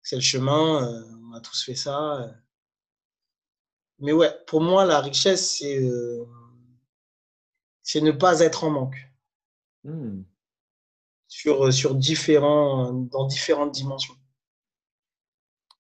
c'est 0.04 0.15
le 0.15 0.21
chemin, 0.21 0.84
euh, 0.84 1.04
on 1.30 1.34
a 1.34 1.41
tous 1.41 1.63
fait 1.63 1.76
ça. 1.76 2.21
euh. 2.21 2.32
Mais 4.00 4.12
ouais, 4.13 4.32
pour 4.47 4.62
moi, 4.62 4.84
la 4.86 5.00
richesse, 5.00 5.58
c'est 5.58 5.78
euh, 5.84 6.26
c'est 7.84 8.02
ne 8.02 8.12
pas 8.12 8.39
être 8.39 8.63
en 8.63 8.71
manque 8.71 9.08
Hmm. 9.84 10.21
Sur, 11.32 11.72
sur 11.72 11.96
différents, 11.96 12.91
dans 12.91 13.26
différentes 13.26 13.72
dimensions. 13.72 14.13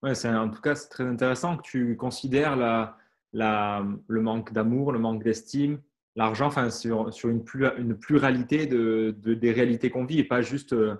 Ouais, 0.01 0.15
c'est, 0.15 0.29
en 0.29 0.49
tout 0.49 0.61
cas, 0.61 0.75
c'est 0.75 0.87
très 0.87 1.03
intéressant 1.03 1.57
que 1.57 1.63
tu 1.63 1.97
considères 1.97 2.55
la, 2.55 2.97
la, 3.33 3.85
le 4.07 4.21
manque 4.21 4.53
d'amour, 4.53 4.93
le 4.93 4.99
manque 4.99 5.23
d'estime, 5.23 5.81
l'argent, 6.15 6.47
enfin, 6.47 6.69
sur, 6.71 7.13
sur 7.13 7.27
une, 7.27 7.43
plus, 7.43 7.67
une 7.77 7.97
pluralité 7.97 8.65
de, 8.65 9.13
de- 9.19 9.33
des 9.33 9.51
réalités 9.51 9.89
qu'on 9.89 10.05
vit 10.05 10.19
et 10.19 10.23
pas 10.23 10.41
juste 10.41 10.71
euh, 10.71 10.95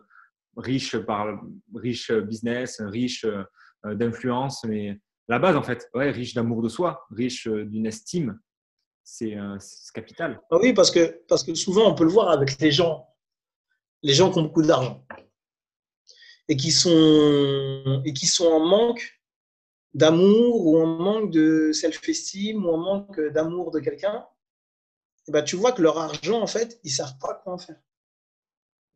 riche 0.57 0.97
par 0.97 1.41
riche 1.73 2.11
business, 2.11 2.81
riche 2.81 3.23
euh, 3.25 3.95
d'influence, 3.95 4.65
mais 4.65 4.99
la 5.29 5.39
base, 5.39 5.55
en 5.55 5.63
fait, 5.63 5.89
ouais, 5.95 6.11
riche 6.11 6.33
d'amour 6.33 6.61
de 6.61 6.67
soi, 6.67 7.05
riche 7.09 7.47
euh, 7.47 7.63
d'une 7.65 7.85
estime, 7.85 8.37
c'est, 9.01 9.37
euh, 9.37 9.55
c'est 9.59 9.93
capital. 9.93 10.41
Ah 10.51 10.57
oui, 10.61 10.73
parce 10.73 10.91
que, 10.91 11.23
parce 11.29 11.43
que 11.45 11.55
souvent, 11.55 11.89
on 11.89 11.95
peut 11.95 12.03
le 12.03 12.09
voir 12.11 12.29
avec 12.29 12.59
les 12.59 12.71
gens, 12.71 13.07
les 14.03 14.13
gens 14.13 14.31
qui 14.31 14.39
ont 14.39 14.43
beaucoup 14.43 14.61
d'argent 14.61 15.05
et 16.47 16.57
qui 16.57 16.71
sont, 16.71 18.01
et 18.05 18.13
qui 18.13 18.27
sont 18.27 18.47
en 18.47 18.59
manque 18.59 19.21
d'amour 19.93 20.65
ou 20.65 20.77
en 20.77 20.85
manque 20.85 21.31
de 21.31 21.71
self-esteem 21.71 22.65
ou 22.65 22.69
en 22.69 22.77
manque 22.77 23.19
d'amour 23.19 23.71
de 23.71 23.79
quelqu'un. 23.79 24.25
Et 25.27 25.31
ben, 25.31 25.43
tu 25.43 25.55
vois 25.55 25.71
que 25.71 25.81
leur 25.81 25.97
argent, 25.97 26.41
en 26.41 26.47
fait, 26.47 26.79
ils 26.83 26.89
ne 26.89 26.95
savent 26.95 27.17
pas 27.19 27.35
quoi 27.35 27.53
en 27.53 27.57
faire. 27.57 27.79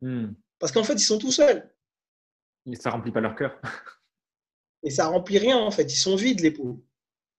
Hmm. 0.00 0.32
Parce 0.58 0.72
qu'en 0.72 0.84
fait, 0.84 0.94
ils 0.94 1.00
sont 1.00 1.18
tout 1.18 1.32
seuls. 1.32 1.72
Et 2.66 2.76
ça 2.76 2.90
remplit 2.90 3.12
pas 3.12 3.20
leur 3.20 3.36
cœur. 3.36 3.60
Et 4.82 4.90
ça 4.90 5.06
remplit 5.06 5.38
rien, 5.38 5.58
en 5.58 5.70
fait. 5.70 5.84
Ils 5.84 5.98
sont 5.98 6.16
vides, 6.16 6.40
les 6.40 6.50
pauvres. 6.50 6.80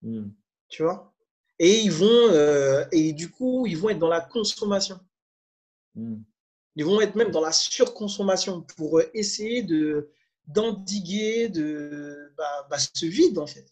Hmm. 0.02 0.30
Tu 0.70 0.84
vois? 0.84 1.14
Et 1.60 1.80
ils 1.80 1.92
vont, 1.92 2.06
euh, 2.06 2.86
et 2.92 3.14
du 3.14 3.32
coup, 3.32 3.66
ils 3.68 3.78
vont 3.78 3.90
être 3.90 4.00
dans 4.00 4.10
la 4.10 4.22
consommation. 4.22 5.00
Hmm. 5.96 6.22
Ils 6.78 6.86
vont 6.86 7.02
être 7.02 7.16
même 7.16 7.32
dans 7.32 7.42
la 7.42 7.52
surconsommation 7.52 8.62
pour 8.78 9.00
euh, 9.00 9.12
essayer 9.14 9.64
de 9.64 10.10
d'endiguer 10.48 11.50
de, 11.50 12.32
bah, 12.38 12.68
bah, 12.70 12.78
ce 12.80 13.06
vide, 13.06 13.38
en 13.38 13.48
fait. 13.48 13.68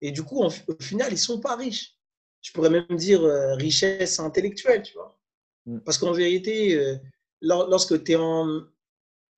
Et 0.00 0.10
du 0.12 0.22
coup, 0.22 0.42
en- 0.42 0.48
au 0.68 0.82
final, 0.82 1.08
ils 1.10 1.14
ne 1.14 1.18
sont 1.18 1.40
pas 1.40 1.56
riches. 1.56 1.96
Je 2.42 2.52
pourrais 2.52 2.70
même 2.70 2.86
dire 2.96 3.22
euh, 3.24 3.54
richesse 3.54 4.20
intellectuelle, 4.20 4.82
tu 4.82 4.94
vois. 4.94 5.18
Mm. 5.66 5.78
Parce 5.80 5.98
qu'en 5.98 6.12
vérité, 6.12 6.74
euh, 6.76 6.96
lor- 7.40 7.68
lorsque 7.68 8.04
tu 8.04 8.12
es 8.12 8.16
en, 8.16 8.62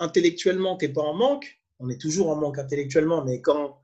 intellectuellement, 0.00 0.76
tu 0.76 0.86
n'es 0.86 0.92
pas 0.92 1.02
en 1.02 1.14
manque, 1.14 1.60
on 1.80 1.90
est 1.90 2.00
toujours 2.00 2.30
en 2.30 2.36
manque 2.36 2.58
intellectuellement, 2.58 3.24
mais 3.24 3.40
quand, 3.40 3.82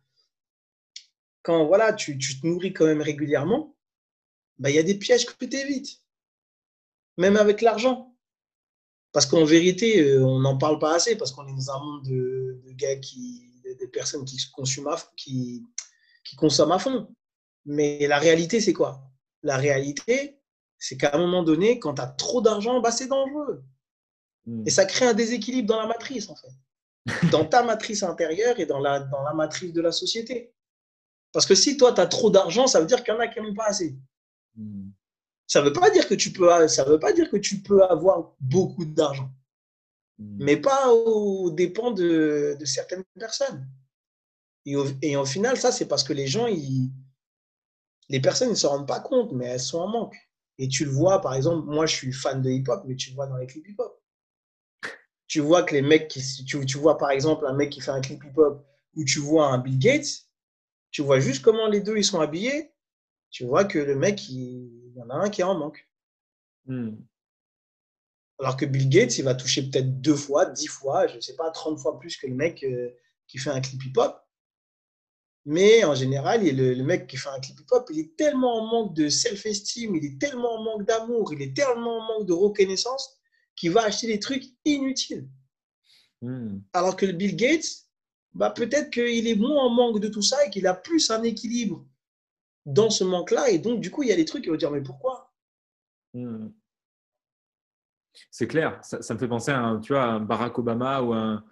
quand 1.43 1.64
voilà, 1.66 1.93
tu, 1.93 2.18
tu 2.18 2.41
te 2.41 2.47
nourris 2.47 2.72
quand 2.72 2.87
même 2.87 3.03
régulièrement, 3.03 3.77
bah, 4.59 4.70
il 4.70 4.77
y 4.77 4.79
a 4.81 4.83
des 4.83 4.99
pièges 4.99 5.27
que 5.27 5.45
tu 5.45 5.57
évites. 5.57 6.01
Même 7.16 7.37
avec 7.37 7.61
l'argent. 7.61 8.14
Parce 9.15 9.27
qu'en 9.27 9.45
vérité, 9.45 10.01
euh, 10.01 10.25
on 10.25 10.41
n'en 10.41 10.59
parle 10.59 10.81
pas 10.81 10.97
assez 10.97 11.15
parce 11.17 11.31
qu'on 11.31 11.47
est 11.47 11.55
dans 11.55 11.71
un 11.71 11.79
monde 11.79 12.03
de, 12.03 12.61
de 12.67 12.73
gars 12.73 12.97
qui, 12.97 13.49
des 13.79 13.87
personnes 13.87 14.25
qui 14.25 14.37
consomment 14.53 14.89
à, 14.89 14.99
qui, 15.17 15.65
qui 16.25 16.35
consomment 16.35 16.73
à 16.73 16.81
fond. 16.81 17.15
Mais 17.65 18.09
la 18.09 18.19
réalité, 18.19 18.61
c'est 18.61 18.73
quoi? 18.73 19.09
La 19.45 19.57
réalité, 19.57 20.41
c'est 20.81 20.97
qu'à 20.97 21.15
un 21.15 21.19
moment 21.19 21.45
donné, 21.45 21.79
quand 21.79 21.95
tu 21.95 22.03
as 22.03 22.09
trop 22.09 22.41
d'argent, 22.41 22.81
bah, 22.81 22.91
c'est 22.91 23.07
dangereux. 23.07 23.62
Hmm. 24.47 24.65
Et 24.67 24.71
ça 24.71 24.85
crée 24.85 25.07
un 25.07 25.15
déséquilibre 25.15 25.69
dans 25.69 25.81
la 25.81 25.87
matrice, 25.87 26.29
en 26.29 26.35
fait. 26.35 27.31
Dans 27.31 27.45
ta 27.45 27.62
matrice 27.62 28.03
intérieure 28.03 28.59
et 28.59 28.67
dans 28.67 28.81
la, 28.81 28.99
dans 28.99 29.23
la 29.23 29.33
matrice 29.33 29.73
de 29.73 29.81
la 29.81 29.93
société. 29.93 30.53
Parce 31.31 31.47
que 31.47 31.55
si 31.55 31.77
toi, 31.77 31.93
tu 31.93 32.01
as 32.01 32.07
trop 32.09 32.31
d'argent, 32.31 32.67
ça 32.67 32.81
veut 32.81 32.87
dire 32.87 33.05
qu'il 33.05 33.15
y 33.15 33.17
en 33.17 33.21
a 33.21 33.29
qui 33.29 33.41
n'ont 33.41 33.55
pas 33.55 33.67
assez. 33.67 33.97
Hmm. 34.57 34.84
Ça 35.47 35.61
ne 35.61 35.66
veut, 35.66 35.72
pas 35.72 35.90
dire 35.90 36.09
que 36.09 36.14
tu 36.14 36.32
peux- 36.32 36.68
ça 36.68 36.84
veut 36.84 36.99
pas 36.99 37.12
dire 37.12 37.30
que 37.30 37.36
tu 37.36 37.61
peux 37.62 37.82
avoir 37.84 38.32
beaucoup 38.40 38.84
d'argent, 38.84 39.30
Hmm. 40.18 40.36
mais 40.40 40.57
pas 40.59 40.92
aux 40.92 41.51
dépens 41.51 41.92
de, 41.92 42.57
de 42.61 42.64
certaines 42.66 43.05
personnes. 43.18 43.68
Et 44.66 44.76
au, 44.76 44.86
et 45.03 45.16
au 45.16 45.24
final, 45.24 45.57
ça, 45.59 45.72
c'est 45.72 45.88
parce 45.88 46.05
que 46.05 46.12
les 46.12 46.26
gens, 46.26 46.47
ils, 46.47 46.90
les 48.09 48.18
personnes 48.18 48.49
ne 48.49 48.55
se 48.55 48.66
rendent 48.66 48.88
pas 48.88 49.01
compte, 49.01 49.32
mais 49.32 49.45
elles 49.45 49.61
sont 49.61 49.78
en 49.78 49.88
manque. 49.88 50.16
Et 50.57 50.68
tu 50.68 50.86
le 50.86 50.90
vois, 50.90 51.20
par 51.20 51.34
exemple, 51.34 51.66
moi, 51.66 51.84
je 51.84 51.95
suis 51.95 52.12
fan 52.14 52.40
de 52.40 52.49
hip-hop, 52.51 52.82
mais 52.86 52.97
tu 52.97 53.11
le 53.11 53.14
vois 53.16 53.26
dans 53.26 53.36
les 53.36 53.47
clips 53.47 53.68
hip-hop. 53.68 54.01
Tu 55.26 55.40
vois 55.40 55.62
que 55.62 55.74
les 55.74 55.82
mecs, 55.82 56.09
qui, 56.09 56.20
tu, 56.45 56.64
tu 56.66 56.78
vois 56.78 56.99
par 56.99 57.11
exemple 57.11 57.47
un 57.47 57.53
mec 57.55 57.70
qui 57.70 57.80
fait 57.80 57.90
un 57.90 58.01
clip 58.01 58.22
hip-hop 58.24 58.64
ou 58.95 59.05
tu 59.05 59.18
vois 59.18 59.49
un 59.49 59.59
Bill 59.59 59.78
Gates, 59.78 60.26
tu 60.92 61.03
vois 61.03 61.20
juste 61.20 61.42
comment 61.45 61.68
les 61.68 61.80
deux 61.82 61.99
ils 61.99 62.05
sont 62.05 62.20
habillés. 62.20 62.74
Tu 63.35 63.45
vois 63.45 63.64
que 63.64 63.80
le 63.80 63.97
mec, 63.97 64.28
il, 64.28 64.70
il 64.87 64.95
y 64.97 65.03
en 65.03 65.11
a 65.11 65.14
un 65.14 65.28
qui 65.28 65.41
est 65.41 65.45
en 65.45 65.59
manque. 65.59 65.89
Hmm. 66.66 66.93
Alors 68.39 68.57
que 68.57 68.64
Bill 68.64 68.89
Gates, 68.89 69.18
il 69.18 69.24
va 69.24 69.35
toucher 69.35 69.68
peut-être 69.68 70.01
deux 70.01 70.14
fois, 70.14 70.47
dix 70.47 70.68
fois, 70.68 71.09
je 71.09 71.16
ne 71.16 71.20
sais 71.20 71.35
pas, 71.35 71.51
30 71.51 71.80
fois 71.80 71.99
plus 71.99 72.16
que 72.16 72.28
le 72.28 72.35
mec 72.35 72.62
euh, 72.62 72.91
qui 73.26 73.39
fait 73.39 73.51
un 73.51 73.61
clip 73.61 73.82
hip-hop. 73.87 74.16
Mais 75.47 75.82
en 75.82 75.97
général, 75.97 76.45
il- 76.47 76.57
le, 76.57 76.74
le 76.74 76.85
mec 76.85 77.09
qui 77.09 77.16
fait 77.16 77.28
un 77.28 77.41
clip 77.41 77.59
hip-hop, 77.59 77.89
il 77.91 77.99
est 77.99 78.16
tellement 78.16 78.62
en 78.62 78.66
manque 78.66 78.95
de 78.95 79.09
self-esteem, 79.09 79.97
il 79.97 80.05
est 80.05 80.20
tellement 80.20 80.55
en 80.55 80.62
manque 80.62 80.87
d'amour, 80.87 81.32
il 81.32 81.43
est 81.43 81.57
tellement 81.57 81.99
en 81.99 82.03
manque 82.18 82.28
de 82.28 82.32
reconnaissance 82.32 83.18
qu'il 83.57 83.72
va 83.72 83.82
acheter 83.82 84.07
des 84.07 84.20
trucs 84.20 84.45
inutiles. 84.64 85.28
Hmm. 86.22 86.61
Alors 86.72 86.95
que 86.95 87.07
Bill 87.07 87.35
Gates, 87.35 87.89
bah, 88.32 88.51
peut-être 88.51 88.91
qu'il 88.91 89.26
est 89.26 89.35
moins 89.35 89.64
en 89.64 89.70
manque 89.70 89.99
de 89.99 90.07
tout 90.09 90.22
ça 90.22 90.47
et 90.47 90.51
qu'il 90.51 90.68
a 90.68 90.74
plus 90.74 91.11
un 91.11 91.24
équilibre 91.24 91.85
dans 92.67 92.91
ce 92.91 93.05
manque-là. 93.05 93.51
Et 93.51 93.59
donc, 93.59 93.81
du 93.81 93.91
coup, 93.91 94.03
il 94.03 94.09
y 94.09 94.12
a 94.12 94.17
des 94.17 94.25
trucs 94.25 94.45
qui 94.45 94.51
vont 94.51 94.57
dire, 94.57 94.71
mais 94.71 94.83
pourquoi? 94.83 95.33
Hmm. 96.15 96.49
C'est 98.31 98.47
clair, 98.47 98.79
ça, 98.83 98.99
me 99.15 99.19
fait 99.19 99.29
penser 99.29 99.51
à 99.51 99.59
un, 99.61 99.81
tu 99.81 99.93
vois, 99.93 100.21
Barack 100.21 100.59
Obama 100.59 101.03
ou 101.03 101.12
un, 101.12 101.45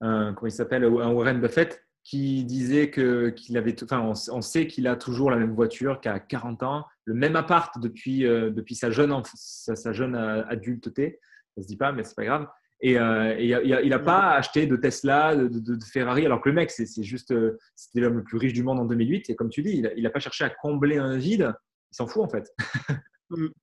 un- 0.00 0.32
comment 0.34 0.48
il 0.48 0.52
s'appelle, 0.52 0.86
Warren 0.86 1.40
Buffett 1.40 1.84
qui 2.04 2.44
disait 2.44 2.88
que 2.90 3.30
qu'il 3.30 3.56
avait, 3.58 3.74
enfin, 3.82 4.00
on, 4.00 4.12
on 4.32 4.40
sait 4.40 4.66
qu'il 4.68 4.86
a 4.86 4.94
toujours 4.96 5.30
la 5.30 5.36
même 5.36 5.54
voiture 5.54 6.00
qu'à 6.00 6.20
40 6.20 6.62
ans, 6.62 6.86
le 7.04 7.14
même 7.14 7.34
appart 7.34 7.78
depuis 7.80 8.24
euh, 8.24 8.50
depuis 8.50 8.76
sa 8.76 8.92
jeune 8.92 9.12
sa, 9.34 9.74
sa 9.74 9.92
jeune 9.92 10.14
euh, 10.14 10.44
adulteté, 10.46 11.20
ça 11.56 11.62
se 11.62 11.66
dit 11.66 11.76
pas, 11.76 11.90
mais 11.92 12.04
c'est 12.04 12.14
pas 12.14 12.24
grave. 12.24 12.46
Et, 12.82 12.98
euh, 12.98 13.34
et 13.38 13.46
il 13.46 13.54
a- 13.54 13.62
il 13.62 13.72
a- 13.74 13.82
il 13.82 13.92
a 13.92 13.98
pas 13.98 14.32
acheté 14.34 14.66
de 14.66 14.76
Tesla, 14.76 15.34
de, 15.34 15.84
Ferrari, 15.84 16.26
alors 16.26 16.40
que 16.42 16.48
le 16.50 16.54
mec, 16.54 16.70
c'est 16.70 17.02
juste, 17.02 17.30
euh, 17.32 17.58
c'était 17.74 18.00
l'homme 18.00 18.18
le 18.18 18.24
plus 18.24 18.36
riche 18.36 18.52
du 18.52 18.62
monde 18.62 18.78
en 18.78 18.84
2008. 18.84 19.30
Et 19.30 19.34
comme 19.34 19.48
tu 19.48 19.62
dis, 19.62 19.70
il 19.78 19.86
a, 19.86 19.94
il 19.94 20.06
a 20.06 20.10
pas 20.10 20.20
cherché 20.20 20.44
à 20.44 20.50
combler 20.50 20.98
un 20.98 21.16
vide. 21.16 21.54
Il 21.92 21.96
s'en 21.96 22.06
fout 22.06 22.22
en 22.22 22.28
fait. 22.28 22.52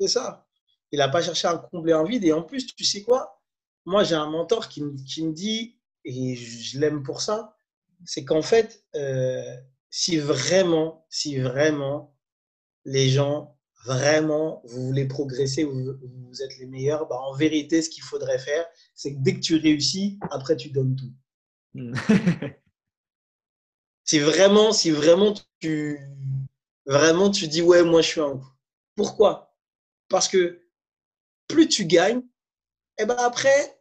C'est 0.00 0.08
ça. 0.08 0.46
Il 0.92 0.98
n'a 0.98 1.08
pas 1.08 1.20
cherché 1.20 1.48
à 1.48 1.58
combler 1.58 1.92
un 1.92 2.04
vide. 2.04 2.24
Et 2.24 2.32
en 2.32 2.42
plus, 2.42 2.66
tu 2.66 2.84
sais 2.84 3.02
quoi? 3.02 3.40
Moi, 3.84 4.04
j'ai 4.04 4.14
un 4.14 4.30
mentor 4.30 4.68
qui, 4.68 4.82
me- 4.82 4.94
qui 4.96 5.26
me 5.26 5.32
dit, 5.32 5.78
et 6.04 6.36
je 6.36 6.78
l'aime 6.78 7.02
pour 7.02 7.20
ça, 7.20 7.56
c'est 8.04 8.24
qu'en 8.24 8.42
fait, 8.42 8.84
euh, 8.94 9.42
si 9.90 10.16
vraiment, 10.18 11.06
si 11.10 11.38
vraiment 11.38 12.14
les 12.84 13.08
gens, 13.08 13.57
vraiment, 13.84 14.62
vous 14.64 14.86
voulez 14.86 15.06
progresser, 15.06 15.64
vous, 15.64 15.94
vous 16.02 16.42
êtes 16.42 16.58
les 16.58 16.66
meilleurs, 16.66 17.08
bah, 17.08 17.16
en 17.20 17.34
vérité, 17.34 17.82
ce 17.82 17.90
qu'il 17.90 18.02
faudrait 18.02 18.38
faire, 18.38 18.66
c'est 18.94 19.14
que 19.14 19.20
dès 19.20 19.34
que 19.34 19.40
tu 19.40 19.56
réussis, 19.56 20.18
après, 20.30 20.56
tu 20.56 20.70
donnes 20.70 20.96
tout. 20.96 21.12
Hmm. 21.74 21.94
Si 24.08 24.18
vraiment, 24.20 24.72
si 24.72 24.90
vraiment 24.90 25.34
tu, 25.60 26.00
vraiment 26.86 27.30
tu 27.30 27.46
dis 27.46 27.60
ouais, 27.60 27.82
moi 27.82 28.00
je 28.00 28.06
suis 28.06 28.20
un 28.22 28.30
ouf. 28.30 28.46
Pourquoi? 28.96 29.54
Parce 30.08 30.28
que 30.28 30.66
plus 31.46 31.68
tu 31.68 31.84
gagnes, 31.84 32.22
et 32.96 33.04
ben 33.04 33.16
après, 33.18 33.78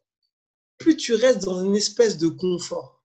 plus 0.78 0.98
tu 0.98 1.14
restes 1.14 1.46
dans 1.46 1.64
une 1.64 1.78
espèce 1.78 2.18
de 2.18 2.28
confort. 2.28 3.02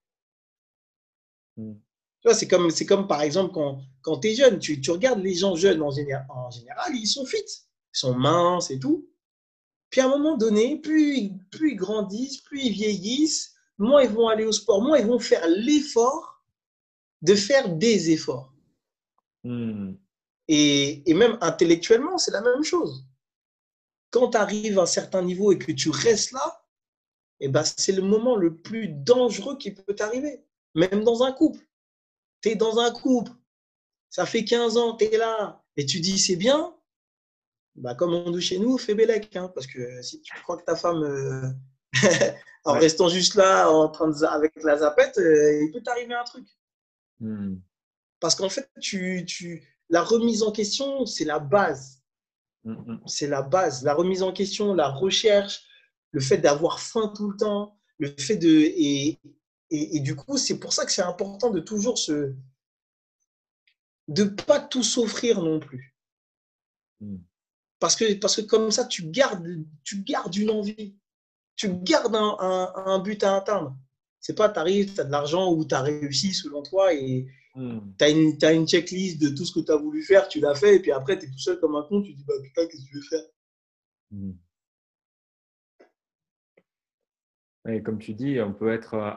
Mm. 1.56 1.74
Tu 2.22 2.28
vois, 2.28 2.34
c'est 2.34 2.48
comme, 2.48 2.70
c'est 2.70 2.86
comme 2.86 3.08
par 3.08 3.22
exemple 3.22 3.52
quand, 3.52 3.80
quand 4.02 4.18
tu 4.20 4.28
es 4.28 4.34
jeune, 4.34 4.58
tu, 4.58 4.80
tu 4.80 4.90
regardes 4.92 5.22
les 5.22 5.34
gens 5.34 5.56
jeunes 5.56 5.82
en 5.82 5.90
général, 5.90 6.24
en 6.30 6.50
général, 6.50 6.94
ils 6.94 7.06
sont 7.06 7.26
fit, 7.26 7.38
ils 7.38 7.98
sont 7.98 8.14
minces 8.14 8.70
et 8.70 8.78
tout. 8.78 9.08
Puis 9.90 10.00
à 10.00 10.06
un 10.06 10.08
moment 10.08 10.36
donné, 10.36 10.78
plus, 10.80 11.16
ils- 11.18 11.38
plus 11.50 11.72
ils 11.72 11.76
grandissent, 11.76 12.40
plus 12.42 12.62
ils 12.62 12.72
vieillissent, 12.72 13.54
moins 13.78 14.02
ils 14.02 14.10
vont 14.10 14.28
aller 14.28 14.44
au 14.44 14.52
sport, 14.52 14.82
moins 14.82 14.98
ils 14.98 15.06
vont 15.06 15.18
faire 15.20 15.46
l'effort 15.48 16.42
de 17.22 17.34
faire 17.34 17.68
des 17.70 18.10
efforts. 18.12 18.52
Hmm. 19.44 19.94
Et, 20.48 21.08
et 21.10 21.14
même 21.14 21.38
intellectuellement, 21.40 22.18
c'est 22.18 22.32
la 22.32 22.42
même 22.42 22.64
chose. 22.64 23.06
Quand 24.10 24.30
tu 24.30 24.36
arrives 24.36 24.78
à 24.78 24.82
un 24.82 24.86
certain 24.86 25.22
niveau 25.22 25.50
et 25.52 25.58
que 25.58 25.72
tu 25.72 25.90
restes 25.90 26.32
là, 26.32 26.64
eh 27.40 27.48
ben, 27.48 27.64
c'est 27.64 27.92
le 27.92 28.02
moment 28.02 28.36
le 28.36 28.56
plus 28.56 28.88
dangereux 28.88 29.58
qui 29.58 29.72
peut 29.72 29.94
t'arriver. 29.94 30.44
Même 30.74 31.04
dans 31.04 31.22
un 31.24 31.32
couple. 31.32 31.60
Tu 32.42 32.50
es 32.50 32.56
dans 32.56 32.78
un 32.78 32.90
couple, 32.90 33.32
ça 34.10 34.26
fait 34.26 34.44
15 34.44 34.76
ans, 34.76 34.96
tu 34.96 35.06
es 35.06 35.16
là, 35.16 35.62
et 35.76 35.86
tu 35.86 36.00
dis 36.00 36.18
c'est 36.18 36.36
bien, 36.36 36.74
bah, 37.74 37.94
comme 37.94 38.12
on 38.12 38.30
dit 38.30 38.40
chez 38.40 38.58
nous, 38.58 38.76
fais 38.78 38.94
bélec. 38.94 39.34
Hein, 39.36 39.50
parce 39.54 39.66
que 39.66 40.02
si 40.02 40.20
tu 40.20 40.34
crois 40.42 40.56
que 40.56 40.64
ta 40.64 40.76
femme, 40.76 41.02
euh, 41.02 41.48
en 42.64 42.74
Ouais. 42.74 42.80
restant 42.80 43.08
juste 43.08 43.34
là, 43.34 43.70
en 43.70 43.88
train 43.88 44.08
de, 44.08 44.24
avec 44.24 44.52
la 44.62 44.78
zapette, 44.78 45.18
euh, 45.18 45.64
il 45.64 45.72
peut 45.72 45.82
t'arriver 45.82 46.14
un 46.14 46.24
truc. 46.24 46.46
Hmm. 47.20 47.56
Parce 48.20 48.34
qu'en 48.34 48.48
fait, 48.48 48.70
tu, 48.80 49.24
tu, 49.26 49.66
la 49.88 50.02
remise 50.02 50.42
en 50.42 50.52
question, 50.52 51.06
c'est 51.06 51.24
la 51.24 51.38
base. 51.38 52.02
Hmm, 52.64 52.74
hmm. 52.74 53.00
c'est 53.06 53.26
la 53.26 53.42
base. 53.42 53.82
La 53.82 53.94
remise 53.94 54.22
en 54.22 54.32
question, 54.32 54.74
la 54.74 54.88
recherche, 54.88 55.64
le 56.12 56.20
fait 56.20 56.38
d'avoir 56.38 56.78
faim 56.78 57.12
tout 57.16 57.30
le 57.30 57.36
temps, 57.36 57.78
le 57.98 58.14
fait 58.18 58.36
de. 58.36 58.48
Et, 58.48 59.18
et, 59.74 59.96
et 59.96 60.00
du 60.00 60.14
coup, 60.16 60.36
c'est 60.38 60.58
pour 60.58 60.72
ça 60.72 60.84
que 60.86 60.92
c'est 60.92 61.02
important 61.02 61.50
de 61.50 61.60
toujours 61.60 61.98
se. 61.98 62.34
de 64.08 64.24
pas 64.24 64.60
tout 64.60 64.82
s'offrir 64.82 65.42
non 65.42 65.60
plus. 65.60 65.94
Hmm. 67.00 67.16
Parce 67.80 67.96
que, 67.96 68.14
parce 68.14 68.36
que 68.36 68.42
comme 68.42 68.70
ça, 68.70 68.84
tu 68.84 69.04
gardes, 69.04 69.46
tu 69.84 70.02
gardes 70.02 70.34
une 70.36 70.50
envie. 70.50 70.96
Tu 71.56 71.68
gardes 71.68 72.16
un, 72.16 72.36
un, 72.40 72.72
un 72.86 72.98
but 73.00 73.22
à 73.24 73.36
atteindre. 73.36 73.76
C'est 74.20 74.34
pas, 74.36 74.48
tu 74.48 74.58
arrives, 74.58 74.94
tu 74.94 75.00
as 75.00 75.04
de 75.04 75.12
l'argent 75.12 75.52
ou 75.52 75.64
tu 75.64 75.74
as 75.74 75.82
réussi 75.82 76.34
selon 76.34 76.62
toi 76.62 76.94
et 76.94 77.28
Hmm. 77.54 77.80
tu 77.98 78.04
as 78.46 78.52
une 78.54 78.66
checklist 78.66 79.20
de 79.20 79.28
tout 79.28 79.44
ce 79.44 79.52
que 79.52 79.60
tu 79.60 79.70
as 79.72 79.76
voulu 79.76 80.02
faire, 80.02 80.26
tu 80.26 80.40
l'as 80.40 80.54
fait, 80.54 80.76
et 80.76 80.80
puis 80.80 80.90
après, 80.90 81.18
tu 81.18 81.26
es 81.26 81.30
tout 81.30 81.38
seul 81.38 81.60
comme 81.60 81.76
un 81.76 81.82
con, 81.82 82.00
tu 82.00 82.14
te 82.14 82.16
dis, 82.18 82.24
bah 82.24 82.32
putain, 82.42 82.66
qu'est-ce 82.66 82.82
que 82.84 82.88
tu 82.88 82.96
veux 82.96 83.02
faire? 83.02 83.24
Hmm. 84.10 84.32
Et 87.68 87.82
comme 87.82 87.98
tu 87.98 88.12
dis, 88.14 88.40
on 88.40 88.52
peut, 88.52 88.72
être, 88.72 88.94
euh, 88.94 89.10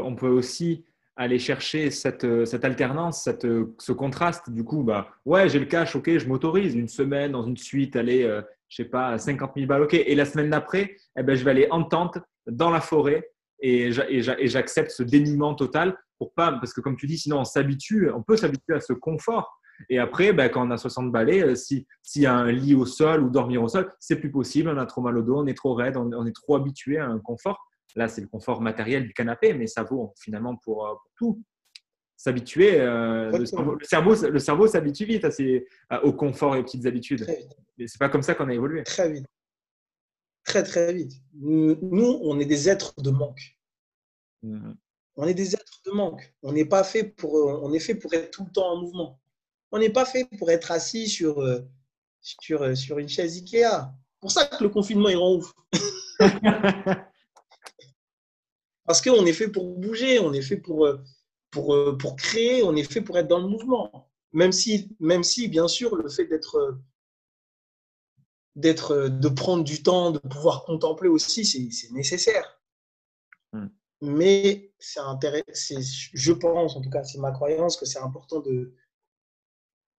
on 0.00 0.14
peut- 0.14 0.28
aussi 0.28 0.84
aller 1.16 1.38
chercher 1.38 1.90
cette, 1.90 2.24
euh, 2.24 2.44
cette 2.44 2.64
alternance, 2.64 3.22
cette, 3.22 3.46
euh, 3.46 3.74
ce 3.78 3.92
contraste. 3.92 4.50
Du 4.50 4.64
coup, 4.64 4.82
bah, 4.82 5.08
ouais, 5.24 5.48
j'ai 5.48 5.58
le 5.58 5.64
cash, 5.64 5.96
ok, 5.96 6.18
je 6.18 6.28
m'autorise 6.28 6.74
une 6.74 6.88
semaine 6.88 7.32
dans 7.32 7.42
une 7.44 7.56
suite, 7.56 7.96
aller, 7.96 8.22
euh, 8.24 8.42
je 8.68 8.76
sais 8.82 8.88
pas, 8.88 9.16
50 9.16 9.52
000 9.56 9.66
balles, 9.66 9.82
ok. 9.82 9.94
Et 9.94 10.14
la 10.14 10.26
semaine 10.26 10.50
d'après, 10.50 10.94
eh 11.18 11.22
ben, 11.22 11.34
je 11.34 11.42
vais 11.42 11.52
aller 11.52 11.68
en 11.70 11.84
tente 11.84 12.18
dans 12.46 12.68
la 12.70 12.80
forêt 12.82 13.30
et 13.62 13.92
j'a- 13.92 14.10
et 14.10 14.20
j'a- 14.20 14.38
et 14.38 14.46
j'accepte 14.48 14.90
ce 14.90 15.02
dénuement 15.02 15.54
total 15.54 15.96
pour 16.18 16.34
pas, 16.34 16.52
parce 16.52 16.74
que 16.74 16.82
comme 16.82 16.96
tu 16.96 17.06
dis, 17.06 17.16
sinon 17.16 17.38
on 17.40 17.44
s'habitue, 17.44 18.10
on 18.14 18.22
peut 18.22 18.36
s'habituer 18.36 18.74
à 18.74 18.80
ce 18.80 18.92
confort. 18.92 19.58
Et 19.88 19.98
après, 19.98 20.32
ben, 20.34 20.50
quand 20.50 20.66
on 20.66 20.70
a 20.70 20.76
60 20.76 21.10
balais, 21.12 21.42
euh, 21.42 21.54
si- 21.54 21.86
s'il 22.02 22.22
y 22.22 22.26
a 22.26 22.34
un 22.34 22.50
lit 22.52 22.74
au 22.74 22.84
sol 22.84 23.22
ou 23.22 23.30
dormir 23.30 23.62
au 23.62 23.68
sol, 23.68 23.90
c'est 24.00 24.16
plus 24.20 24.30
possible, 24.30 24.68
on 24.68 24.76
a 24.76 24.84
trop 24.86 25.00
mal 25.00 25.16
au 25.16 25.22
dos, 25.22 25.36
on 25.38 25.46
est 25.46 25.54
trop 25.56 25.72
raide, 25.74 25.96
on 25.96 26.26
est 26.26 26.34
trop 26.34 26.56
habitué 26.56 26.98
à 26.98 27.06
un 27.06 27.18
confort. 27.18 27.66
Là, 27.94 28.08
c'est 28.08 28.20
le 28.20 28.26
confort 28.28 28.60
matériel 28.60 29.04
du 29.06 29.14
canapé, 29.14 29.54
mais 29.54 29.66
ça 29.66 29.82
vaut 29.82 30.12
finalement 30.20 30.56
pour, 30.56 30.86
euh, 30.86 30.90
pour 30.94 31.10
tout. 31.16 31.42
S'habituer, 32.18 32.80
euh, 32.80 33.30
le, 33.38 33.44
cerveau- 33.46 33.74
le 33.74 33.84
cerveau, 33.84 34.14
le 34.28 34.38
cerveau 34.38 34.66
s'habitue 34.66 35.04
vite 35.04 35.24
à 35.24 35.30
à- 35.90 36.02
au 36.04 36.12
confort 36.12 36.56
et 36.56 36.60
aux 36.60 36.64
petites 36.64 36.86
habitudes. 36.86 37.26
Mais 37.78 37.86
c'est 37.86 37.98
pas 37.98 38.08
comme 38.08 38.22
ça 38.22 38.34
qu'on 38.34 38.48
a 38.48 38.54
évolué. 38.54 38.82
Très 38.84 39.10
vite. 39.12 39.26
Très, 40.44 40.62
très 40.62 40.92
vite. 40.94 41.12
Nous, 41.34 42.18
on 42.22 42.38
est 42.40 42.46
des 42.46 42.68
êtres 42.68 42.94
de 43.02 43.10
manque. 43.10 43.56
Mhm. 44.42 44.76
On 45.16 45.26
est 45.26 45.34
des 45.34 45.54
êtres 45.54 45.80
de 45.86 45.90
manque. 45.92 46.34
On 46.42 46.52
n'est 46.52 46.64
pas 46.64 46.84
fait 46.84 47.04
pour, 47.04 47.34
on 47.34 47.72
est 47.72 47.80
fait 47.80 47.94
pour 47.94 48.12
être 48.14 48.30
tout 48.30 48.44
le 48.44 48.50
temps 48.52 48.70
en 48.72 48.80
mouvement. 48.80 49.20
On 49.72 49.78
n'est 49.78 49.90
pas 49.90 50.04
fait 50.06 50.26
pour 50.38 50.50
être 50.50 50.70
assis 50.70 51.08
sur, 51.08 51.40
euh, 51.40 51.60
sur, 52.20 52.76
sur 52.76 52.98
une 52.98 53.08
chaise 53.08 53.36
Ikea. 53.36 53.62
C'est 54.14 54.20
pour 54.20 54.30
ça 54.32 54.46
que 54.46 54.62
le 54.62 54.70
confinement, 54.70 55.08
il 55.08 55.16
rend 55.16 55.34
ouf. 55.36 55.52
Parce 58.86 59.02
qu'on 59.02 59.26
est 59.26 59.32
fait 59.32 59.48
pour 59.48 59.76
bouger, 59.76 60.18
on 60.20 60.32
est 60.32 60.42
fait 60.42 60.56
pour, 60.56 60.86
euh, 60.86 61.02
pour, 61.50 61.76
pour 61.98 62.16
créer, 62.16 62.62
on 62.62 62.74
est 62.76 62.90
fait 62.90 63.00
pour 63.00 63.18
être 63.18 63.28
dans 63.28 63.40
le 63.40 63.48
mouvement. 63.48 64.10
Même 64.32 64.52
si, 64.52 64.94
même 65.00 65.24
si 65.24 65.48
bien 65.48 65.68
sûr, 65.68 65.96
le 65.96 66.08
fait 66.08 66.26
d'être 66.26 66.78
d'être, 68.56 69.08
de 69.08 69.28
prendre 69.28 69.62
du 69.62 69.82
temps, 69.82 70.10
de 70.10 70.18
pouvoir 70.18 70.64
contempler 70.64 71.08
aussi, 71.08 71.44
c'est 71.44 71.92
nécessaire. 71.92 72.60
Hmm. 73.52 73.68
Mais 74.00 74.72
c'est 74.78 75.00
intéressant, 75.00 75.74
je 76.12 76.32
pense, 76.32 76.74
en 76.74 76.80
tout 76.80 76.90
cas, 76.90 77.04
c'est 77.04 77.18
ma 77.18 77.32
croyance, 77.32 77.76
que 77.76 77.86
c'est 77.86 77.98
important 77.98 78.40
de 78.40 78.74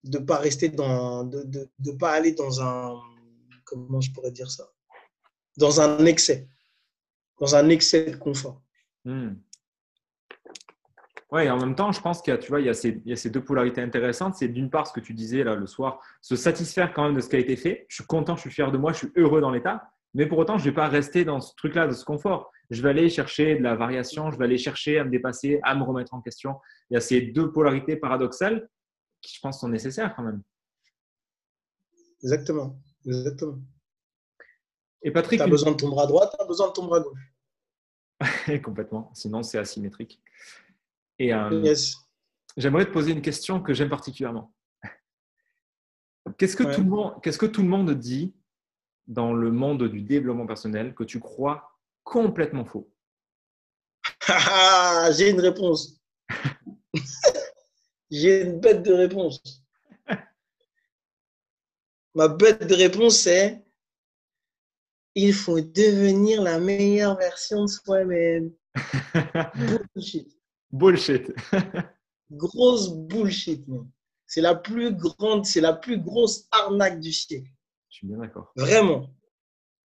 ne 0.03 0.17
pas 0.19 0.37
rester 0.37 0.69
dans, 0.69 1.23
de 1.23 1.39
ne 1.39 1.43
de, 1.43 1.69
de 1.79 1.91
pas 1.91 2.11
aller 2.11 2.33
dans 2.33 2.61
un, 2.61 2.99
comment 3.63 4.01
je 4.01 4.11
pourrais 4.11 4.31
dire 4.31 4.51
ça, 4.51 4.69
dans 5.57 5.81
un 5.81 6.05
excès, 6.05 6.49
dans 7.39 7.55
un 7.55 7.69
excès 7.69 8.11
de 8.11 8.17
confort. 8.17 8.61
Hmm. 9.07 9.35
Oui, 11.31 11.49
en 11.49 11.57
même 11.57 11.75
temps, 11.75 11.93
je 11.93 12.01
pense 12.01 12.21
qu'il 12.21 12.33
y 12.33 12.35
a, 12.35 12.37
tu 12.37 12.49
vois, 12.49 12.59
il 12.59 12.65
y 12.65 12.69
a, 12.69 12.73
ces, 12.73 13.01
il 13.05 13.09
y 13.09 13.13
a 13.13 13.15
ces 13.15 13.29
deux 13.29 13.43
polarités 13.43 13.81
intéressantes. 13.81 14.35
C'est 14.35 14.49
d'une 14.49 14.69
part 14.69 14.85
ce 14.85 14.91
que 14.91 14.99
tu 14.99 15.13
disais 15.13 15.45
là 15.45 15.55
le 15.55 15.65
soir, 15.65 16.01
se 16.21 16.35
satisfaire 16.35 16.93
quand 16.93 17.05
même 17.05 17.15
de 17.15 17.21
ce 17.21 17.29
qui 17.29 17.37
a 17.37 17.39
été 17.39 17.55
fait. 17.55 17.85
Je 17.87 17.95
suis 17.95 18.05
content, 18.05 18.35
je 18.35 18.41
suis 18.41 18.49
fier 18.49 18.69
de 18.69 18.77
moi, 18.77 18.91
je 18.91 18.97
suis 18.97 19.11
heureux 19.15 19.39
dans 19.39 19.51
l'état. 19.51 19.89
Mais 20.13 20.25
pour 20.25 20.37
autant, 20.39 20.57
je 20.57 20.65
ne 20.65 20.69
vais 20.69 20.75
pas 20.75 20.89
rester 20.89 21.23
dans 21.23 21.39
ce 21.39 21.55
truc-là, 21.55 21.87
de 21.87 21.93
ce 21.93 22.03
confort. 22.03 22.51
Je 22.69 22.81
vais 22.81 22.89
aller 22.89 23.09
chercher 23.09 23.55
de 23.55 23.63
la 23.63 23.75
variation, 23.75 24.29
je 24.29 24.37
vais 24.37 24.43
aller 24.43 24.57
chercher 24.57 24.99
à 24.99 25.05
me 25.05 25.09
dépasser, 25.09 25.61
à 25.63 25.73
me 25.73 25.83
remettre 25.83 26.13
en 26.13 26.21
question. 26.21 26.59
Il 26.89 26.95
y 26.95 26.97
a 26.97 27.01
ces 27.01 27.21
deux 27.21 27.51
polarités 27.53 27.95
paradoxales 27.95 28.67
qui, 29.21 29.35
je 29.35 29.39
pense, 29.39 29.61
sont 29.61 29.69
nécessaires 29.69 30.13
quand 30.15 30.23
même. 30.23 30.41
Exactement. 32.23 32.77
Exactement. 33.05 33.59
Et 35.01 35.11
Patrick. 35.11 35.39
Tu 35.39 35.43
as 35.45 35.47
besoin 35.47 35.71
de 35.71 35.77
ton 35.77 35.89
bras 35.89 36.07
droit, 36.07 36.29
tu 36.29 36.35
as 36.41 36.45
besoin 36.45 36.67
de 36.67 36.73
ton 36.73 36.85
bras 36.85 36.99
gauche. 36.99 37.36
Complètement. 38.63 39.11
Sinon, 39.13 39.43
c'est 39.43 39.57
asymétrique. 39.57 40.21
Et 41.19 41.33
euh, 41.33 41.75
j'aimerais 42.55 42.85
te 42.85 42.91
poser 42.91 43.11
une 43.11 43.21
question 43.21 43.61
que 43.61 43.73
j'aime 43.73 43.89
particulièrement. 43.89 44.53
Qu'est-ce 46.37 46.57
que, 46.57 46.75
tout 46.75 46.81
le 46.81 46.89
monde, 46.89 47.21
qu'est-ce 47.23 47.37
que 47.37 47.45
tout 47.45 47.61
le 47.61 47.69
monde 47.69 47.91
dit 47.93 48.35
dans 49.07 49.33
le 49.33 49.49
monde 49.49 49.87
du 49.87 50.01
développement 50.01 50.45
personnel 50.45 50.93
que 50.93 51.03
tu 51.03 51.19
crois 51.19 51.79
complètement 52.03 52.65
faux? 52.65 52.91
Ah, 54.29 55.09
J'ai 55.17 55.29
une 55.29 55.39
réponse. 55.39 56.01
J'ai 58.11 58.41
une 58.41 58.59
bête 58.59 58.83
de 58.83 58.91
réponse. 58.91 59.63
Ma 62.13 62.27
bête 62.27 62.67
de 62.67 62.75
réponse 62.75 63.19
c'est 63.19 63.63
il 65.17 65.33
faut 65.33 65.59
devenir 65.59 66.43
la 66.43 66.59
meilleure 66.59 67.17
version 67.17 67.63
de 67.63 67.67
soi-même. 67.67 68.51
Bullshit. 70.71 71.33
Grosse 72.31 72.93
bullshit, 72.93 73.65
C'est 74.27 74.41
la 74.41 74.53
plus 74.53 74.93
grande, 74.93 75.45
c'est 75.45 75.61
la 75.61 75.73
plus 75.73 75.97
grosse 75.99 76.47
arnaque 76.51 76.99
du 76.99 77.11
siècle. 77.11 77.49
Je 77.89 77.95
suis 77.95 78.07
bien 78.07 78.17
d'accord. 78.17 78.51
Vraiment. 78.55 79.09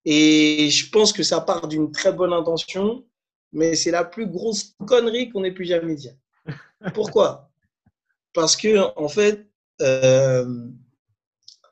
Et 0.04 0.68
je 0.68 0.90
pense 0.90 1.12
que 1.12 1.22
ça 1.22 1.40
part 1.40 1.66
d'une 1.66 1.92
très 1.92 2.12
bonne 2.12 2.32
intention, 2.32 3.06
mais 3.52 3.74
c'est 3.74 3.92
la 3.92 4.04
plus 4.04 4.26
grosse 4.26 4.74
connerie 4.86 5.30
qu'on 5.30 5.44
ait 5.44 5.54
pu 5.54 5.64
jamais 5.64 5.94
dire. 5.94 6.14
Pourquoi? 6.94 7.50
Parce 8.34 8.56
que, 8.56 8.98
en 8.98 9.08
fait, 9.08 9.48
euh, 9.80 10.68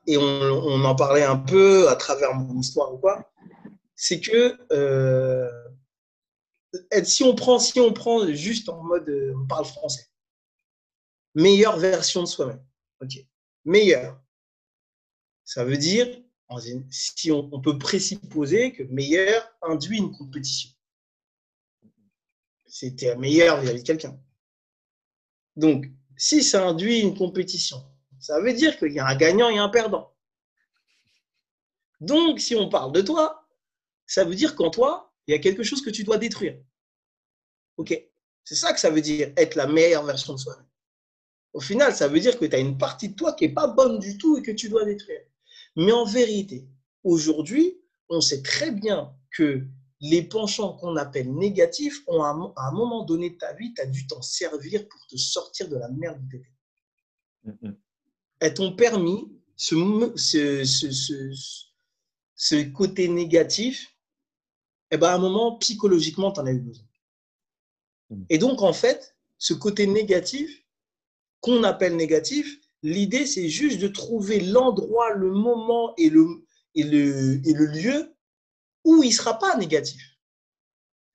et 0.07 0.17
on, 0.17 0.83
en 0.83 0.95
parlait 0.95 1.23
un 1.23 1.37
peu 1.37 1.89
à 1.89 1.95
travers 1.95 2.33
mon 2.33 2.59
histoire 2.59 2.93
ou 2.93 2.97
quoi, 2.97 3.30
c'est 4.03 4.19
que 4.19 4.57
euh, 4.71 5.47
si 7.03 7.23
on 7.23 7.35
prend, 7.35 7.59
si 7.59 7.79
on 7.79 7.93
prend 7.93 8.25
juste 8.33 8.67
en 8.67 8.81
mode, 8.81 9.07
euh, 9.07 9.35
on 9.37 9.45
parle 9.45 9.63
français, 9.63 10.09
meilleure 11.35 11.77
version 11.77 12.21
de 12.21 12.25
soi-même. 12.25 12.65
Ok, 12.99 13.23
meilleure. 13.63 14.19
Ça 15.45 15.63
veut 15.63 15.77
dire, 15.77 16.07
si 16.89 17.31
on, 17.31 17.61
peut 17.61 17.77
présupposer 17.77 18.73
que 18.73 18.81
meilleur 18.83 19.47
induit 19.61 19.99
une 19.99 20.11
compétition. 20.11 20.71
C'était 22.65 23.15
meilleur 23.17 23.61
vis-à-vis 23.61 23.83
de 23.83 23.85
quelqu'un. 23.85 24.19
Donc, 25.55 25.85
si 26.17 26.43
ça 26.43 26.67
induit 26.67 27.01
une 27.01 27.15
compétition, 27.15 27.85
ça 28.19 28.41
veut 28.41 28.53
dire 28.53 28.79
qu'il 28.79 28.93
y 28.93 28.99
a 28.99 29.05
un 29.05 29.15
gagnant 29.15 29.49
et 29.49 29.59
un 29.59 29.69
perdant. 29.69 30.11
Donc, 31.99 32.39
si 32.39 32.55
on 32.55 32.67
parle 32.67 32.93
de 32.93 33.01
toi, 33.01 33.40
ça 34.11 34.25
veut 34.25 34.35
dire 34.35 34.55
qu'en 34.55 34.69
toi, 34.69 35.13
il 35.25 35.31
y 35.31 35.35
a 35.35 35.39
quelque 35.39 35.63
chose 35.63 35.81
que 35.81 35.89
tu 35.89 36.03
dois 36.03 36.17
détruire. 36.17 36.57
OK 37.77 37.97
C'est 38.43 38.55
ça 38.55 38.73
que 38.73 38.79
ça 38.81 38.89
veut 38.89 38.99
dire, 38.99 39.31
être 39.37 39.55
la 39.55 39.67
meilleure 39.67 40.03
version 40.03 40.33
de 40.33 40.37
soi-même. 40.37 40.67
Au 41.53 41.61
final, 41.61 41.95
ça 41.95 42.09
veut 42.09 42.19
dire 42.19 42.37
que 42.37 42.43
tu 42.43 42.53
as 42.53 42.59
une 42.59 42.77
partie 42.77 43.07
de 43.07 43.15
toi 43.15 43.31
qui 43.31 43.47
n'est 43.47 43.53
pas 43.53 43.67
bonne 43.67 43.99
du 43.99 44.17
tout 44.17 44.37
et 44.37 44.41
que 44.41 44.51
tu 44.51 44.67
dois 44.67 44.83
détruire. 44.83 45.21
Mais 45.77 45.93
en 45.93 46.03
vérité, 46.03 46.67
aujourd'hui, 47.05 47.79
on 48.09 48.19
sait 48.19 48.41
très 48.41 48.71
bien 48.71 49.15
que 49.31 49.65
les 50.01 50.23
penchants 50.23 50.73
qu'on 50.73 50.97
appelle 50.97 51.33
négatifs 51.33 52.03
ont 52.07 52.21
à 52.21 52.31
un 52.31 52.71
moment 52.73 53.05
donné 53.05 53.29
de 53.29 53.37
ta 53.37 53.53
vie, 53.53 53.73
tu 53.73 53.81
as 53.81 53.85
dû 53.85 54.07
t'en 54.07 54.21
servir 54.21 54.89
pour 54.89 55.07
te 55.07 55.15
sortir 55.15 55.69
de 55.69 55.77
la 55.77 55.87
merde 55.87 56.19
où 56.21 56.29
tu 56.29 56.35
étais. 56.35 57.77
Elles 58.39 58.53
t'ont 58.55 58.75
permis 58.75 59.31
ce, 59.55 60.65
ce 62.35 62.71
côté 62.73 63.07
négatif 63.07 63.87
eh 64.91 64.97
ben, 64.97 65.07
à 65.07 65.15
un 65.15 65.19
moment, 65.19 65.57
psychologiquement, 65.57 66.31
tu 66.31 66.39
en 66.39 66.45
as 66.45 66.51
eu 66.51 66.59
besoin. 66.59 66.85
Mm. 68.09 68.23
Et 68.29 68.37
donc, 68.37 68.61
en 68.61 68.73
fait, 68.73 69.15
ce 69.37 69.53
côté 69.53 69.87
négatif, 69.87 70.65
qu'on 71.39 71.63
appelle 71.63 71.95
négatif, 71.95 72.59
l'idée, 72.83 73.25
c'est 73.25 73.49
juste 73.49 73.79
de 73.79 73.87
trouver 73.87 74.39
l'endroit, 74.39 75.13
le 75.13 75.31
moment 75.31 75.93
et 75.97 76.09
le, 76.09 76.45
et 76.75 76.83
le, 76.83 77.41
et 77.47 77.53
le 77.53 77.65
lieu 77.65 78.15
où 78.83 79.03
il 79.03 79.09
ne 79.09 79.13
sera 79.13 79.39
pas 79.39 79.57
négatif. 79.57 80.01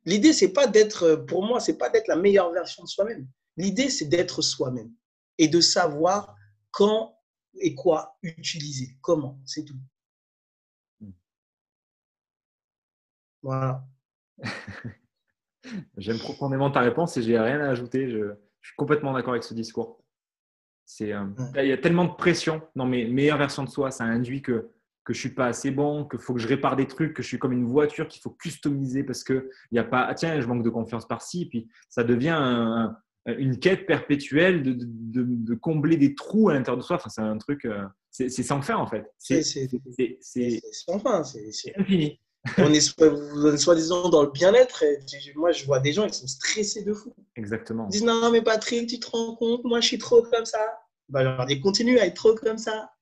L'idée, 0.05 0.33
c'est 0.33 0.53
pas 0.53 0.67
d'être, 0.67 1.17
pour 1.29 1.45
moi, 1.45 1.61
c'est 1.61 1.79
pas 1.79 1.91
d'être 1.91 2.09
la 2.09 2.17
meilleure 2.17 2.53
version 2.53 2.83
de 2.85 2.89
soi-même. 2.89 3.29
L'idée, 3.57 3.91
c'est 3.91 4.05
d'être 4.07 4.43
soi-même 4.43 4.93
et 5.39 5.49
de 5.49 5.61
savoir 5.61 6.35
quand 6.71 7.17
et 7.59 7.75
quoi 7.75 8.17
utiliser, 8.23 8.97
comment, 9.01 9.41
c'est 9.45 9.65
tout. 9.65 9.77
Voilà. 13.47 13.85
J'aime 15.97 16.19
profondément 16.19 16.69
ta 16.69 16.81
réponse 16.81 17.17
et 17.17 17.23
j'ai 17.23 17.39
rien 17.39 17.61
à 17.61 17.69
ajouter. 17.69 18.11
Je, 18.11 18.35
suis 18.61 18.75
complètement 18.77 19.13
d'accord 19.13 19.35
avec 19.35 19.45
ce 19.45 19.55
discours. 19.55 20.03
C'est, 20.85 21.13
euh, 21.13 21.25
il 21.55 21.69
y 21.69 21.73
a 21.73 21.79
tellement 21.79 22.07
de 22.07 22.15
pression 22.15 22.61
dans 22.75 22.87
mes 22.87 23.07
meilleures 23.07 23.39
versions 23.39 23.63
de 23.63 23.69
soi. 23.69 23.93
Ça 23.93 24.03
induit 24.03 24.43
que 24.43 24.73
que 25.05 25.15
je 25.15 25.21
suis 25.21 25.31
pas 25.31 25.47
assez 25.47 25.71
bon, 25.71 26.05
qu'il 26.05 26.19
faut 26.19 26.35
que 26.35 26.41
je 26.41 26.49
répare 26.49 26.75
des 26.75 26.89
trucs, 26.89 27.15
que 27.15 27.23
je 27.23 27.29
suis 27.29 27.39
comme 27.39 27.53
une 27.53 27.67
voiture 27.67 28.09
qu'il 28.09 28.21
faut 28.21 28.31
customiser 28.31 29.05
parce 29.05 29.23
que 29.23 29.49
il 29.71 29.77
y 29.77 29.79
a 29.79 29.85
pas, 29.85 30.01
ah, 30.01 30.15
tiens, 30.15 30.41
je 30.41 30.49
manque 30.49 30.65
de 30.65 30.71
confiance 30.71 31.07
par-ci. 31.07 31.47
Puis 31.47 31.69
ça 31.89 32.03
devient 32.03 32.91
une 33.27 33.61
quête 33.61 33.87
perpétuelle 33.87 34.65
de, 34.65 34.73
de, 34.77 35.23
de, 35.23 35.55
combler 35.55 35.97
des 35.97 36.17
trous 36.17 36.49
à 36.49 36.55
l'intérieur 36.55 36.79
de 36.79 36.83
soi. 36.83 36.97
Enfin, 36.97 37.11
c'est 37.11 37.21
un 37.21 37.39
truc, 37.39 37.65
euh, 37.67 37.85
c'est 38.11 38.29
sans 38.29 38.61
fin 38.61 38.75
en 38.75 38.89
fait. 38.89 39.09
C'est 39.19 39.43
sans 40.73 40.99
fin, 40.99 41.23
c'est 41.23 41.79
infini 41.79 42.19
on 42.59 42.73
est 42.73 43.57
soi-disant 43.59 44.09
dans 44.09 44.23
le 44.23 44.31
bien-être. 44.31 44.83
Et 44.83 44.99
moi, 45.35 45.53
je 45.53 45.65
vois 45.65 45.81
des 45.81 45.93
gens, 45.93 46.05
ils 46.05 46.15
sont 46.15 46.27
stressés 46.27 46.83
de 46.83 46.93
fou. 46.93 47.15
Exactement. 47.37 47.87
Ils 47.89 47.93
disent 47.93 48.05
Non, 48.05 48.31
mais 48.31 48.43
Patrick, 48.43 48.89
tu 48.89 48.99
te 48.99 49.11
rends 49.11 49.37
compte, 49.37 49.65
moi, 49.65 49.81
je 49.81 49.87
suis 49.87 49.99
trop 49.99 50.23
comme 50.23 50.45
ça. 50.45 50.79
Bah, 51.09 51.21
alors, 51.21 51.47
continue 51.63 51.99
à 51.99 52.07
être 52.07 52.15
trop 52.15 52.35
comme 52.35 52.59
ça. 52.59 52.93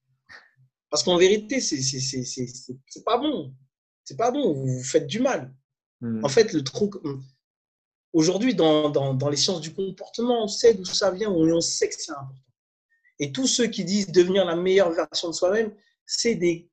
Parce 0.91 1.03
qu'en 1.03 1.17
vérité, 1.17 1.61
c'est 1.61 3.05
pas 3.05 3.19
bon. 3.19 3.55
C'est 4.05 4.17
pas 4.17 4.31
bon. 4.31 4.53
Vous 4.53 4.67
vous 4.67 4.85
faites 4.85 5.07
du 5.07 5.21
mal. 5.21 5.53
Hmm. 6.01 6.25
En 6.25 6.29
fait, 6.29 6.53
le 6.53 6.63
trop. 6.63 6.91
Aujourd'hui, 8.13 8.55
dans, 8.55 8.91
dans, 8.91 9.15
dans, 9.15 9.29
les 9.29 9.37
sciences 9.37 9.61
du 9.61 9.75
comportement, 9.75 10.45
on 10.45 10.49
sait 10.49 10.75
d'où 10.75 10.85
ça 10.85 11.11
vient, 11.11 11.31
on 11.31 11.61
sait 11.61 11.89
que 11.89 11.95
c'est 11.99 12.13
important. 12.13 12.41
Et 13.19 13.33
tous 13.33 13.47
ceux 13.47 13.67
qui 13.67 13.85
disent 13.85 14.09
devenir 14.09 14.45
la 14.45 14.55
meilleure 14.57 14.93
version 14.93 15.29
de 15.29 15.35
soi-même, 15.35 15.73
c'est 16.07 16.35
des. 16.35 16.71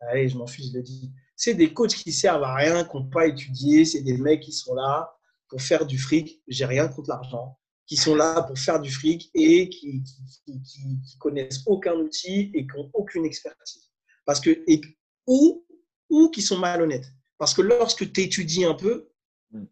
Allez, 0.00 0.28
je 0.28 0.38
m'en 0.38 0.46
fiche, 0.46 0.70
je 0.70 0.78
le 0.78 0.82
dis 0.82 1.10
c'est 1.38 1.54
des 1.54 1.72
coachs 1.72 1.94
qui 1.94 2.12
servent 2.12 2.42
à 2.42 2.56
rien, 2.56 2.84
qui 2.84 2.96
n'ont 2.96 3.08
pas 3.08 3.28
étudié. 3.28 3.84
C'est 3.84 4.02
des 4.02 4.18
mecs 4.18 4.42
qui 4.42 4.52
sont 4.52 4.74
là 4.74 5.16
pour 5.48 5.62
faire 5.62 5.86
du 5.86 5.96
fric. 5.96 6.42
J'ai 6.48 6.64
rien 6.64 6.88
contre 6.88 7.10
l'argent. 7.10 7.56
Qui 7.86 7.96
sont 7.96 8.16
là 8.16 8.42
pour 8.42 8.58
faire 8.58 8.80
du 8.80 8.90
fric 8.90 9.30
et 9.34 9.68
qui, 9.70 10.02
qui, 10.44 11.18
connaissent 11.18 11.62
aucun 11.66 11.94
outil 11.94 12.50
et 12.52 12.66
qui 12.66 12.76
n'ont 12.76 12.90
aucune 12.92 13.24
expertise. 13.24 13.88
Parce 14.26 14.40
que, 14.40 14.50
et, 14.66 14.80
ou, 15.28 15.64
ou 16.10 16.28
qui 16.28 16.42
sont 16.42 16.58
malhonnêtes. 16.58 17.06
Parce 17.38 17.54
que 17.54 17.62
lorsque 17.62 18.12
tu 18.12 18.20
étudies 18.20 18.64
un 18.64 18.74
peu, 18.74 19.08
mm. 19.52 19.64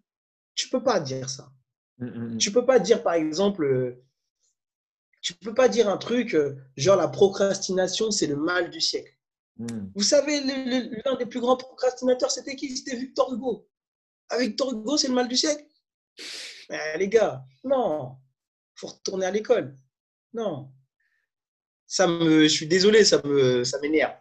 tu 0.54 0.68
peux 0.68 0.84
pas 0.84 1.00
dire 1.00 1.28
ça. 1.28 1.50
Mm, 1.98 2.06
mm. 2.06 2.38
Tu 2.38 2.52
peux 2.52 2.64
pas 2.64 2.78
dire, 2.78 3.02
par 3.02 3.14
exemple, 3.14 3.64
euh, 3.64 4.04
tu 5.20 5.34
peux 5.34 5.52
pas 5.52 5.68
dire 5.68 5.88
un 5.88 5.96
truc 5.96 6.36
euh, 6.36 6.54
genre 6.76 6.96
la 6.96 7.08
procrastination, 7.08 8.12
c'est 8.12 8.28
le 8.28 8.36
mal 8.36 8.70
du 8.70 8.80
siècle. 8.80 9.15
Vous 9.58 10.02
savez, 10.02 10.40
l'un 11.04 11.16
des 11.16 11.26
plus 11.26 11.40
grands 11.40 11.56
procrastinateurs, 11.56 12.30
c'était 12.30 12.56
qui? 12.56 12.76
C'était 12.76 12.96
Victor 12.96 13.32
Hugo. 13.32 13.68
Avec 14.28 14.48
Victor 14.48 14.72
Hugo, 14.72 14.96
c'est 14.96 15.08
le 15.08 15.14
mal 15.14 15.28
du 15.28 15.36
siècle. 15.36 15.64
les 16.68 17.08
gars, 17.08 17.44
non. 17.64 18.16
faut 18.74 18.88
retourner 18.88 19.26
à 19.26 19.30
l'école. 19.30 19.76
Non. 20.34 20.70
Ça 21.86 22.06
me, 22.06 22.42
je 22.42 22.48
suis 22.48 22.66
désolé, 22.66 23.04
ça 23.04 23.22
me, 23.24 23.64
ça 23.64 23.78
m'énerve. 23.80 24.16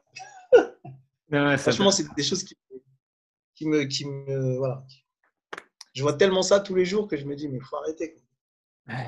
Franchement, 1.58 1.92
c'est 1.92 2.06
des 2.16 2.24
choses 2.24 2.44
qui, 2.44 2.56
qui 3.56 3.68
me, 3.68 3.84
qui 3.86 4.06
me, 4.06 4.58
voilà, 4.58 4.86
je 5.96 6.02
vois 6.02 6.14
tellement 6.14 6.44
ça 6.44 6.60
tous 6.60 6.76
les 6.76 6.86
jours 6.86 7.08
que 7.08 7.16
je 7.16 7.26
me 7.26 7.36
dis, 7.36 7.48
mais 7.48 7.58
il 7.58 7.64
faut 7.64 7.78
arrêter. 7.78 8.22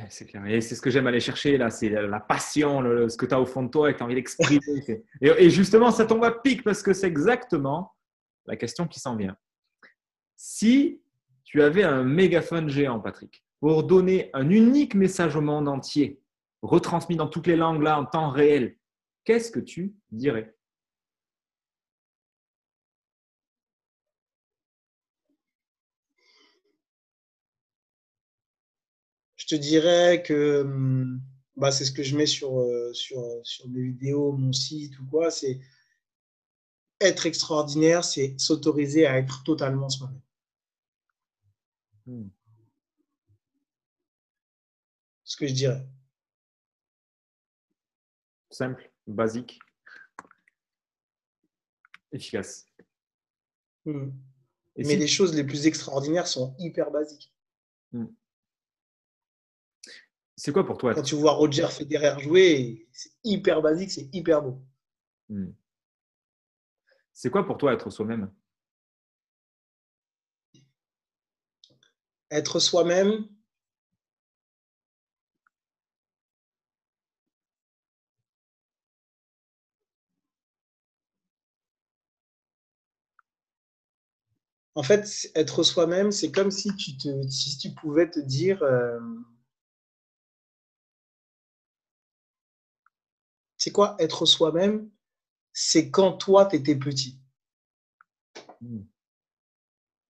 C'est 0.10 0.26
clair. 0.26 0.46
Et 0.48 0.62
c'est 0.62 0.76
ce 0.76 0.82
que 0.82 0.90
j'aime 0.90 1.08
aller 1.08 1.20
chercher 1.20 1.58
là, 1.58 1.70
c'est 1.70 1.90
la 1.90 2.20
passion, 2.20 2.82
ce 3.08 3.16
que 3.16 3.26
tu 3.26 3.34
as 3.34 3.40
au 3.40 3.46
fond 3.46 3.64
de 3.64 3.70
toi 3.70 3.90
et 3.90 3.94
que 3.94 3.98
tu 3.98 4.04
as 4.04 4.06
envie 4.06 4.16
d'exprimer. 4.16 4.60
et, 5.22 5.50
justement, 5.50 5.92
ça 5.92 6.06
tombe 6.06 6.24
à 6.24 6.32
pic 6.32 6.64
parce 6.64 6.82
que 6.82 6.94
c'est 6.94 7.08
exactement 7.08 7.94
la 8.46 8.56
question 8.56 8.88
qui 8.88 9.00
s'en 9.00 9.16
vient. 9.16 9.38
Si 10.36 11.02
tu 11.44 11.62
avais 11.62 11.84
un 11.84 12.04
mégaphone 12.04 12.70
géant, 12.70 13.00
Patrick, 13.00 13.44
pour 13.60 13.84
donner 13.84 14.30
un 14.34 14.50
unique 14.50 14.96
message 14.96 15.36
au 15.36 15.42
monde 15.42 15.68
entier, 15.68 16.22
retransmis 16.62 17.16
dans 17.16 17.28
toutes 17.28 17.48
les 17.48 17.56
langues 17.56 17.82
là 17.82 18.00
en 18.00 18.06
temps 18.06 18.30
réel, 18.30 18.78
qu'est-ce 19.24 19.52
que 19.52 19.60
tu 19.60 19.96
dirais? 20.12 20.57
Te 29.48 29.56
dirais 29.56 30.24
que 30.24 30.62
hum, 30.62 31.22
bah, 31.56 31.72
c'est 31.72 31.86
ce 31.86 31.92
que 31.92 32.04
je 32.04 32.16
mets 32.16 32.28
sur, 32.28 32.60
euh, 32.60 32.94
sur, 32.94 33.24
sur 33.44 33.68
mes 33.70 33.82
vidéos, 33.82 34.32
mon 34.34 34.54
site 34.54 34.98
ou 35.00 35.06
quoi. 35.08 35.32
C'est 35.32 35.60
être 37.02 37.26
extraordinaire, 37.26 38.04
c'est 38.04 38.38
s'autoriser 38.40 39.06
à 39.08 39.18
être 39.18 39.44
totalement 39.44 39.90
soi-même. 39.90 40.22
Hmm. 42.06 42.30
Ce 45.24 45.36
que 45.36 45.48
je 45.48 45.54
dirais. 45.54 45.86
Simple, 48.50 48.90
basique, 49.08 49.60
efficace. 52.12 52.66
Hmm. 53.86 54.12
Mais 54.78 54.96
les 54.96 55.08
choses 55.08 55.36
les 55.36 55.44
plus 55.44 55.66
extraordinaires 55.66 56.28
sont 56.28 56.56
hyper 56.60 56.92
basiques. 56.92 57.34
Hmm. 57.92 58.06
C'est 60.38 60.52
quoi 60.54 60.66
pour 60.66 60.78
toi 60.78 60.94
Quand 60.94 61.02
tu 61.02 61.16
vois 61.16 61.32
Roger 61.34 61.68
Federer 61.68 62.20
jouer, 62.22 62.88
c'est 62.94 63.12
hyper 63.24 63.62
basique, 63.62 63.92
c'est 63.92 64.08
hyper 64.14 64.44
beau. 64.44 64.62
Hmm. 65.30 65.50
C'est 67.12 67.32
quoi 67.32 67.46
pour 67.46 67.58
toi 67.58 67.74
être 67.74 67.90
soi-même? 67.90 68.32
Être 72.30 72.60
soi-même, 72.60 73.28
En 84.76 84.84
fait, 84.84 85.32
être 85.34 85.64
soi-même, 85.64 86.12
c'est 86.12 86.32
comme 86.32 86.52
si 86.52 86.70
tu, 86.76 86.96
te, 86.98 87.28
si 87.30 87.58
tu 87.58 87.72
pouvais 87.72 88.12
te 88.12 88.20
dire, 88.20 88.62
euh, 88.62 89.00
c'est 93.58 93.72
quoi 93.72 93.96
être 94.00 94.26
soi-même? 94.26 94.90
C'est 95.54 95.90
quand 95.90 96.14
toi, 96.14 96.46
tu 96.46 96.56
étais 96.56 96.76
petit. 96.76 97.20
Hmm. 98.62 98.84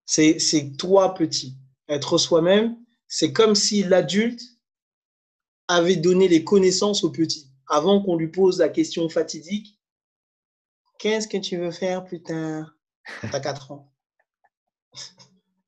C'est 0.05 0.77
toi 0.79 1.15
petit. 1.15 1.57
Être 1.89 2.19
soi-même, 2.19 2.77
c'est 3.09 3.33
comme 3.33 3.55
si 3.55 3.83
l'adulte 3.83 4.43
avait 5.69 5.97
donné 5.97 6.29
les 6.29 6.45
connaissances 6.45 7.05
au 7.05 7.11
petit 7.11 7.51
avant 7.69 8.03
qu'on 8.03 8.17
lui 8.17 8.29
pose 8.29 8.59
la 8.59 8.69
question 8.69 9.09
fatidique 9.09 9.77
Qu'est-ce 10.99 11.29
que 11.29 11.37
tu 11.37 11.57
veux 11.59 11.71
faire 11.71 12.05
plus 12.05 12.23
tard? 12.23 12.75
Tu 13.21 13.27
as 13.27 13.41
4 13.41 13.73
ans. 13.73 13.93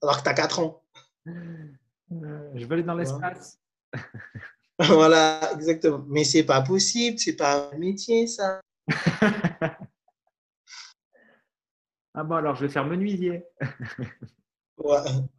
Alors 0.02 0.18
que 0.18 0.22
tu 0.22 0.28
as 0.28 0.34
4 0.34 0.60
ans. 0.60 0.82
Je 1.26 2.64
veux 2.64 2.72
aller 2.72 2.82
dans 2.82 2.94
l'espace. 2.94 3.60
voilà, 4.86 5.52
exactement. 5.54 6.04
Mais 6.08 6.22
c'est 6.24 6.44
pas 6.44 6.62
possible, 6.62 7.18
c'est 7.18 7.36
pas 7.36 7.70
un 7.72 7.78
métier, 7.78 8.28
ça. 8.28 8.60
ah 12.14 12.22
bon, 12.24 12.36
alors 12.36 12.54
je 12.54 12.66
vais 12.66 12.72
faire 12.72 12.86
menuisier. 12.86 13.44
ouais. 14.78 14.98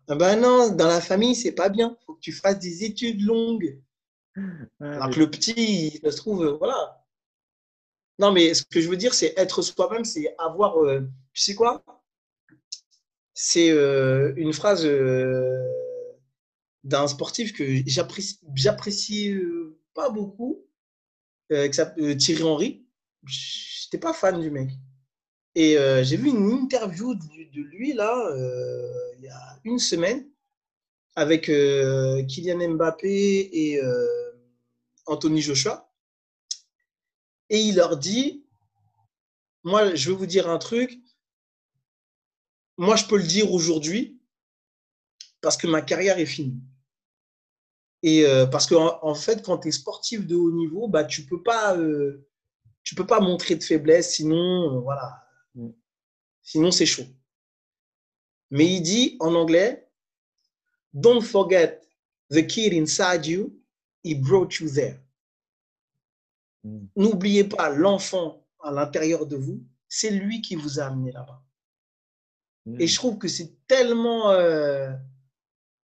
Ah 0.09 0.15
ben 0.15 0.41
non, 0.41 0.71
dans 0.71 0.87
la 0.87 0.99
famille, 0.99 1.35
c'est 1.35 1.53
pas 1.53 1.69
bien. 1.69 1.95
Il 2.01 2.05
faut 2.05 2.15
que 2.15 2.19
tu 2.19 2.33
fasses 2.33 2.59
des 2.59 2.83
études 2.83 3.21
longues. 3.21 3.79
alors 4.81 5.09
que 5.09 5.19
le 5.19 5.31
petit, 5.31 5.99
il 6.03 6.11
se 6.11 6.17
trouve, 6.17 6.43
euh, 6.43 6.57
voilà. 6.57 7.05
Non, 8.19 8.33
mais 8.33 8.53
ce 8.53 8.63
que 8.65 8.81
je 8.81 8.89
veux 8.89 8.97
dire, 8.97 9.13
c'est 9.13 9.33
être 9.37 9.61
soi-même, 9.61 10.03
c'est 10.03 10.35
avoir. 10.37 10.83
Euh, 10.83 10.99
tu 11.31 11.41
sais 11.43 11.55
quoi? 11.55 11.81
C'est 13.33 13.71
euh, 13.71 14.33
une 14.35 14.51
phrase 14.51 14.85
d'un 16.83 17.07
sportif 17.07 17.53
que 17.53 17.83
j'apprécie 17.85 19.31
euh, 19.31 19.79
pas 19.93 20.09
beaucoup, 20.09 20.65
euh, 21.51 21.69
euh, 21.99 22.15
Thierry 22.15 22.43
Henry. 22.43 22.85
J'étais 23.25 23.97
pas 23.97 24.13
fan 24.13 24.39
du 24.39 24.49
mec. 24.51 24.69
Et 25.55 25.75
j'ai 26.03 26.15
vu 26.15 26.29
une 26.29 26.49
interview 26.51 27.15
de, 27.15 27.61
lui 27.61 27.91
là, 27.91 28.31
il 29.17 29.23
y 29.23 29.27
a 29.27 29.59
une 29.65 29.79
semaine, 29.79 30.29
avec 31.15 31.47
Kylian 31.47 32.75
Mbappé 32.75 33.49
et 33.51 33.81
Anthony 35.05 35.41
Joshua. 35.41 35.91
Et 37.49 37.59
il 37.59 37.75
leur 37.75 37.97
dit, 37.97 38.45
moi 39.63 39.95
je 39.95 40.11
veux 40.11 40.15
vous 40.15 40.27
dire 40.27 40.49
un 40.49 40.59
truc, 40.59 40.97
moi 42.77 42.95
je 42.95 43.05
peux 43.05 43.17
le 43.17 43.27
dire 43.27 43.51
aujourd'hui, 43.51 44.21
parce 45.41 45.57
que 45.57 45.67
ma 45.67 45.81
carrière 45.81 46.19
est 46.19 46.25
finie. 46.25 46.61
Et 48.01 48.25
euh, 48.25 48.45
parce 48.45 48.65
qu'en 48.65 48.99
en, 49.01 49.15
fait, 49.15 49.43
quand 49.43 49.59
tu 49.59 49.67
es 49.67 49.71
sportif 49.71 50.25
de 50.25 50.35
haut 50.35 50.51
niveau, 50.51 50.87
bah, 50.87 51.03
tu 51.03 51.23
ne 51.23 51.27
peux, 51.27 51.43
pas, 51.43 51.75
euh, 51.77 52.25
tu 52.83 52.95
peux 52.95 53.05
pas 53.05 53.19
montrer 53.19 53.55
de 53.55 53.63
faiblesse, 53.63 54.15
sinon, 54.15 54.77
euh, 54.77 54.79
voilà. 54.79 55.25
Sinon, 56.41 56.71
c'est 56.71 56.85
chaud. 56.85 57.05
Mais 58.51 58.65
il 58.65 58.81
dit 58.81 59.17
en 59.19 59.35
anglais, 59.35 59.91
Don't 60.93 61.21
forget 61.21 61.81
the 62.31 62.47
kid 62.47 62.73
inside 62.73 63.25
you, 63.25 63.53
he 64.03 64.15
brought 64.15 64.55
you 64.59 64.69
there. 64.69 64.99
Mm. 66.63 66.87
N'oubliez 66.95 67.43
pas 67.43 67.69
l'enfant 67.69 68.43
à 68.63 68.71
l'intérieur 68.71 69.27
de 69.27 69.35
vous, 69.35 69.63
c'est 69.87 70.09
lui 70.09 70.41
qui 70.41 70.55
vous 70.55 70.79
a 70.79 70.85
amené 70.85 71.11
là-bas. 71.11 71.43
Et 72.79 72.85
mm. 72.85 72.87
je 72.87 72.95
trouve 72.95 73.17
que 73.17 73.27
c'est 73.27 73.67
tellement, 73.67 74.31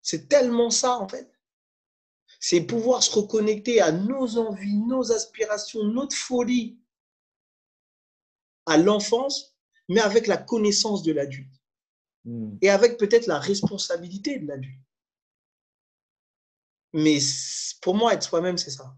c'est 0.02 0.28
tellement 0.28 0.72
ça, 0.72 0.98
en 0.98 1.08
fait 1.08 1.35
c'est 2.48 2.62
pouvoir 2.62 3.02
se 3.02 3.12
reconnecter 3.12 3.82
à 3.82 3.92
nos 3.92 4.38
envies, 4.38 4.78
nos 4.78 5.12
aspirations, 5.12 5.84
notre 5.84 6.16
folie 6.16 6.80
à 8.68 8.78
l'enfance, 8.78 9.58
mais 9.90 10.00
avec 10.00 10.28
la 10.28 10.38
connaissance 10.38 11.02
de 11.02 11.12
l'adulte. 11.12 11.60
Hmm. 12.24 12.56
Et 12.62 12.70
avec 12.70 13.00
peut-être 13.00 13.26
la 13.26 13.40
responsabilité 13.40 14.38
de 14.38 14.46
l'adulte. 14.46 14.80
Mais 16.94 17.18
pour 17.82 17.96
moi, 17.96 18.14
être 18.14 18.22
soi-même, 18.22 18.60
c'est 18.60 18.70
ça. 18.70 18.96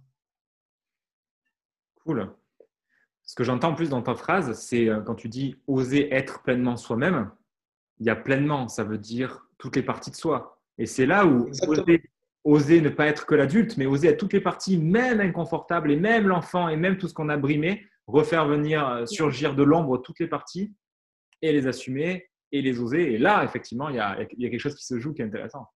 Cool. 2.03 2.35
Ce 3.23 3.33
que 3.33 3.45
j'entends 3.45 3.75
plus 3.75 3.87
dans 3.87 4.01
ta 4.01 4.15
phrase, 4.15 4.59
c'est 4.59 4.89
euh, 4.89 4.99
quand 4.99 5.15
tu 5.15 5.29
dis 5.29 5.55
oser 5.67 6.13
être 6.13 6.43
pleinement 6.43 6.75
soi-même, 6.75 7.31
il 8.01 8.07
y 8.07 8.09
a 8.09 8.15
pleinement, 8.17 8.67
ça 8.67 8.83
veut 8.83 8.97
dire 8.97 9.47
toutes 9.57 9.77
les 9.77 9.83
parties 9.83 10.11
de 10.11 10.17
soi. 10.17 10.61
Et 10.77 10.85
c'est 10.85 11.05
là 11.05 11.25
où 11.25 11.49
oser 11.65 12.03
ne 12.45 12.89
pas 12.89 13.07
être 13.07 13.25
que 13.25 13.35
l'adulte, 13.35 13.77
mais 13.77 13.85
oser 13.85 14.09
être 14.09 14.17
toutes 14.17 14.33
les 14.33 14.41
parties, 14.41 14.77
même 14.77 15.19
inconfortables, 15.19 15.91
et 15.91 15.97
même 15.97 16.27
l'enfant, 16.27 16.69
et 16.69 16.77
même 16.77 16.97
tout 16.97 17.07
ce 17.07 17.13
qu'on 17.13 17.29
a 17.29 17.37
brimé, 17.37 17.85
refaire 18.07 18.47
venir 18.47 18.87
euh, 18.87 19.05
surgir 19.05 19.55
de 19.55 19.63
l'ombre 19.63 19.97
toutes 19.97 20.19
les 20.19 20.27
parties, 20.27 20.73
et 21.41 21.51
les 21.51 21.67
assumer, 21.67 22.29
et 22.51 22.61
les 22.61 22.79
oser. 22.79 23.13
Et 23.13 23.17
là, 23.17 23.43
effectivement, 23.43 23.89
il 23.89 23.95
y 23.95 23.99
a, 23.99 24.25
quelque 24.25 24.59
chose 24.59 24.75
qui 24.75 24.85
se 24.85 24.99
joue 24.99 25.13
qui 25.13 25.21
est 25.21 25.25
intéressant. 25.25 25.67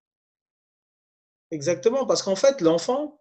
Exactement, 1.51 2.05
parce 2.05 2.23
qu'en 2.23 2.37
fait, 2.37 2.61
l'enfant, 2.61 3.19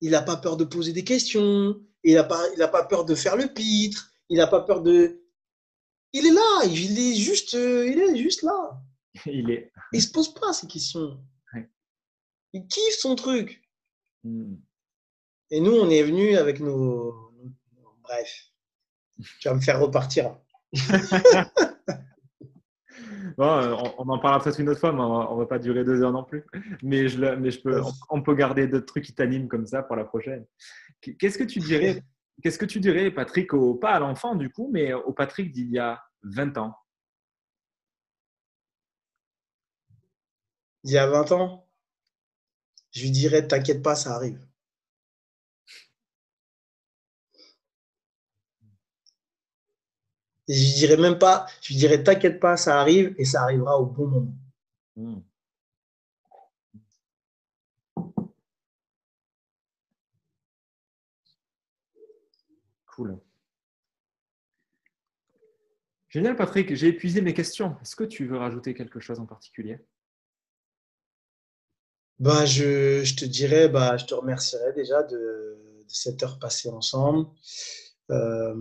il 0.00 0.12
n'a 0.12 0.22
pas 0.22 0.36
peur 0.36 0.56
de 0.56 0.64
poser 0.64 0.92
des 0.92 1.04
questions, 1.04 1.78
il 2.02 2.14
n'a 2.14 2.24
pas, 2.24 2.42
il 2.56 2.70
pas 2.70 2.84
peur 2.84 3.04
de 3.04 3.14
faire 3.14 3.36
le 3.36 3.48
pitre, 3.52 4.10
il 4.30 4.38
n'a 4.38 4.46
pas 4.46 4.62
peur 4.62 4.82
de... 4.82 5.22
Il 6.12 6.26
est 6.26 6.32
là, 6.32 6.64
il 6.64 6.98
est 6.98 7.14
juste, 7.14 7.54
euh, 7.54 7.86
il 7.86 8.00
est 8.00 8.16
juste 8.16 8.42
là. 8.42 8.80
il 9.26 9.50
est. 9.50 9.70
Il 9.92 10.02
se 10.02 10.10
pose 10.10 10.32
pas 10.34 10.52
ces 10.52 10.66
questions. 10.66 11.20
Il 12.52 12.66
kiffe 12.66 12.98
son 12.98 13.14
truc. 13.14 13.62
Hmm. 14.24 14.56
Et 15.50 15.60
nous, 15.60 15.72
on 15.72 15.90
est 15.90 16.02
venu 16.02 16.36
avec 16.36 16.60
nos. 16.60 17.32
Bref, 18.02 18.50
tu 19.40 19.48
vas 19.48 19.54
me 19.54 19.60
faire 19.60 19.80
repartir. 19.80 20.36
bon, 23.36 23.44
euh, 23.44 23.74
on, 23.98 24.08
en 24.08 24.18
parlera 24.18 24.42
peut-être 24.42 24.60
une 24.60 24.68
autre 24.68 24.80
fois, 24.80 24.92
mais 24.92 25.00
on 25.00 25.34
ne 25.34 25.40
va 25.40 25.46
pas 25.46 25.58
durer 25.58 25.84
deux 25.84 26.02
heures 26.02 26.12
non 26.12 26.24
plus. 26.24 26.44
Mais, 26.82 27.08
je, 27.08 27.18
mais 27.36 27.50
je 27.50 27.60
peux, 27.60 27.80
on, 28.10 28.22
peut 28.22 28.34
garder 28.34 28.66
d'autres 28.68 28.86
trucs 28.86 29.04
qui 29.04 29.14
t'animent 29.14 29.48
comme 29.48 29.66
ça 29.66 29.82
pour 29.82 29.96
la 29.96 30.04
prochaine. 30.04 30.46
Qu'est-ce 31.00 31.38
que 31.38 31.44
tu 31.44 31.58
dirais, 31.58 32.02
qu'est-ce 32.42 32.58
que 32.58 32.66
tu 32.66 32.80
dirais, 32.80 33.10
Patrick, 33.10 33.52
au, 33.52 33.74
pas 33.74 33.92
à 33.92 33.98
l'enfant 33.98 34.34
du 34.34 34.50
coup, 34.50 34.70
mais 34.72 34.92
au 34.92 35.12
Patrick 35.12 35.52
d'il 35.52 35.70
y 35.70 35.78
a 35.78 36.02
20 36.22 36.58
ans? 36.58 36.76
Il 40.84 40.92
y 40.92 40.98
a 40.98 41.06
20 41.06 41.32
ans, 41.32 41.69
je 42.92 43.02
lui 43.02 43.10
dirais 43.10 43.46
T'inquiète 43.46 43.82
pas, 43.82 43.94
ça 43.94 44.14
arrive. 44.14 44.38
je 50.50 50.74
dirais 50.74 50.96
même 50.96 51.18
pas, 51.18 51.46
je 51.62 51.74
dirais 51.74 52.02
t'inquiète 52.02 52.40
pas, 52.40 52.56
ça 52.56 52.80
arrive 52.80 53.14
et 53.18 53.24
ça 53.24 53.42
arrivera 53.42 53.78
au 53.78 53.86
bon 53.86 54.06
moment. 54.08 54.34
Hmm. 54.96 55.20
Cool. 62.86 63.20
Génial, 66.08 66.34
Patrick. 66.36 66.74
J'ai 66.74 66.88
épuisé 66.88 67.20
mes 67.20 67.32
questions. 67.34 67.76
Est-ce 67.82 67.94
que 67.94 68.04
tu 68.04 68.26
veux 68.26 68.36
rajouter 68.36 68.74
quelque 68.74 68.98
chose 68.98 69.20
en 69.20 69.26
particulier? 69.26 69.78
Bah, 72.20 72.44
je, 72.44 73.14
te 73.14 73.24
dirais, 73.24 73.68
bah, 73.68 73.96
je 73.96 74.04
te 74.04 74.14
remercierais 74.14 74.74
déjà 74.74 75.02
de, 75.02 75.58
cette 75.88 76.22
heure 76.22 76.38
passée 76.38 76.68
ensemble. 76.68 77.26
Euh, 78.10 78.54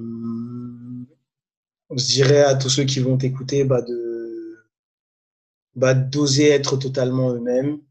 je 1.91 2.05
dirais 2.05 2.43
à 2.43 2.55
tous 2.55 2.69
ceux 2.69 2.85
qui 2.85 2.99
vont 2.99 3.17
t'écouter 3.17 3.65
bah, 3.65 3.81
de 3.81 4.57
bah, 5.75 5.93
d'oser 5.93 6.49
être 6.49 6.77
totalement 6.77 7.31
eux-mêmes, 7.33 7.81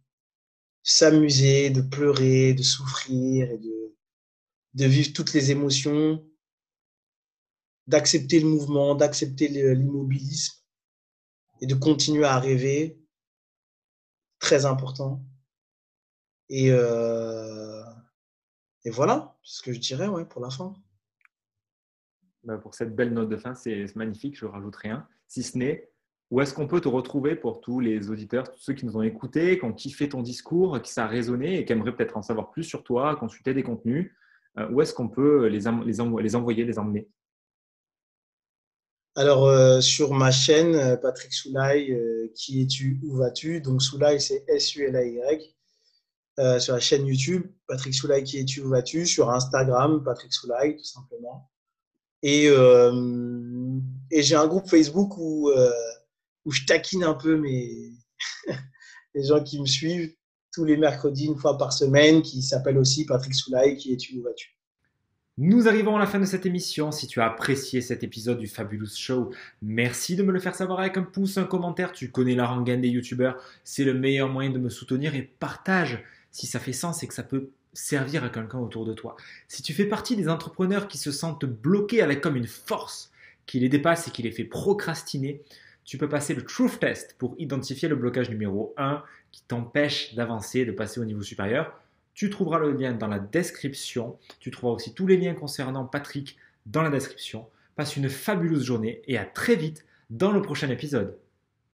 s'amuser, 0.83 1.71
de 1.71 1.83
pleurer, 1.83 2.55
de 2.55 2.63
souffrir 2.63 3.51
et 3.51 3.59
de, 3.59 3.95
de 4.75 4.85
vivre 4.87 5.13
toutes 5.13 5.35
les 5.35 5.51
émotions, 5.51 6.25
d'accepter 7.87 8.41
le 8.41 8.49
mouvement, 8.49 8.95
d'accepter 8.95 9.49
l'immobilisme 9.49 10.63
et 11.61 11.67
de 11.67 11.75
continuer 11.75 12.25
à 12.25 12.39
rêver. 12.39 12.99
Très 14.39 14.65
important. 14.65 15.23
Et, 16.51 16.71
euh, 16.71 17.83
et 18.85 18.91
voilà 18.91 19.37
ce 19.43 19.63
que 19.63 19.73
je 19.73 19.81
dirais 19.81 20.09
ouais, 20.09 20.25
pour 20.25 20.41
la 20.41 20.51
fin. 20.51 20.75
Bah, 22.45 22.57
pour 22.57 22.75
cette 22.75 22.95
belle 22.95 23.13
note 23.13 23.29
de 23.29 23.37
fin. 23.37 23.55
C'est 23.55 23.95
magnifique, 23.97 24.39
je 24.39 24.47
ne 24.47 24.51
rajoute 24.51 24.77
rien. 24.77 25.07
Si 25.27 25.43
ce 25.43 25.59
n'est, 25.59 25.91
où 26.31 26.41
est-ce 26.41 26.55
qu'on 26.55 26.67
peut 26.67 26.81
te 26.81 26.89
retrouver 26.89 27.35
pour 27.37 27.61
tous 27.61 27.81
les 27.81 28.11
auditeurs, 28.11 28.51
tous 28.51 28.61
ceux 28.61 28.73
qui 28.75 28.87
nous 28.87 28.97
ont 28.97 29.03
écoutés, 29.03 29.59
qui 29.59 29.65
ont 29.65 29.73
kiffé 29.73 30.09
ton 30.09 30.23
discours, 30.23 30.81
qui 30.81 30.93
ça 30.93 31.05
a 31.05 31.09
résonné 31.09 31.59
et 31.59 31.65
qui 31.65 31.73
aimeraient 31.73 31.95
peut-être 31.95 32.17
en 32.17 32.23
savoir 32.23 32.51
plus 32.51 32.65
sur 32.65 32.83
toi, 32.83 33.17
consulter 33.17 33.55
des 33.55 33.63
contenus 33.63 34.13
euh, 34.59 34.69
Où 34.71 34.81
est-ce 34.81 34.95
qu'on 34.95 35.09
peut 35.09 35.47
les, 35.47 35.61
les, 35.85 36.35
envoyer, 36.35 36.65
les 36.65 36.79
emmener? 36.79 37.09
Alors, 39.17 39.47
euh, 39.47 39.81
sur 39.81 40.15
ma 40.15 40.31
chaîne, 40.31 40.99
Patrick 41.03 41.33
Soulaï, 41.33 41.99
qui 42.35 42.63
es-tu, 42.63 43.01
où 43.05 43.17
vas-tu? 43.17 43.61
Donc, 43.61 43.83
Soulaï, 43.83 44.21
c'est 44.21 44.45
S-U-L-A-Y. 44.49 45.58
Sur 46.59 46.75
la 46.75 46.81
chaîne 46.81 47.07
YouTube, 47.07 47.45
Patrick 47.67 47.95
Soulaï, 47.95 48.23
qui 48.25 48.39
es-tu, 48.39 48.61
où 48.61 48.69
vas-tu? 48.69 49.07
Sur 49.07 49.31
Instagram, 49.31 50.03
Patrick 50.05 50.33
Soulaï, 50.33 50.77
tout 50.77 50.85
simplement. 50.85 51.51
Et, 52.23 52.49
euh, 52.49 53.79
et 54.11 54.23
j'ai 54.23 54.35
un 54.35 54.47
groupe 54.47 54.69
Facebook 54.69 55.17
où, 55.19 55.51
euh, 55.51 55.71
où 56.45 56.51
je 56.51 56.65
taquine 56.67 57.05
un 57.05 57.15
peu 57.15 57.37
mes, 57.37 57.93
les 59.15 59.25
gens 59.25 59.43
qui 59.43 59.61
me 59.61 59.67
suivent 59.67 60.15
tous 60.53 60.65
les 60.65 60.77
mercredis, 60.77 61.27
une 61.27 61.39
fois 61.39 61.57
par 61.57 61.73
semaine, 61.73 62.23
qui 62.23 62.43
s'appelle 62.43 62.79
aussi 62.79 63.05
Patrick 63.07 63.35
Soulaï, 63.35 63.77
qui 63.77 63.93
est 63.93 63.97
Tu 63.97 64.19
ou 64.19 64.23
vas-tu? 64.23 64.57
Nous 65.41 65.69
arrivons 65.69 65.95
à 65.95 66.01
la 66.01 66.07
fin 66.07 66.19
de 66.19 66.25
cette 66.25 66.47
émission. 66.47 66.91
Si 66.91 67.07
tu 67.07 67.21
as 67.21 67.27
apprécié 67.27 67.81
cet 67.81 68.03
épisode 68.03 68.39
du 68.39 68.49
Fabulous 68.49 68.97
Show, 68.97 69.31
merci 69.63 70.17
de 70.17 70.25
me 70.25 70.33
le 70.33 70.41
faire 70.41 70.57
savoir 70.57 70.81
avec 70.81 70.97
un 70.97 71.05
pouce, 71.05 71.39
un 71.39 71.45
commentaire. 71.45 71.93
Tu 71.93 72.11
connais 72.11 72.35
la 72.35 72.47
rengaine 72.47 72.81
des 72.81 72.89
youtubeurs. 72.89 73.41
C'est 73.63 73.85
le 73.85 73.95
meilleur 73.95 74.29
moyen 74.29 74.51
de 74.51 74.59
me 74.59 74.69
soutenir 74.69 75.15
et 75.15 75.23
partage 75.23 76.03
si 76.31 76.47
ça 76.47 76.61
fait 76.61 76.73
sens 76.73 77.03
et 77.03 77.09
que 77.09 77.15
ça 77.15 77.23
peut 77.23 77.51
servir 77.73 78.25
à 78.25 78.29
quelqu'un 78.29 78.59
autour 78.59 78.85
de 78.85 78.93
toi. 78.93 79.17
Si 79.47 79.63
tu 79.63 79.73
fais 79.73 79.85
partie 79.85 80.17
des 80.17 80.29
entrepreneurs 80.29 80.89
qui 80.89 80.99
se 80.99 81.13
sentent 81.13 81.45
bloqués 81.45 82.03
avec 82.03 82.21
comme 82.21 82.37
une 82.37 82.47
force 82.47 83.11
qui 83.47 83.61
les 83.61 83.69
dépasse 83.69 84.09
et 84.09 84.11
qui 84.11 84.23
les 84.23 84.33
fait 84.33 84.45
procrastiner, 84.45 85.43
tu 85.85 85.97
peux 85.97 86.09
passer 86.09 86.35
le 86.35 86.45
Truth 86.45 86.81
Test 86.81 87.17
pour 87.19 87.35
identifier 87.39 87.89
le 87.89 87.97
blocage 87.97 88.29
numéro 88.31 88.75
1 88.77 89.03
qui 89.33 89.43
t'empêche 89.43 90.15
d'avancer, 90.15 90.65
de 90.65 90.73
passer 90.73 91.01
au 91.01 91.05
niveau 91.05 91.23
supérieur. 91.23 91.81
Tu 92.15 92.31
trouveras 92.31 92.59
le 92.59 92.73
lien 92.73 92.93
dans 92.93 93.07
la 93.07 93.19
description. 93.19 94.19
Tu 94.41 94.51
trouveras 94.51 94.75
aussi 94.75 94.93
tous 94.93 95.07
les 95.07 95.17
liens 95.17 95.35
concernant 95.35 95.85
Patrick 95.85 96.37
dans 96.67 96.83
la 96.83 96.91
description. 96.91 97.47
Passe 97.77 97.97
une 97.97 98.11
fabuleuse 98.11 98.65
journée 98.65 99.03
et 99.07 99.17
à 99.17 99.25
très 99.25 99.55
vite 99.55 99.87
dans 100.11 100.33
le 100.33 100.43
prochain 100.43 100.69
épisode. 100.69 101.17